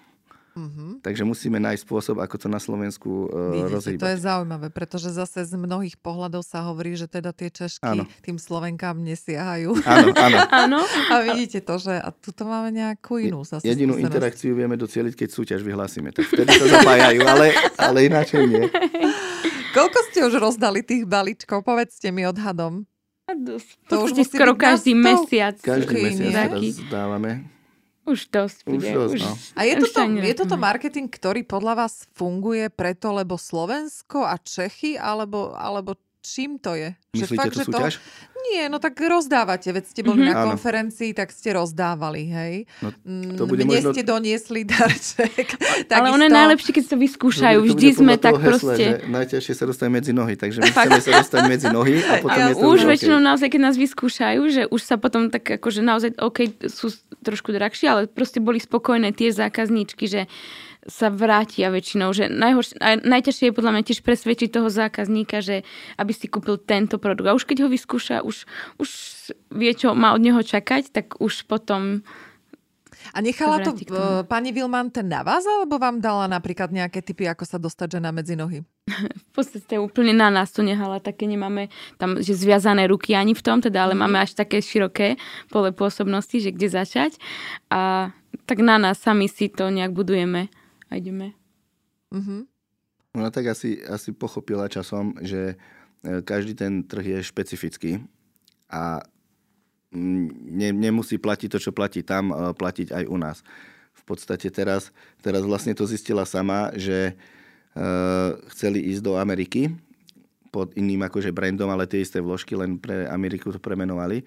Mm-hmm. 0.55 1.03
Takže 1.03 1.27
musíme 1.27 1.59
nájsť 1.59 1.83
spôsob, 1.83 2.23
ako 2.23 2.35
to 2.39 2.47
na 2.47 2.63
Slovensku 2.63 3.27
uh, 3.27 3.67
rozhýbať. 3.67 4.07
To 4.07 4.11
je 4.15 4.19
zaujímavé, 4.23 4.71
pretože 4.71 5.11
zase 5.11 5.43
z 5.43 5.51
mnohých 5.59 5.99
pohľadov 5.99 6.47
sa 6.47 6.63
hovorí, 6.63 6.95
že 6.95 7.11
teda 7.11 7.35
tie 7.35 7.51
Češky 7.51 7.83
áno. 7.83 8.07
tým 8.23 8.39
Slovenkám 8.39 8.95
nesiahajú. 9.03 9.83
Áno, 9.83 10.15
áno. 10.15 10.37
áno. 10.63 10.79
A 11.11 11.27
vidíte 11.27 11.59
to, 11.59 11.75
že 11.75 11.99
a 11.99 12.07
tuto 12.15 12.47
máme 12.47 12.71
nejakú 12.71 13.19
inú 13.19 13.43
zase 13.43 13.67
Jedinú 13.67 13.99
skúsenosť. 13.99 14.15
interakciu 14.15 14.55
vieme 14.55 14.79
docieliť, 14.79 15.11
keď 15.11 15.29
súťaž 15.35 15.59
vyhlásime. 15.59 16.15
Tak 16.15 16.23
vtedy 16.23 16.55
to 16.55 16.71
zapájajú, 16.71 17.19
ale, 17.27 17.51
ale 17.75 17.97
ináč 18.07 18.39
nie. 18.39 18.71
Koľko 19.75 19.99
ste 20.07 20.23
už 20.23 20.39
rozdali 20.39 20.87
tých 20.87 21.03
balíčkov? 21.03 21.67
Povedzte 21.67 22.15
mi 22.15 22.23
odhadom. 22.23 22.87
To 23.89 24.05
už 24.05 24.11
skoro 24.29 24.53
každý 24.53 24.93
mesiac. 24.93 25.57
Každý 25.57 25.93
mesiac 25.97 26.53
teraz 26.53 26.77
dávame. 26.93 27.55
Už 28.05 28.29
dosť. 28.29 28.69
Už 28.69 28.85
dosť, 28.85 29.13
už, 29.17 29.21
no. 29.25 29.33
A 29.57 29.65
je 29.65 29.81
toto, 29.81 30.01
je 30.05 30.35
toto 30.37 30.55
marketing, 30.61 31.09
ktorý 31.09 31.41
podľa 31.41 31.73
vás 31.73 32.05
funguje 32.13 32.69
preto, 32.69 33.09
lebo 33.09 33.33
Slovensko 33.33 34.21
a 34.21 34.37
Čechy, 34.37 34.93
alebo, 34.93 35.57
alebo 35.57 35.97
čím 36.25 36.57
to 36.57 36.73
je? 36.73 36.97
Myslíte 37.13 37.29
že 37.29 37.37
fakt, 37.37 37.53
tú 37.53 37.59
že 37.61 37.65
súťaž? 37.69 37.93
To, 38.01 38.35
nie, 38.45 38.69
no 38.69 38.77
tak 38.77 38.93
rozdávate, 39.01 39.73
veď 39.73 39.85
ste 39.89 40.01
boli 40.05 40.21
mm-hmm. 40.21 40.37
na 40.37 40.45
konferencii, 40.53 41.17
tak 41.17 41.33
ste 41.33 41.57
rozdávali, 41.57 42.29
hej. 42.29 42.53
No, 42.81 42.93
to 43.33 43.43
mm, 43.45 43.49
bude 43.49 43.63
Mne 43.65 43.81
možno... 43.81 43.91
ste 43.93 44.03
doniesli 44.05 44.61
darček. 44.61 45.57
Ale 45.95 46.13
ono 46.13 46.29
je 46.29 46.33
najlepšie, 46.33 46.71
keď 46.77 46.85
sa 46.85 46.97
vyskúšajú. 46.97 47.59
No, 47.65 47.69
Vždy 47.73 47.87
sme 47.93 48.13
tak 48.21 48.37
hesle, 48.37 48.45
proste... 48.45 48.85
Najťažšie 49.09 49.53
sa 49.57 49.65
dostať 49.65 49.87
medzi 49.89 50.11
nohy, 50.13 50.37
takže 50.37 50.61
my 50.61 50.69
chceme 50.77 51.01
sa 51.01 51.11
dostať 51.25 51.41
medzi 51.49 51.67
nohy 51.73 52.05
a 52.05 52.13
potom 52.21 52.37
ja, 52.37 52.47
je 52.53 52.55
to 52.61 52.67
už 52.69 52.81
väčšinou 52.85 53.17
naozaj, 53.17 53.47
keď 53.49 53.61
nás 53.65 53.75
vyskúšajú, 53.81 54.41
že 54.53 54.61
už 54.69 54.81
sa 54.81 54.95
potom 55.01 55.33
tak 55.33 55.57
akože 55.57 55.81
naozaj, 55.81 56.09
OK, 56.21 56.69
sú 56.69 56.93
trošku 57.25 57.49
drahšie, 57.49 57.89
ale 57.89 58.01
proste 58.05 58.37
boli 58.37 58.61
spokojné 58.61 59.09
tie 59.17 59.33
zákazníčky, 59.33 60.05
že 60.05 60.29
sa 60.85 61.09
vrátia 61.09 61.73
väčšinou. 61.73 62.13
Že 62.13 62.29
najhoršie, 62.29 62.77
najťažšie 63.03 63.45
je 63.49 63.57
podľa 63.57 63.71
mňa 63.73 63.83
tiež 63.89 63.99
presvedčiť 64.05 64.49
toho 64.53 64.69
zákazníka, 64.69 65.41
že 65.41 65.65
aby 65.97 66.13
si 66.13 66.29
kúpil 66.29 66.61
tento 66.61 67.01
produkt. 67.01 67.25
A 67.25 67.37
už 67.37 67.49
keď 67.49 67.65
ho 67.65 67.69
vyskúša, 67.69 68.21
už, 68.21 68.45
už 68.77 68.89
vie, 69.49 69.71
čo 69.73 69.97
má 69.97 70.13
od 70.13 70.21
neho 70.21 70.39
čakať, 70.39 70.93
tak 70.93 71.17
už 71.17 71.49
potom 71.49 72.05
a 73.13 73.21
nechala 73.21 73.61
to 73.61 73.77
pani 74.25 74.49
Vilmante 74.49 75.05
na 75.05 75.21
vás, 75.21 75.45
alebo 75.45 75.77
vám 75.77 76.01
dala 76.01 76.25
napríklad 76.25 76.73
nejaké 76.73 77.05
typy, 77.05 77.29
ako 77.29 77.45
sa 77.45 77.61
dostať 77.61 78.01
žena 78.01 78.09
medzi 78.09 78.33
nohy? 78.33 78.65
v 79.29 79.29
podstate 79.33 79.77
úplne 79.77 80.13
na 80.15 80.33
nás 80.33 80.49
to 80.49 80.65
nehala. 80.65 80.97
Také 80.97 81.29
nemáme 81.29 81.69
tam, 82.01 82.17
že 82.21 82.33
zviazané 82.33 82.89
ruky 82.89 83.13
ani 83.13 83.37
v 83.37 83.45
tom, 83.45 83.61
teda, 83.61 83.85
ale 83.85 83.93
mm. 83.93 83.99
máme 84.01 84.17
až 84.25 84.33
také 84.37 84.61
široké 84.61 85.21
pole 85.53 85.69
pôsobnosti, 85.69 86.37
že 86.37 86.49
kde 86.49 86.67
začať. 86.69 87.11
A 87.69 88.09
tak 88.49 88.57
na 88.61 88.81
nás 88.81 89.01
sami 89.01 89.29
si 89.29 89.53
to 89.53 89.69
nejak 89.69 89.93
budujeme 89.93 90.49
a 90.95 91.03
ideme. 91.03 91.35
Uh-huh. 92.15 92.47
Ona 93.19 93.27
tak 93.27 93.51
asi, 93.51 93.83
asi 93.83 94.15
pochopila 94.15 94.71
časom, 94.71 95.19
že 95.19 95.59
e, 96.07 96.23
každý 96.23 96.55
ten 96.55 96.87
trh 96.87 97.19
je 97.19 97.19
špecifický 97.19 97.91
a 98.71 99.03
ne, 99.95 100.69
nemusí 100.71 101.19
platiť 101.19 101.51
to, 101.51 101.59
čo 101.59 101.71
platí 101.75 102.03
tam, 102.03 102.31
platiť 102.55 102.91
aj 102.91 103.03
u 103.07 103.17
nás. 103.19 103.43
V 103.95 104.03
podstate 104.03 104.51
teraz, 104.51 104.91
teraz 105.23 105.43
vlastne 105.47 105.71
to 105.71 105.87
zistila 105.87 106.27
sama, 106.27 106.75
že 106.75 107.15
uh, 107.15 108.35
chceli 108.51 108.83
ísť 108.91 109.01
do 109.01 109.13
Ameriky 109.15 109.71
pod 110.51 110.71
iným 110.75 111.03
akože 111.07 111.35
brandom, 111.35 111.67
ale 111.71 111.87
tie 111.87 112.03
isté 112.03 112.23
vložky, 112.23 112.55
len 112.55 112.79
pre 112.79 113.07
Ameriku 113.11 113.51
to 113.51 113.59
premenovali. 113.59 114.23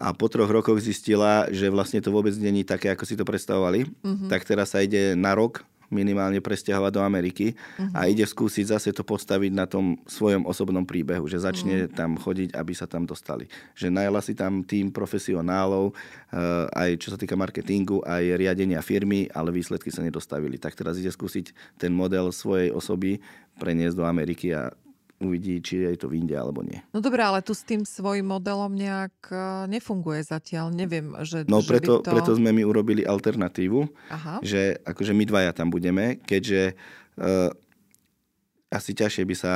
A 0.00 0.16
po 0.16 0.32
troch 0.32 0.48
rokoch 0.48 0.80
zistila, 0.80 1.46
že 1.52 1.68
vlastne 1.68 2.00
to 2.00 2.08
vôbec 2.08 2.32
není 2.40 2.64
také, 2.64 2.88
ako 2.90 3.04
si 3.04 3.14
to 3.14 3.22
predstavovali. 3.26 3.86
Uh-huh. 3.86 4.30
Tak 4.32 4.48
teraz 4.48 4.72
sa 4.72 4.80
ide 4.80 5.12
na 5.14 5.36
rok 5.36 5.62
minimálne 5.90 6.38
presťahovať 6.38 6.92
do 6.94 7.02
Ameriky 7.02 7.52
uh-huh. 7.52 7.92
a 7.92 8.06
ide 8.06 8.22
skúsiť 8.22 8.70
zase 8.70 8.88
to 8.94 9.02
postaviť 9.02 9.50
na 9.50 9.66
tom 9.66 9.98
svojom 10.06 10.46
osobnom 10.46 10.86
príbehu, 10.86 11.26
že 11.26 11.42
začne 11.42 11.86
uh-huh. 11.86 11.94
tam 11.94 12.10
chodiť, 12.16 12.54
aby 12.54 12.72
sa 12.72 12.86
tam 12.86 13.04
dostali. 13.04 13.50
Že 13.74 13.90
najala 13.90 14.22
si 14.22 14.32
tam 14.38 14.62
tým 14.62 14.94
profesionálov, 14.94 15.92
uh, 15.92 16.70
aj 16.72 16.96
čo 17.02 17.12
sa 17.12 17.18
týka 17.18 17.34
marketingu, 17.34 18.00
aj 18.06 18.38
riadenia 18.38 18.80
firmy, 18.80 19.26
ale 19.34 19.50
výsledky 19.50 19.90
sa 19.90 20.00
nedostavili. 20.00 20.56
Tak 20.56 20.78
teraz 20.78 20.96
ide 20.96 21.10
skúsiť 21.10 21.76
ten 21.76 21.90
model 21.90 22.30
svojej 22.30 22.70
osoby 22.70 23.18
preniesť 23.58 23.98
do 23.98 24.06
Ameriky 24.06 24.54
a 24.54 24.70
uvidí, 25.20 25.60
či 25.60 25.84
je 25.84 26.00
to 26.00 26.08
v 26.08 26.24
Inde 26.24 26.32
alebo 26.32 26.64
nie. 26.64 26.80
No 26.96 27.04
dobré, 27.04 27.20
ale 27.20 27.44
tu 27.44 27.52
s 27.52 27.60
tým 27.60 27.84
svojim 27.84 28.24
modelom 28.24 28.72
nejak 28.72 29.14
e, 29.28 29.36
nefunguje 29.68 30.24
zatiaľ. 30.24 30.72
Neviem, 30.72 31.12
že... 31.28 31.44
No 31.44 31.60
že 31.60 31.68
preto, 31.76 32.00
to... 32.00 32.08
preto 32.08 32.32
sme 32.32 32.56
my 32.56 32.64
urobili 32.64 33.04
alternatívu, 33.04 33.84
Aha. 34.08 34.40
že 34.40 34.80
akože 34.80 35.12
my 35.12 35.24
dvaja 35.28 35.52
tam 35.52 35.68
budeme, 35.68 36.16
keďže 36.24 36.72
uh, 37.20 37.52
asi 38.72 38.96
ťažšie 38.96 39.22
by 39.28 39.34
sa 39.36 39.52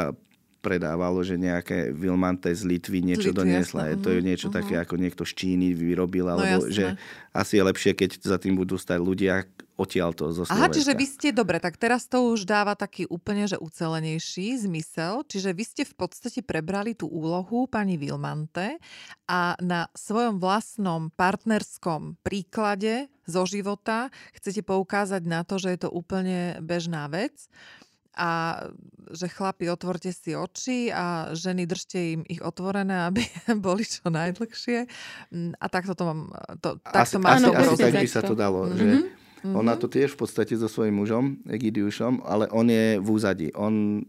predávalo, 0.64 1.20
že 1.20 1.36
nejaké 1.36 1.92
Vilmante 1.92 2.48
z 2.48 2.64
Litvy 2.64 3.04
niečo 3.04 3.28
Litvy, 3.28 3.38
doniesla. 3.44 3.92
Jasne. 3.92 4.00
To 4.00 4.08
je 4.08 4.20
mhm, 4.24 4.26
niečo 4.32 4.48
uh-huh. 4.48 4.58
také, 4.64 4.74
ako 4.80 4.96
niekto 4.96 5.28
z 5.28 5.32
Číny 5.36 5.76
vyrobil, 5.76 6.24
no 6.24 6.40
alebo 6.40 6.64
no, 6.64 6.72
že 6.72 6.96
asi 7.36 7.60
je 7.60 7.62
lepšie, 7.68 7.92
keď 7.92 8.10
za 8.24 8.40
tým 8.40 8.56
budú 8.56 8.80
stať 8.80 8.98
ľudia 9.04 9.44
odtiaľto 9.74 10.30
zo 10.30 10.46
Slovenska. 10.46 10.54
Aha, 10.54 10.70
čiže 10.70 10.92
vy 10.94 11.06
ste, 11.06 11.28
dobre, 11.34 11.58
tak 11.58 11.74
teraz 11.74 12.06
to 12.06 12.30
už 12.30 12.46
dáva 12.46 12.78
taký 12.78 13.10
úplne, 13.10 13.50
že 13.50 13.58
ucelenejší 13.58 14.54
zmysel, 14.62 15.26
čiže 15.26 15.50
vy 15.50 15.64
ste 15.66 15.82
v 15.82 15.94
podstate 15.98 16.46
prebrali 16.46 16.94
tú 16.94 17.10
úlohu 17.10 17.66
pani 17.66 17.98
Vilmante 17.98 18.78
a 19.26 19.58
na 19.58 19.90
svojom 19.98 20.38
vlastnom 20.38 21.10
partnerskom 21.18 22.22
príklade 22.22 23.10
zo 23.26 23.42
života 23.50 24.14
chcete 24.36 24.62
poukázať 24.62 25.22
na 25.26 25.42
to, 25.42 25.58
že 25.58 25.74
je 25.74 25.78
to 25.82 25.90
úplne 25.90 26.62
bežná 26.62 27.10
vec 27.10 27.50
a 28.14 28.62
že 29.10 29.28
chlapi, 29.28 29.68
otvorte 29.68 30.10
si 30.14 30.32
oči 30.32 30.88
a 30.88 31.34
ženy 31.34 31.66
držte 31.66 31.98
im 31.98 32.20
ich 32.26 32.40
otvorené, 32.40 33.10
aby 33.10 33.22
boli 33.66 33.84
čo 33.84 34.08
najdlhšie. 34.08 34.86
Mm, 35.30 35.52
a 35.58 35.66
takto 35.68 35.92
to 35.98 36.02
mám, 36.06 36.20
to, 36.62 36.78
takto 36.80 37.18
asi, 37.18 37.22
má 37.22 37.36
asi, 37.36 37.50
asi 37.50 37.76
tak 37.78 37.92
by 38.00 38.08
sa 38.08 38.22
to 38.22 38.34
dalo. 38.34 38.70
Mm-hmm. 38.70 38.78
Že 38.78 38.86
mm-hmm. 38.86 39.54
Ona 39.60 39.72
to 39.76 39.86
tiež 39.90 40.16
v 40.16 40.18
podstate 40.24 40.56
so 40.56 40.70
svojím 40.70 41.04
mužom, 41.04 41.24
Egidiušom, 41.44 42.24
ale 42.24 42.48
on 42.48 42.66
je 42.70 42.96
v 42.96 43.08
úzadí. 43.12 43.48
On 43.52 44.00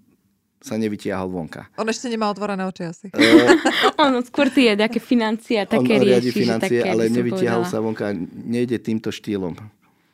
sa 0.65 0.81
nevytiahol 0.81 1.29
vonka. 1.29 1.69
On 1.77 1.85
ešte 1.85 2.09
nemá 2.09 2.25
otvorené 2.31 2.65
oči 2.65 2.89
asi. 2.89 3.07
on 4.01 4.17
skôr 4.25 4.49
tie 4.49 4.73
také 4.73 4.97
financie 4.97 5.61
a 5.61 5.69
také 5.69 5.99
on, 5.99 6.01
on 6.01 6.07
rieši. 6.09 6.31
financie, 6.33 6.81
také, 6.81 6.89
ale 6.89 7.11
nevytiahol 7.13 7.69
sa 7.69 7.77
vonka. 7.77 8.15
Nejde 8.33 8.81
týmto 8.81 9.13
štýlom. 9.13 9.53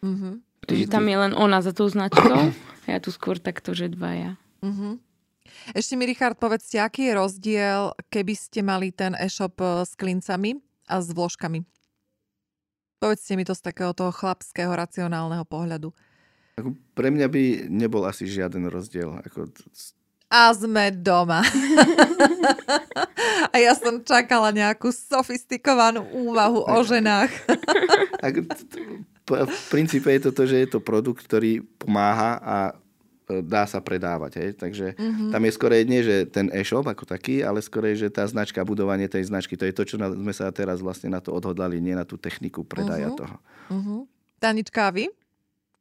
Mm-hmm. 0.03 0.50
Takže 0.71 0.87
tam 0.87 1.05
je 1.11 1.17
len 1.19 1.33
ona 1.35 1.59
za 1.59 1.75
tou 1.75 1.91
značkou 1.91 2.55
a 2.87 2.87
ja 2.87 2.99
tu 3.03 3.11
skôr 3.11 3.37
takto, 3.37 3.75
že 3.75 3.91
dvaja. 3.91 4.39
Uh-huh. 4.63 4.97
Ešte 5.75 5.93
mi, 5.99 6.07
Richard, 6.07 6.39
povedzte, 6.39 6.79
aký 6.79 7.11
je 7.11 7.13
rozdiel, 7.17 7.81
keby 8.09 8.33
ste 8.33 8.63
mali 8.63 8.89
ten 8.95 9.13
e-shop 9.19 9.59
eh, 9.61 9.83
s 9.85 9.93
klincami 9.99 10.57
a 10.87 11.03
s 11.03 11.11
vložkami? 11.11 11.61
Povedzte 13.01 13.33
mi 13.33 13.43
to 13.43 13.57
z 13.57 13.65
takého 13.65 13.97
toho 13.97 14.13
chlapského, 14.13 14.69
racionálneho 14.69 15.41
pohľadu. 15.45 15.89
Ako 16.61 16.77
pre 16.93 17.09
mňa 17.09 17.27
by 17.31 17.43
nebol 17.65 18.05
asi 18.05 18.29
žiaden 18.29 18.69
rozdiel. 18.69 19.17
Ako... 19.25 19.49
A 20.29 20.53
sme 20.53 20.93
doma. 20.93 21.41
a 23.53 23.55
ja 23.57 23.73
som 23.73 24.05
čakala 24.05 24.53
nejakú 24.53 24.93
sofistikovanú 24.93 26.05
úvahu 26.13 26.61
o 26.61 26.77
ženách. 26.85 27.33
v 29.35 29.63
princípe 29.71 30.09
je 30.11 30.21
to 30.27 30.31
to, 30.31 30.43
že 30.47 30.57
je 30.63 30.67
to 30.67 30.79
produkt, 30.83 31.23
ktorý 31.25 31.63
pomáha 31.79 32.39
a 32.41 32.57
e, 33.29 33.41
dá 33.41 33.65
sa 33.65 33.79
predávať. 33.79 34.31
Hej? 34.37 34.49
Takže 34.59 34.87
mm-hmm. 34.95 35.29
tam 35.31 35.41
je 35.41 35.51
skorej 35.51 35.83
nie, 35.87 36.01
že 36.03 36.27
ten 36.27 36.51
e-shop 36.51 36.85
ako 36.85 37.07
taký, 37.07 37.41
ale 37.41 37.63
skorej, 37.63 37.97
že 38.01 38.07
tá 38.11 38.27
značka, 38.27 38.61
budovanie 38.67 39.07
tej 39.07 39.27
značky, 39.27 39.55
to 39.55 39.67
je 39.67 39.75
to, 39.75 39.83
čo 39.83 39.95
na, 39.95 40.11
sme 40.11 40.33
sa 40.35 40.51
teraz 40.51 40.83
vlastne 40.83 41.09
na 41.11 41.23
to 41.23 41.31
odhodlali, 41.31 41.79
nie 41.79 41.95
na 41.97 42.03
tú 42.03 42.19
techniku 42.19 42.67
predaja 42.67 43.09
mm-hmm. 43.09 43.21
toho. 43.21 43.35
Mm-hmm. 43.71 43.99
Tanička, 44.41 44.89
a 44.89 44.91
vy? 44.91 45.05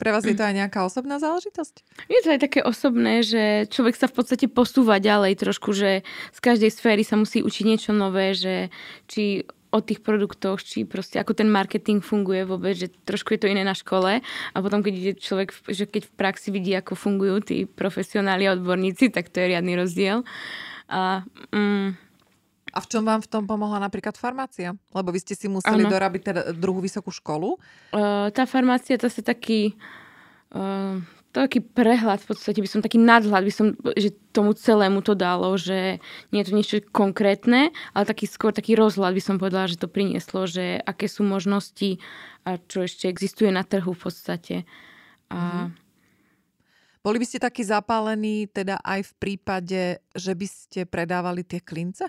Pre 0.01 0.17
vás 0.17 0.25
je 0.25 0.33
to 0.33 0.41
aj 0.41 0.57
nejaká 0.57 0.81
osobná 0.81 1.21
záležitosť? 1.21 2.09
Je 2.09 2.25
to 2.25 2.33
aj 2.33 2.41
také 2.41 2.65
osobné, 2.65 3.21
že 3.21 3.69
človek 3.69 4.01
sa 4.01 4.09
v 4.09 4.17
podstate 4.17 4.49
posúva 4.49 4.97
ďalej 4.97 5.37
trošku, 5.37 5.77
že 5.77 6.01
z 6.33 6.39
každej 6.41 6.73
sféry 6.73 7.05
sa 7.05 7.21
musí 7.21 7.45
učiť 7.45 7.65
niečo 7.69 7.93
nové, 7.93 8.33
že 8.33 8.73
či 9.05 9.45
o 9.71 9.79
tých 9.79 10.03
produktoch, 10.03 10.59
či 10.59 10.83
proste 10.83 11.23
ako 11.23 11.35
ten 11.39 11.47
marketing 11.47 12.03
funguje 12.03 12.43
vôbec, 12.43 12.75
že 12.75 12.91
trošku 13.07 13.35
je 13.35 13.41
to 13.47 13.51
iné 13.51 13.63
na 13.63 13.75
škole 13.75 14.19
a 14.21 14.57
potom, 14.59 14.83
keď 14.83 14.95
ide 14.95 15.13
človek, 15.15 15.55
že 15.71 15.87
keď 15.87 16.11
v 16.11 16.13
praxi 16.19 16.49
vidí, 16.51 16.75
ako 16.75 16.99
fungujú 16.99 17.37
tí 17.47 17.57
profesionáli 17.71 18.51
a 18.51 18.59
odborníci, 18.59 19.15
tak 19.15 19.31
to 19.31 19.39
je 19.39 19.55
riadny 19.55 19.79
rozdiel. 19.79 20.27
A, 20.91 21.23
mm, 21.55 21.95
a 22.75 22.79
v 22.83 22.87
čom 22.91 23.03
vám 23.07 23.23
v 23.23 23.31
tom 23.31 23.47
pomohla 23.47 23.79
napríklad 23.79 24.19
farmácia? 24.19 24.75
Lebo 24.91 25.15
vy 25.15 25.23
ste 25.23 25.39
si 25.39 25.47
museli 25.47 25.87
ano. 25.87 25.91
dorabiť 25.91 26.23
teda 26.23 26.41
druhú 26.55 26.83
vysokú 26.83 27.15
školu? 27.15 27.55
Uh, 27.95 28.31
tá 28.35 28.47
farmácia, 28.51 28.99
to 28.99 29.07
je 29.07 29.23
taký... 29.23 29.79
Uh, 30.51 30.99
taký 31.31 31.63
prehľad, 31.63 32.19
v 32.23 32.29
podstate 32.35 32.59
by 32.59 32.69
som 32.69 32.83
taký 32.83 32.99
nadhľad, 32.99 33.43
by 33.47 33.53
som, 33.55 33.67
že 33.95 34.11
tomu 34.35 34.51
celému 34.55 34.99
to 35.03 35.15
dalo, 35.15 35.55
že 35.55 36.03
nie 36.35 36.43
je 36.43 36.47
to 36.51 36.57
niečo 36.57 36.77
konkrétne, 36.91 37.71
ale 37.95 38.05
taký 38.05 38.27
skôr 38.27 38.51
taký 38.51 38.75
rozhľad 38.75 39.15
by 39.15 39.23
som 39.23 39.37
povedala, 39.39 39.71
že 39.71 39.79
to 39.79 39.87
prinieslo, 39.87 40.51
že 40.51 40.83
aké 40.83 41.07
sú 41.07 41.23
možnosti 41.23 42.03
a 42.43 42.59
čo 42.59 42.83
ešte 42.83 43.07
existuje 43.07 43.55
na 43.55 43.63
trhu 43.63 43.95
v 43.95 44.03
podstate. 44.03 44.57
A... 45.31 45.71
Mm. 45.71 45.91
Boli 47.01 47.17
by 47.17 47.25
ste 47.25 47.41
takí 47.41 47.65
zapálení 47.65 48.45
teda 48.45 48.77
aj 48.85 49.09
v 49.09 49.13
prípade, 49.17 50.05
že 50.13 50.33
by 50.37 50.45
ste 50.45 50.81
predávali 50.85 51.49
tie 51.49 51.65
klince? 51.65 52.05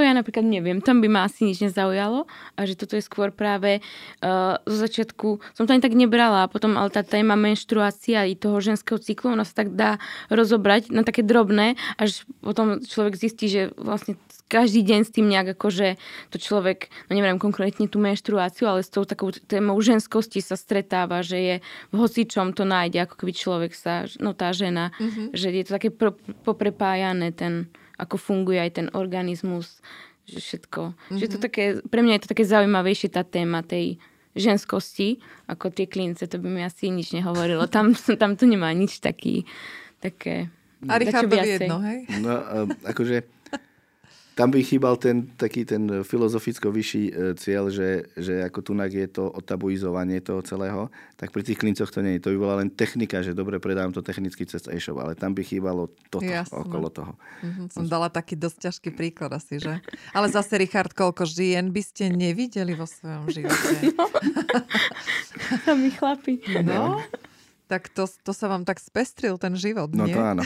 To 0.00 0.08
ja 0.08 0.16
napríklad 0.16 0.48
neviem, 0.48 0.80
tam 0.80 1.04
by 1.04 1.12
ma 1.12 1.28
asi 1.28 1.44
nič 1.44 1.60
nezaujalo 1.60 2.24
a 2.56 2.60
že 2.64 2.72
toto 2.72 2.96
je 2.96 3.04
skôr 3.04 3.28
práve 3.28 3.84
uh, 4.24 4.56
zo 4.64 4.76
začiatku, 4.80 5.44
som 5.52 5.68
to 5.68 5.76
ani 5.76 5.84
tak 5.84 5.92
nebrala 5.92 6.48
a 6.48 6.48
potom 6.48 6.80
ale 6.80 6.88
tá 6.88 7.04
téma 7.04 7.36
menštruácia 7.36 8.24
i 8.24 8.32
toho 8.32 8.64
ženského 8.64 8.96
cyklu, 8.96 9.36
ona 9.36 9.44
sa 9.44 9.60
tak 9.60 9.76
dá 9.76 10.00
rozobrať 10.32 10.88
na 10.88 11.04
také 11.04 11.20
drobné, 11.20 11.76
až 12.00 12.24
potom 12.40 12.80
človek 12.80 13.12
zistí, 13.12 13.52
že 13.52 13.76
vlastne 13.76 14.16
každý 14.48 14.80
deň 14.88 15.00
s 15.04 15.12
tým 15.12 15.28
nejak 15.28 15.52
akože 15.60 16.00
to 16.32 16.40
človek, 16.40 16.88
no 17.12 17.20
neviem 17.20 17.36
konkrétne 17.36 17.84
tú 17.84 18.00
menštruáciu, 18.00 18.72
ale 18.72 18.80
s 18.80 18.88
tou 18.88 19.04
takou 19.04 19.36
témou 19.36 19.76
ženskosti 19.84 20.40
sa 20.40 20.56
stretáva, 20.56 21.20
že 21.20 21.36
je 21.36 21.54
v 21.92 21.94
hocičom 22.00 22.56
to 22.56 22.64
nájde, 22.64 23.04
ako 23.04 23.20
keby 23.20 23.32
človek 23.36 23.76
sa, 23.76 24.08
no 24.16 24.32
tá 24.32 24.56
žena, 24.56 24.96
mm-hmm. 24.96 25.36
že 25.36 25.52
je 25.52 25.64
to 25.68 25.76
také 25.76 25.92
poprepájané 26.40 27.36
ten 27.36 27.68
ako 28.00 28.16
funguje 28.16 28.56
aj 28.56 28.70
ten 28.80 28.86
organizmus, 28.96 29.84
že 30.24 30.40
všetko. 30.40 30.96
Mm-hmm. 30.96 31.18
Že 31.20 31.26
to 31.28 31.38
mhm. 31.38 31.44
také, 31.44 31.64
pre 31.84 32.00
mňa 32.00 32.14
je 32.16 32.22
to 32.24 32.32
také 32.32 32.44
zaujímavejšie 32.48 33.08
tá 33.12 33.22
téma 33.22 33.60
tej 33.60 34.00
ženskosti, 34.32 35.18
ako 35.50 35.74
tie 35.74 35.90
klince, 35.90 36.30
to 36.30 36.38
by 36.38 36.46
mi 36.46 36.62
asi 36.62 36.88
nič 36.88 37.10
nehovorilo. 37.12 37.66
Tam, 37.66 37.92
tam 38.22 38.38
to 38.38 38.44
nemá 38.46 38.70
nič 38.72 39.02
taký, 39.02 39.44
také... 39.98 40.48
A 40.88 40.96
Richardovi 40.96 41.60
jedno, 41.60 41.76
hej? 41.84 42.08
No, 42.24 42.40
akože 42.88 43.39
tam 44.34 44.48
by 44.54 44.62
chýbal 44.62 44.94
ten 44.96 45.28
taký 45.36 45.66
ten 45.66 46.02
filozoficko 46.06 46.70
vyšší 46.72 47.02
e, 47.10 47.12
cieľ, 47.36 47.68
že, 47.68 48.08
že 48.16 48.40
ako 48.46 48.72
tunak 48.72 48.90
je 48.94 49.08
to 49.10 49.28
otabuizovanie 49.28 50.22
toho 50.22 50.40
celého, 50.40 50.88
tak 51.18 51.34
pri 51.34 51.42
tých 51.44 51.58
klincoch 51.60 51.90
to 51.90 52.00
nie 52.00 52.16
je. 52.16 52.24
To 52.24 52.32
by 52.34 52.38
bola 52.38 52.54
len 52.64 52.70
technika, 52.72 53.20
že 53.20 53.36
dobre 53.36 53.58
predám 53.58 53.92
to 53.92 54.00
technicky 54.00 54.46
cez 54.46 54.64
e-shop, 54.70 55.02
ale 55.02 55.18
tam 55.18 55.34
by 55.34 55.42
chýbalo 55.44 55.90
toto 56.08 56.24
Jasne. 56.24 56.56
okolo 56.56 56.88
toho. 56.88 57.12
Mm-hmm, 57.42 57.66
som 57.74 57.84
dala 57.90 58.08
taký 58.08 58.38
dosť 58.38 58.70
ťažký 58.70 58.90
príklad 58.94 59.34
asi, 59.34 59.60
že? 59.60 59.82
Ale 60.14 60.30
zase, 60.30 60.56
Richard, 60.56 60.94
koľko 60.94 61.26
žien 61.26 61.74
by 61.74 61.82
ste 61.84 62.08
nevideli 62.08 62.72
vo 62.72 62.86
svojom 62.88 63.28
živote? 63.28 63.74
No. 63.90 64.06
to 65.66 65.72
mi 65.74 65.90
chlapi. 65.90 66.42
No, 66.62 67.02
tak 67.70 67.86
to, 67.94 68.06
to 68.06 68.32
sa 68.34 68.50
vám 68.50 68.66
tak 68.66 68.82
spestril 68.82 69.38
ten 69.38 69.54
život, 69.54 69.94
no, 69.94 70.06
nie? 70.06 70.14
No 70.14 70.18
to 70.18 70.22
áno. 70.26 70.42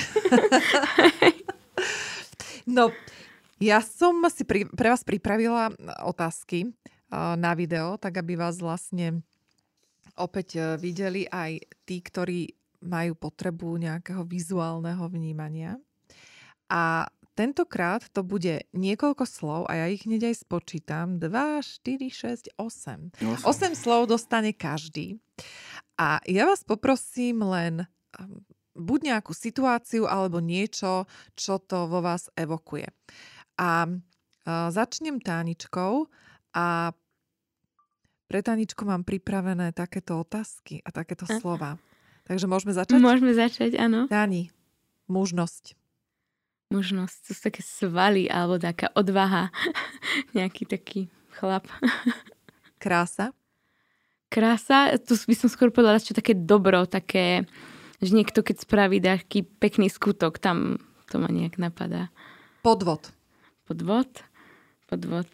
no, 2.77 2.85
ja 3.63 3.79
som 3.83 4.19
si 4.31 4.43
pri, 4.43 4.67
pre 4.71 4.91
vás 4.91 5.07
pripravila 5.07 5.71
otázky 6.03 6.71
uh, 6.71 7.39
na 7.39 7.55
video, 7.55 7.95
tak 7.99 8.19
aby 8.19 8.35
vás 8.35 8.59
vlastne 8.59 9.23
opäť 10.19 10.49
uh, 10.59 10.65
videli 10.79 11.27
aj 11.31 11.63
tí, 11.87 12.03
ktorí 12.03 12.51
majú 12.85 13.17
potrebu 13.17 13.81
nejakého 13.81 14.23
vizuálneho 14.29 15.09
vnímania. 15.09 15.81
A 16.69 17.09
tentokrát 17.35 18.05
to 18.13 18.21
bude 18.21 18.69
niekoľko 18.77 19.25
slov 19.25 19.61
a 19.67 19.85
ja 19.85 19.87
ich 19.89 20.05
hneď 20.05 20.33
aj 20.33 20.45
spočítam. 20.45 21.17
2, 21.17 21.31
4, 21.31 22.53
6, 22.53 22.61
8. 22.61 23.43
8. 23.43 23.47
8 23.47 23.75
slov 23.75 24.13
dostane 24.13 24.53
každý. 24.53 25.19
A 25.99 26.19
ja 26.27 26.47
vás 26.47 26.63
poprosím 26.67 27.43
len 27.47 27.87
um, 28.19 28.43
buď 28.75 29.15
nejakú 29.15 29.33
situáciu 29.35 30.07
alebo 30.11 30.43
niečo, 30.43 31.07
čo 31.39 31.63
to 31.63 31.87
vo 31.87 32.03
vás 32.03 32.31
evokuje. 32.35 32.91
A 33.59 33.87
začnem 34.47 35.23
táničkou 35.23 36.11
a 36.55 36.93
pre 38.25 38.41
Taničku 38.41 38.83
mám 38.83 39.07
pripravené 39.07 39.71
takéto 39.71 40.19
otázky 40.19 40.81
a 40.83 40.91
takéto 40.91 41.29
slova. 41.29 41.79
Takže 42.25 42.49
môžeme 42.49 42.73
začať? 42.73 42.99
Môžeme 42.99 43.37
začať, 43.37 43.77
áno. 43.77 44.09
Dani, 44.09 44.49
mužnosť. 45.13 45.77
Mužnosť, 46.73 47.17
to 47.29 47.31
sú 47.37 47.41
také 47.45 47.63
svaly 47.63 48.27
alebo 48.27 48.57
taká 48.57 48.89
odvaha. 48.97 49.53
Nejaký 50.37 50.65
taký 50.65 51.01
chlap. 51.37 51.69
Krása. 52.83 53.37
Krása, 54.33 54.99
tu 54.99 55.15
by 55.15 55.37
som 55.37 55.47
skôr 55.53 55.71
povedala, 55.71 56.03
čo 56.03 56.17
také 56.17 56.35
dobro, 56.35 56.89
také, 56.91 57.47
že 58.03 58.11
niekto 58.11 58.43
keď 58.43 58.67
spraví 58.67 58.99
taký 58.99 59.47
pekný 59.47 59.87
skutok, 59.87 60.43
tam 60.43 60.83
to 61.07 61.23
ma 61.23 61.31
nejak 61.31 61.61
napadá. 61.61 62.11
Podvod. 62.67 63.15
Podvod? 63.65 64.09
Podvod. 64.85 65.29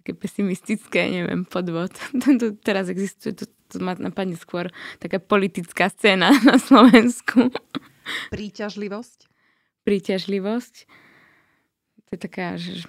Také 0.00 0.16
pesimistické, 0.16 1.12
neviem, 1.12 1.44
podvod. 1.44 1.92
to 2.40 2.56
teraz 2.64 2.88
existuje, 2.88 3.36
to, 3.36 3.44
to 3.68 3.76
ma 3.84 3.92
napadne 3.92 4.40
skôr 4.40 4.72
taká 4.96 5.20
politická 5.20 5.92
scéna 5.92 6.32
na 6.48 6.56
Slovensku. 6.56 7.52
Príťažlivosť. 8.32 9.28
Príťažlivosť. 9.84 10.74
To 12.06 12.10
je 12.14 12.20
taká, 12.24 12.56
že 12.56 12.88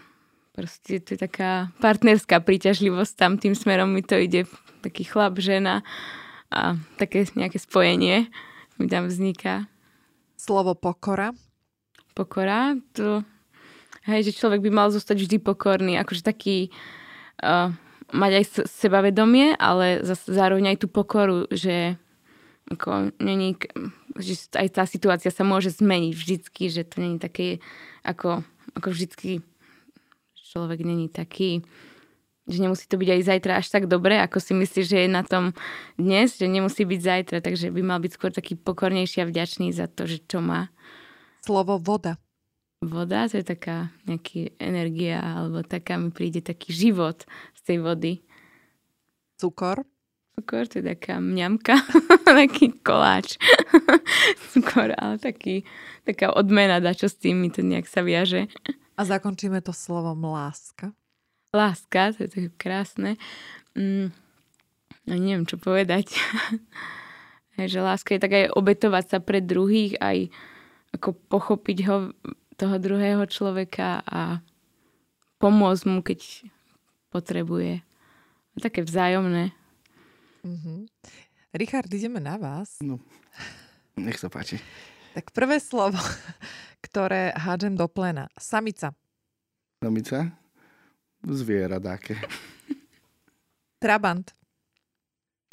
proste 0.55 1.03
to 1.03 1.13
je 1.13 1.19
taká 1.19 1.75
partnerská 1.83 2.39
príťažlivosť, 2.39 3.13
tam 3.19 3.35
tým 3.35 3.53
smerom 3.53 3.91
mi 3.91 4.01
to 4.01 4.15
ide, 4.15 4.47
taký 4.79 5.03
chlap, 5.03 5.37
žena 5.43 5.83
a 6.47 6.79
také 6.95 7.27
nejaké 7.35 7.59
spojenie 7.59 8.31
mi 8.79 8.87
tam 8.87 9.11
vzniká. 9.11 9.67
Slovo 10.37 10.77
pokora. 10.77 11.33
Pokora, 12.13 12.77
to, 12.93 13.25
hej, 14.07 14.31
že 14.31 14.37
človek 14.39 14.63
by 14.63 14.71
mal 14.71 14.87
zostať 14.89 15.17
vždy 15.19 15.37
pokorný, 15.43 15.99
akože 15.99 16.23
taký, 16.23 16.71
uh, 17.43 17.75
mať 18.15 18.31
aj 18.39 18.45
sebavedomie, 18.65 19.59
ale 19.59 20.01
zároveň 20.07 20.75
aj 20.75 20.77
tú 20.81 20.87
pokoru, 20.87 21.45
že 21.51 21.99
ako 22.67 23.15
není, 23.23 23.55
že 24.19 24.51
aj 24.55 24.67
tá 24.75 24.83
situácia 24.83 25.31
sa 25.31 25.47
môže 25.47 25.71
zmeniť 25.71 26.13
vždycky, 26.15 26.67
že 26.67 26.83
to 26.83 26.99
není 26.99 27.15
také, 27.19 27.63
ako, 28.03 28.43
ako 28.75 28.87
vždycky 28.91 29.39
človek 30.35 30.83
není 30.83 31.07
taký, 31.07 31.63
že 32.47 32.63
nemusí 32.63 32.87
to 32.87 32.95
byť 32.95 33.09
aj 33.11 33.21
zajtra 33.27 33.53
až 33.59 33.67
tak 33.67 33.91
dobre, 33.91 34.19
ako 34.19 34.39
si 34.39 34.55
myslíš, 34.55 34.85
že 34.87 34.97
je 35.03 35.09
na 35.11 35.23
tom 35.23 35.51
dnes, 35.99 36.39
že 36.39 36.47
nemusí 36.47 36.87
byť 36.87 36.99
zajtra, 37.03 37.37
takže 37.43 37.71
by 37.71 37.81
mal 37.83 37.99
byť 37.99 38.11
skôr 38.15 38.31
taký 38.31 38.55
pokornejší 38.55 39.23
a 39.23 39.29
vďačný 39.29 39.75
za 39.75 39.91
to, 39.91 40.07
že 40.07 40.23
čo 40.23 40.39
má. 40.39 40.71
Slovo 41.43 41.79
voda. 41.79 42.19
Voda, 42.85 43.25
to 43.25 43.41
je 43.41 43.45
taká 43.45 43.89
nejaká 44.05 44.53
energia, 44.61 45.17
alebo 45.17 45.65
taká 45.65 45.97
mi 45.97 46.13
príde 46.13 46.45
taký 46.45 46.69
život 46.69 47.25
z 47.57 47.61
tej 47.65 47.77
vody. 47.81 48.13
Cukor. 49.41 49.81
Cukor, 50.37 50.69
to 50.69 50.77
je 50.81 50.85
taká 50.93 51.17
mňamka, 51.17 51.73
taký 52.37 52.77
koláč. 52.85 53.41
Cukor, 54.53 54.93
ale 54.93 55.17
taký, 55.17 55.65
taká 56.05 56.29
odmena, 56.37 56.77
dá 56.77 56.93
čo 56.93 57.09
s 57.09 57.17
tým 57.17 57.41
mi 57.41 57.49
to 57.49 57.65
nejak 57.65 57.89
sa 57.89 58.05
viaže. 58.05 58.45
A 58.93 59.01
zakončíme 59.01 59.57
to 59.65 59.73
slovom 59.73 60.21
láska. 60.29 60.93
Láska, 61.49 62.13
to 62.13 62.25
je 62.25 62.29
také 62.29 62.49
krásne. 62.61 63.17
Mm, 63.73 64.13
no 65.09 65.13
neviem, 65.17 65.49
čo 65.49 65.57
povedať. 65.57 66.13
že 67.57 67.81
láska 67.81 68.13
je 68.13 68.21
tak 68.21 68.33
aj 68.37 68.53
obetovať 68.53 69.05
sa 69.09 69.17
pre 69.17 69.41
druhých, 69.41 69.97
aj 69.97 70.29
ako 70.93 71.17
pochopiť 71.25 71.77
ho, 71.89 72.13
toho 72.57 72.75
druhého 72.81 73.23
človeka 73.29 74.01
a 74.01 74.41
pomôcť 75.37 75.83
mu, 75.85 76.01
keď 76.01 76.49
potrebuje. 77.13 77.85
Také 78.57 78.81
vzájomné. 78.81 79.53
Mm-hmm. 80.41 80.79
Richard, 81.53 81.89
ideme 81.93 82.17
na 82.17 82.41
vás. 82.41 82.81
No, 82.81 82.97
nech 83.93 84.17
sa 84.17 84.33
páči. 84.33 84.57
Tak 85.13 85.29
prvé 85.33 85.61
slovo, 85.61 86.01
ktoré 86.85 87.37
hádžem 87.37 87.77
do 87.77 87.85
plena. 87.85 88.29
Samica. 88.37 88.97
Samica? 89.77 90.33
Zviera 91.21 91.77
dáke. 91.77 92.17
Trabant. 93.77 94.25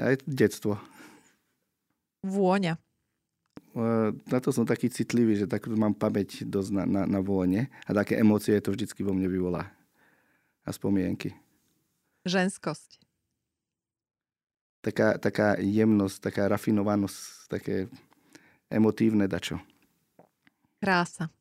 Aj 0.01 0.17
detstvo. 0.25 0.81
Vôňa. 2.25 2.81
Na 3.75 4.39
to 4.39 4.55
som 4.55 4.63
taký 4.63 4.87
citlivý, 4.87 5.35
že 5.35 5.51
tak 5.51 5.67
mám 5.67 5.99
pamäť 5.99 6.47
dosť 6.47 6.71
na, 6.71 6.85
na, 6.87 7.03
na 7.11 7.21
vône 7.21 7.67
a 7.83 7.91
také 7.91 8.15
emócie 8.23 8.55
to 8.63 8.71
vždycky 8.71 9.03
vo 9.03 9.11
mne 9.11 9.27
vyvolá. 9.27 9.67
A 10.63 10.71
spomienky. 10.71 11.35
Ženskosť. 12.23 13.03
Taká, 14.79 15.19
taká 15.19 15.59
jemnosť, 15.59 16.17
taká 16.23 16.47
rafinovanosť, 16.47 17.51
také 17.51 17.91
emotívne 18.71 19.27
dačo. 19.27 19.59
Krása. 20.79 21.33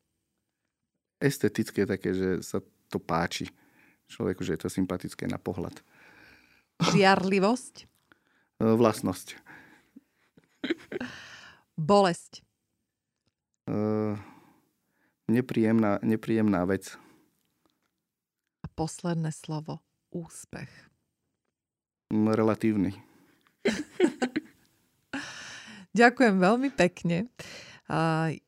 Estetické 1.22 1.86
také, 1.86 2.12
že 2.12 2.42
sa 2.42 2.58
to 2.90 2.98
páči 2.98 3.46
človeku, 4.10 4.42
že 4.42 4.58
je 4.58 4.60
to 4.66 4.68
sympatické 4.72 5.30
na 5.30 5.38
pohľad. 5.38 5.76
Žiarlivosť. 6.82 7.74
E, 8.58 8.64
vlastnosť. 8.74 9.38
Bolesť. 11.74 12.46
Uh, 13.66 14.14
nepríjemná, 15.26 15.98
nepríjemná 16.04 16.62
vec. 16.68 16.94
A 18.62 18.66
posledné 18.70 19.34
slovo. 19.34 19.82
Úspech. 20.14 20.70
Relatívny. 22.14 22.94
Ďakujem 25.98 26.36
veľmi 26.38 26.70
pekne. 26.70 27.26
Uh, 27.90 28.38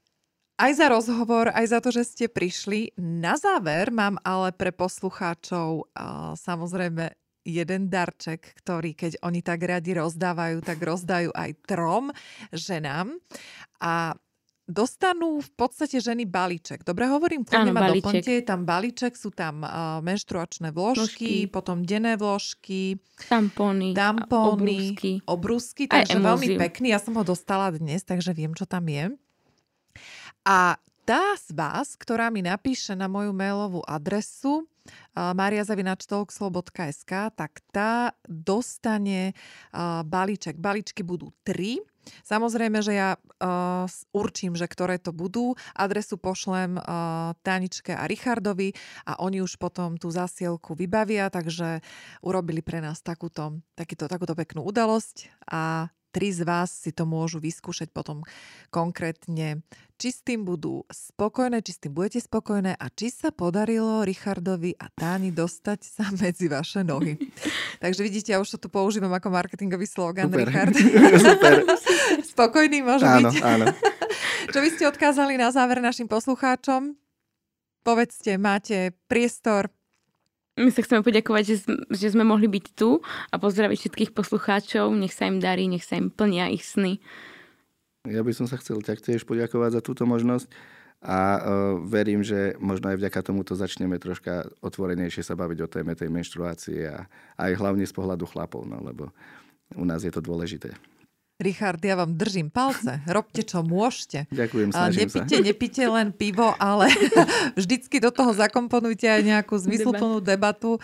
aj 0.57 0.73
za 0.79 0.87
rozhovor, 0.87 1.51
aj 1.51 1.67
za 1.69 1.79
to, 1.83 1.91
že 1.91 2.03
ste 2.07 2.27
prišli. 2.31 2.95
Na 2.97 3.35
záver 3.35 3.91
mám 3.91 4.23
ale 4.23 4.55
pre 4.55 4.71
poslucháčov 4.71 5.91
uh, 5.91 6.33
samozrejme 6.39 7.11
jeden 7.47 7.87
darček, 7.87 8.59
ktorý 8.59 8.99
keď 8.99 9.23
oni 9.23 9.41
tak 9.47 9.63
radi 9.63 9.95
rozdávajú, 9.95 10.59
tak 10.67 10.83
rozdajú 10.83 11.31
aj 11.31 11.51
trom 11.63 12.11
ženám. 12.51 13.15
A 13.79 14.19
dostanú 14.67 15.39
v 15.39 15.51
podstate 15.55 16.03
ženy 16.03 16.27
balíček. 16.27 16.83
Dobre 16.83 17.07
hovorím, 17.07 17.47
kľudne 17.47 17.71
ma 17.71 17.87
doplňte. 17.87 18.43
Je 18.43 18.45
tam 18.45 18.67
balíček, 18.67 19.15
sú 19.15 19.31
tam 19.31 19.63
uh, 19.63 20.03
menštruačné 20.03 20.75
vložky, 20.75 21.47
vložky, 21.47 21.55
potom 21.55 21.87
denné 21.87 22.19
vložky, 22.19 22.99
tampóny, 23.31 23.95
tampóny 23.95 24.99
obrúsky. 24.99 25.13
obrúsky 25.23 25.83
takže 25.87 26.19
veľmi 26.19 26.59
pekný. 26.59 26.91
Ja 26.91 26.99
som 26.99 27.15
ho 27.15 27.23
dostala 27.23 27.71
dnes, 27.71 28.03
takže 28.03 28.35
viem, 28.35 28.53
čo 28.59 28.67
tam 28.67 28.91
je. 28.91 29.15
A 30.43 30.75
tá 31.07 31.39
z 31.39 31.55
vás, 31.55 31.95
ktorá 31.95 32.35
mi 32.35 32.43
napíše 32.43 32.99
na 32.99 33.07
moju 33.07 33.31
mailovú 33.31 33.87
adresu 33.87 34.67
mariazavinačtalkslow.sk, 35.15 37.13
tak 37.35 37.53
tá 37.73 38.13
dostane 38.27 39.33
balíček. 40.05 40.57
Balíčky 40.57 41.03
budú 41.03 41.33
tri. 41.45 41.81
Samozrejme, 42.23 42.79
že 42.83 42.93
ja 42.95 43.11
uh, 43.19 43.87
určím, 44.15 44.55
že 44.55 44.71
ktoré 44.71 44.99
to 45.03 45.11
budú. 45.11 45.59
Adresu 45.75 46.17
pošlem 46.19 46.79
uh, 46.79 47.35
Taničke 47.43 47.95
a 47.95 48.07
Richardovi 48.07 48.73
a 49.07 49.19
oni 49.23 49.43
už 49.43 49.59
potom 49.59 49.99
tú 49.99 50.11
zasielku 50.15 50.79
vybavia, 50.79 51.29
takže 51.29 51.83
urobili 52.23 52.63
pre 52.63 52.79
nás 52.79 53.03
takúto, 53.03 53.59
takýto, 53.75 54.07
takúto 54.07 54.39
peknú 54.39 54.63
udalosť 54.63 55.31
a 55.51 55.91
tri 56.17 56.33
z 56.33 56.49
vás 56.49 56.73
si 56.73 56.97
to 56.97 57.05
môžu 57.05 57.37
vyskúšať 57.37 57.93
potom 57.93 58.25
konkrétne, 58.73 59.61
či 60.01 60.09
s 60.09 60.25
tým 60.25 60.49
budú 60.49 60.89
spokojné, 60.89 61.61
či 61.61 61.77
s 61.77 61.79
tým 61.85 61.93
budete 61.93 62.25
spokojné 62.25 62.73
a 62.73 62.87
či 62.89 63.13
sa 63.13 63.29
podarilo 63.29 64.01
Richardovi 64.01 64.73
a 64.81 64.89
Táni 64.89 65.29
dostať 65.29 65.81
sa 65.85 66.09
medzi 66.25 66.49
vaše 66.49 66.81
nohy. 66.81 67.21
Takže 67.85 68.01
vidíte, 68.01 68.33
ja 68.33 68.41
už 68.41 68.57
to 68.57 68.65
tu 68.65 68.69
používam 68.73 69.13
ako 69.13 69.29
marketingový 69.29 69.85
slogan, 69.85 70.33
Super. 70.33 70.49
Richard. 70.49 70.73
Super. 71.29 71.53
Spokojný 72.25 72.81
môže 72.81 73.05
áno, 73.05 73.29
byť. 73.29 73.45
Áno. 73.45 73.67
Čo 74.49 74.59
by 74.65 74.69
ste 74.73 74.89
odkázali 74.89 75.37
na 75.37 75.53
záver 75.53 75.85
našim 75.85 76.09
poslucháčom? 76.09 76.97
Povedzte, 77.85 78.41
máte 78.41 78.97
priestor, 79.05 79.69
my 80.57 80.71
sa 80.73 80.81
chceme 80.81 81.05
poďakovať, 81.05 81.43
že, 81.45 81.57
že 81.93 82.07
sme 82.17 82.25
mohli 82.25 82.49
byť 82.49 82.67
tu 82.73 83.05
a 83.05 83.37
pozdraviť 83.37 83.77
všetkých 83.77 84.11
poslucháčov. 84.17 84.89
Nech 84.97 85.13
sa 85.13 85.29
im 85.29 85.37
darí, 85.37 85.69
nech 85.69 85.85
sa 85.85 86.01
im 86.01 86.09
plnia 86.09 86.49
ich 86.49 86.65
sny. 86.65 86.97
Ja 88.09 88.25
by 88.25 88.33
som 88.33 88.49
sa 88.49 88.57
chcel 88.57 88.81
taktiež 88.81 89.29
poďakovať 89.29 89.79
za 89.79 89.83
túto 89.85 90.09
možnosť 90.09 90.49
a 91.05 91.19
uh, 91.19 91.41
verím, 91.85 92.25
že 92.25 92.57
možno 92.57 92.89
aj 92.89 92.97
vďaka 92.97 93.21
tomuto 93.21 93.53
začneme 93.53 94.01
troška 94.01 94.49
otvorenejšie 94.65 95.27
sa 95.27 95.37
baviť 95.37 95.59
o 95.61 95.69
téme 95.69 95.93
tej 95.93 96.09
menštruácie 96.09 96.89
a 96.89 97.05
aj 97.37 97.53
hlavne 97.61 97.85
z 97.85 97.93
pohľadu 97.93 98.25
chlapov, 98.25 98.65
no, 98.65 98.81
lebo 98.81 99.13
u 99.77 99.85
nás 99.85 100.07
je 100.07 100.15
to 100.15 100.25
dôležité. 100.25 100.73
Richard, 101.37 101.85
ja 101.85 102.01
vám 102.01 102.17
držím 102.17 102.49
palce. 102.49 103.05
Robte, 103.17 103.45
čo 103.45 103.61
môžete. 103.61 104.25
Ďakujem, 104.33 104.69
snažím 104.73 105.09
nepite, 105.09 105.37
sa. 105.37 105.45
Nepite 105.45 105.85
len 105.85 106.09
pivo, 106.17 106.49
ale 106.57 106.89
vždycky 107.61 108.01
do 108.01 108.09
toho 108.09 108.33
zakomponujte 108.33 109.05
aj 109.05 109.23
nejakú 109.25 109.61
zmysluplnú 109.61 110.25
debatu 110.25 110.81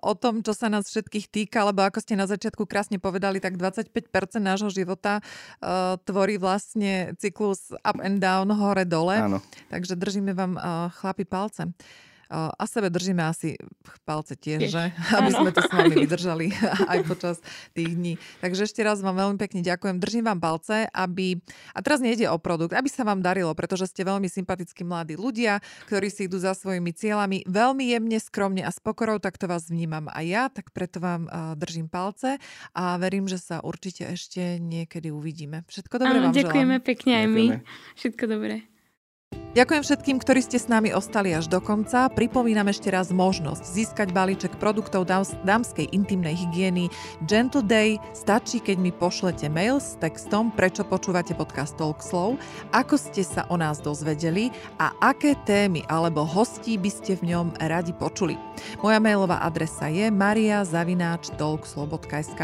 o 0.00 0.12
tom, 0.16 0.40
čo 0.40 0.56
sa 0.56 0.72
nás 0.72 0.88
všetkých 0.88 1.26
týka, 1.28 1.68
lebo 1.68 1.84
ako 1.84 2.00
ste 2.00 2.16
na 2.16 2.24
začiatku 2.24 2.64
krásne 2.64 2.96
povedali, 2.96 3.36
tak 3.36 3.60
25% 3.60 3.92
nášho 4.40 4.72
života 4.72 5.20
tvorí 6.08 6.40
vlastne 6.40 7.12
cyklus 7.20 7.76
up 7.84 8.00
and 8.00 8.24
down, 8.24 8.48
hore-dole. 8.48 9.40
Takže 9.68 9.94
držíme 10.00 10.32
vám 10.32 10.56
chlapi 10.96 11.28
palce. 11.28 11.68
A 12.32 12.64
sebe 12.64 12.88
držíme 12.88 13.20
asi 13.20 13.60
palce 14.08 14.32
tiež, 14.32 14.72
že? 14.72 14.84
Aby 15.20 15.30
ano. 15.36 15.38
sme 15.44 15.50
to 15.52 15.60
s 15.60 15.68
vami 15.68 15.94
vydržali 16.08 16.46
aj 16.92 16.98
počas 17.04 17.36
tých 17.76 17.92
dní. 17.92 18.16
Takže 18.40 18.64
ešte 18.64 18.80
raz 18.80 19.04
vám 19.04 19.20
veľmi 19.20 19.36
pekne 19.36 19.60
ďakujem. 19.60 20.00
Držím 20.00 20.24
vám 20.32 20.40
palce, 20.40 20.88
aby... 20.96 21.36
A 21.76 21.84
teraz 21.84 22.00
nejde 22.00 22.32
o 22.32 22.40
produkt, 22.40 22.72
aby 22.72 22.88
sa 22.88 23.04
vám 23.04 23.20
darilo, 23.20 23.52
pretože 23.52 23.92
ste 23.92 24.08
veľmi 24.08 24.32
sympatickí 24.32 24.80
mladí 24.82 25.20
ľudia, 25.20 25.60
ktorí 25.92 26.08
si 26.08 26.24
idú 26.24 26.40
za 26.40 26.56
svojimi 26.56 26.96
cieľami 26.96 27.44
veľmi 27.44 27.84
jemne, 27.92 28.16
skromne 28.16 28.64
a 28.64 28.72
s 28.72 28.80
pokorou, 28.80 29.20
tak 29.20 29.36
to 29.36 29.44
vás 29.44 29.68
vnímam 29.68 30.08
aj 30.08 30.24
ja, 30.24 30.44
tak 30.48 30.72
preto 30.72 31.04
vám 31.04 31.28
držím 31.60 31.92
palce 31.92 32.40
a 32.72 32.96
verím, 32.96 33.28
že 33.28 33.36
sa 33.36 33.60
určite 33.60 34.08
ešte 34.08 34.56
niekedy 34.56 35.12
uvidíme. 35.12 35.68
Všetko 35.68 36.00
dobré 36.00 36.18
vám 36.22 36.32
ďakujeme 36.32 36.76
želám. 36.80 36.88
pekne 36.88 37.12
aj 37.12 37.26
my. 37.28 37.46
Všetko 37.98 38.24
dobré. 38.24 38.71
Ďakujem 39.52 39.84
všetkým, 39.84 40.16
ktorí 40.16 40.40
ste 40.40 40.56
s 40.56 40.64
nami 40.64 40.96
ostali 40.96 41.36
až 41.36 41.44
do 41.44 41.60
konca. 41.60 42.08
Pripomínam 42.08 42.72
ešte 42.72 42.88
raz 42.88 43.12
možnosť 43.12 43.60
získať 43.60 44.08
balíček 44.08 44.56
produktov 44.56 45.04
dámskej 45.44 45.92
intimnej 45.92 46.32
hygieny 46.32 46.88
Gentle 47.28 47.60
Day. 47.60 48.00
Stačí, 48.16 48.64
keď 48.64 48.80
mi 48.80 48.96
pošlete 48.96 49.52
mail 49.52 49.76
s 49.76 50.00
textom, 50.00 50.48
prečo 50.56 50.88
počúvate 50.88 51.36
podcast 51.36 51.76
Talkslow, 51.76 52.40
ako 52.72 52.96
ste 52.96 53.20
sa 53.20 53.44
o 53.52 53.60
nás 53.60 53.84
dozvedeli 53.84 54.48
a 54.80 54.96
aké 55.04 55.36
témy 55.44 55.84
alebo 55.84 56.24
hostí 56.24 56.80
by 56.80 56.88
ste 56.88 57.20
v 57.20 57.36
ňom 57.36 57.52
radi 57.60 57.92
počuli. 57.92 58.40
Moja 58.80 59.04
mailová 59.04 59.44
adresa 59.44 59.92
je 59.92 60.08
mariazavináčtalkslow.sk 60.08 62.40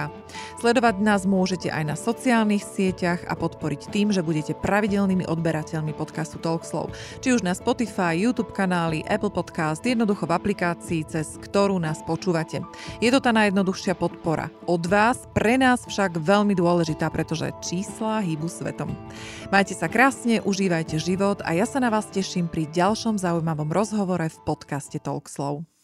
Sledovať 0.61 0.95
nás 1.01 1.25
môžete 1.25 1.73
aj 1.73 1.89
na 1.89 1.97
sociálnych 1.97 2.69
sieťach 2.69 3.25
a 3.25 3.33
podporiť 3.33 3.89
tým, 3.89 4.13
že 4.13 4.21
budete 4.21 4.53
pravidelnými 4.53 5.25
odberateľmi 5.25 5.97
podcastu 5.97 6.37
Talkslow 6.79 6.95
či 7.19 7.35
už 7.35 7.43
na 7.43 7.51
Spotify, 7.55 8.15
YouTube 8.15 8.55
kanály, 8.55 9.03
Apple 9.11 9.35
Podcast, 9.35 9.83
jednoducho 9.83 10.31
v 10.31 10.37
aplikácii, 10.39 11.03
cez 11.09 11.35
ktorú 11.43 11.83
nás 11.83 11.99
počúvate. 12.07 12.63
Je 13.03 13.11
to 13.11 13.19
tá 13.19 13.35
najjednoduchšia 13.35 13.99
podpora. 13.99 14.53
Od 14.71 14.83
vás, 14.87 15.27
pre 15.35 15.59
nás 15.59 15.83
však 15.83 16.23
veľmi 16.23 16.55
dôležitá, 16.55 17.11
pretože 17.11 17.51
čísla 17.59 18.23
hýbu 18.23 18.47
svetom. 18.47 18.95
Majte 19.51 19.75
sa 19.75 19.91
krásne, 19.91 20.39
užívajte 20.47 21.03
život 21.03 21.43
a 21.43 21.59
ja 21.59 21.67
sa 21.67 21.83
na 21.83 21.91
vás 21.91 22.07
teším 22.07 22.47
pri 22.47 22.71
ďalšom 22.71 23.19
zaujímavom 23.19 23.75
rozhovore 23.75 24.31
v 24.31 24.39
podcaste 24.47 25.03
Talk 25.03 25.27
Slow. 25.27 25.78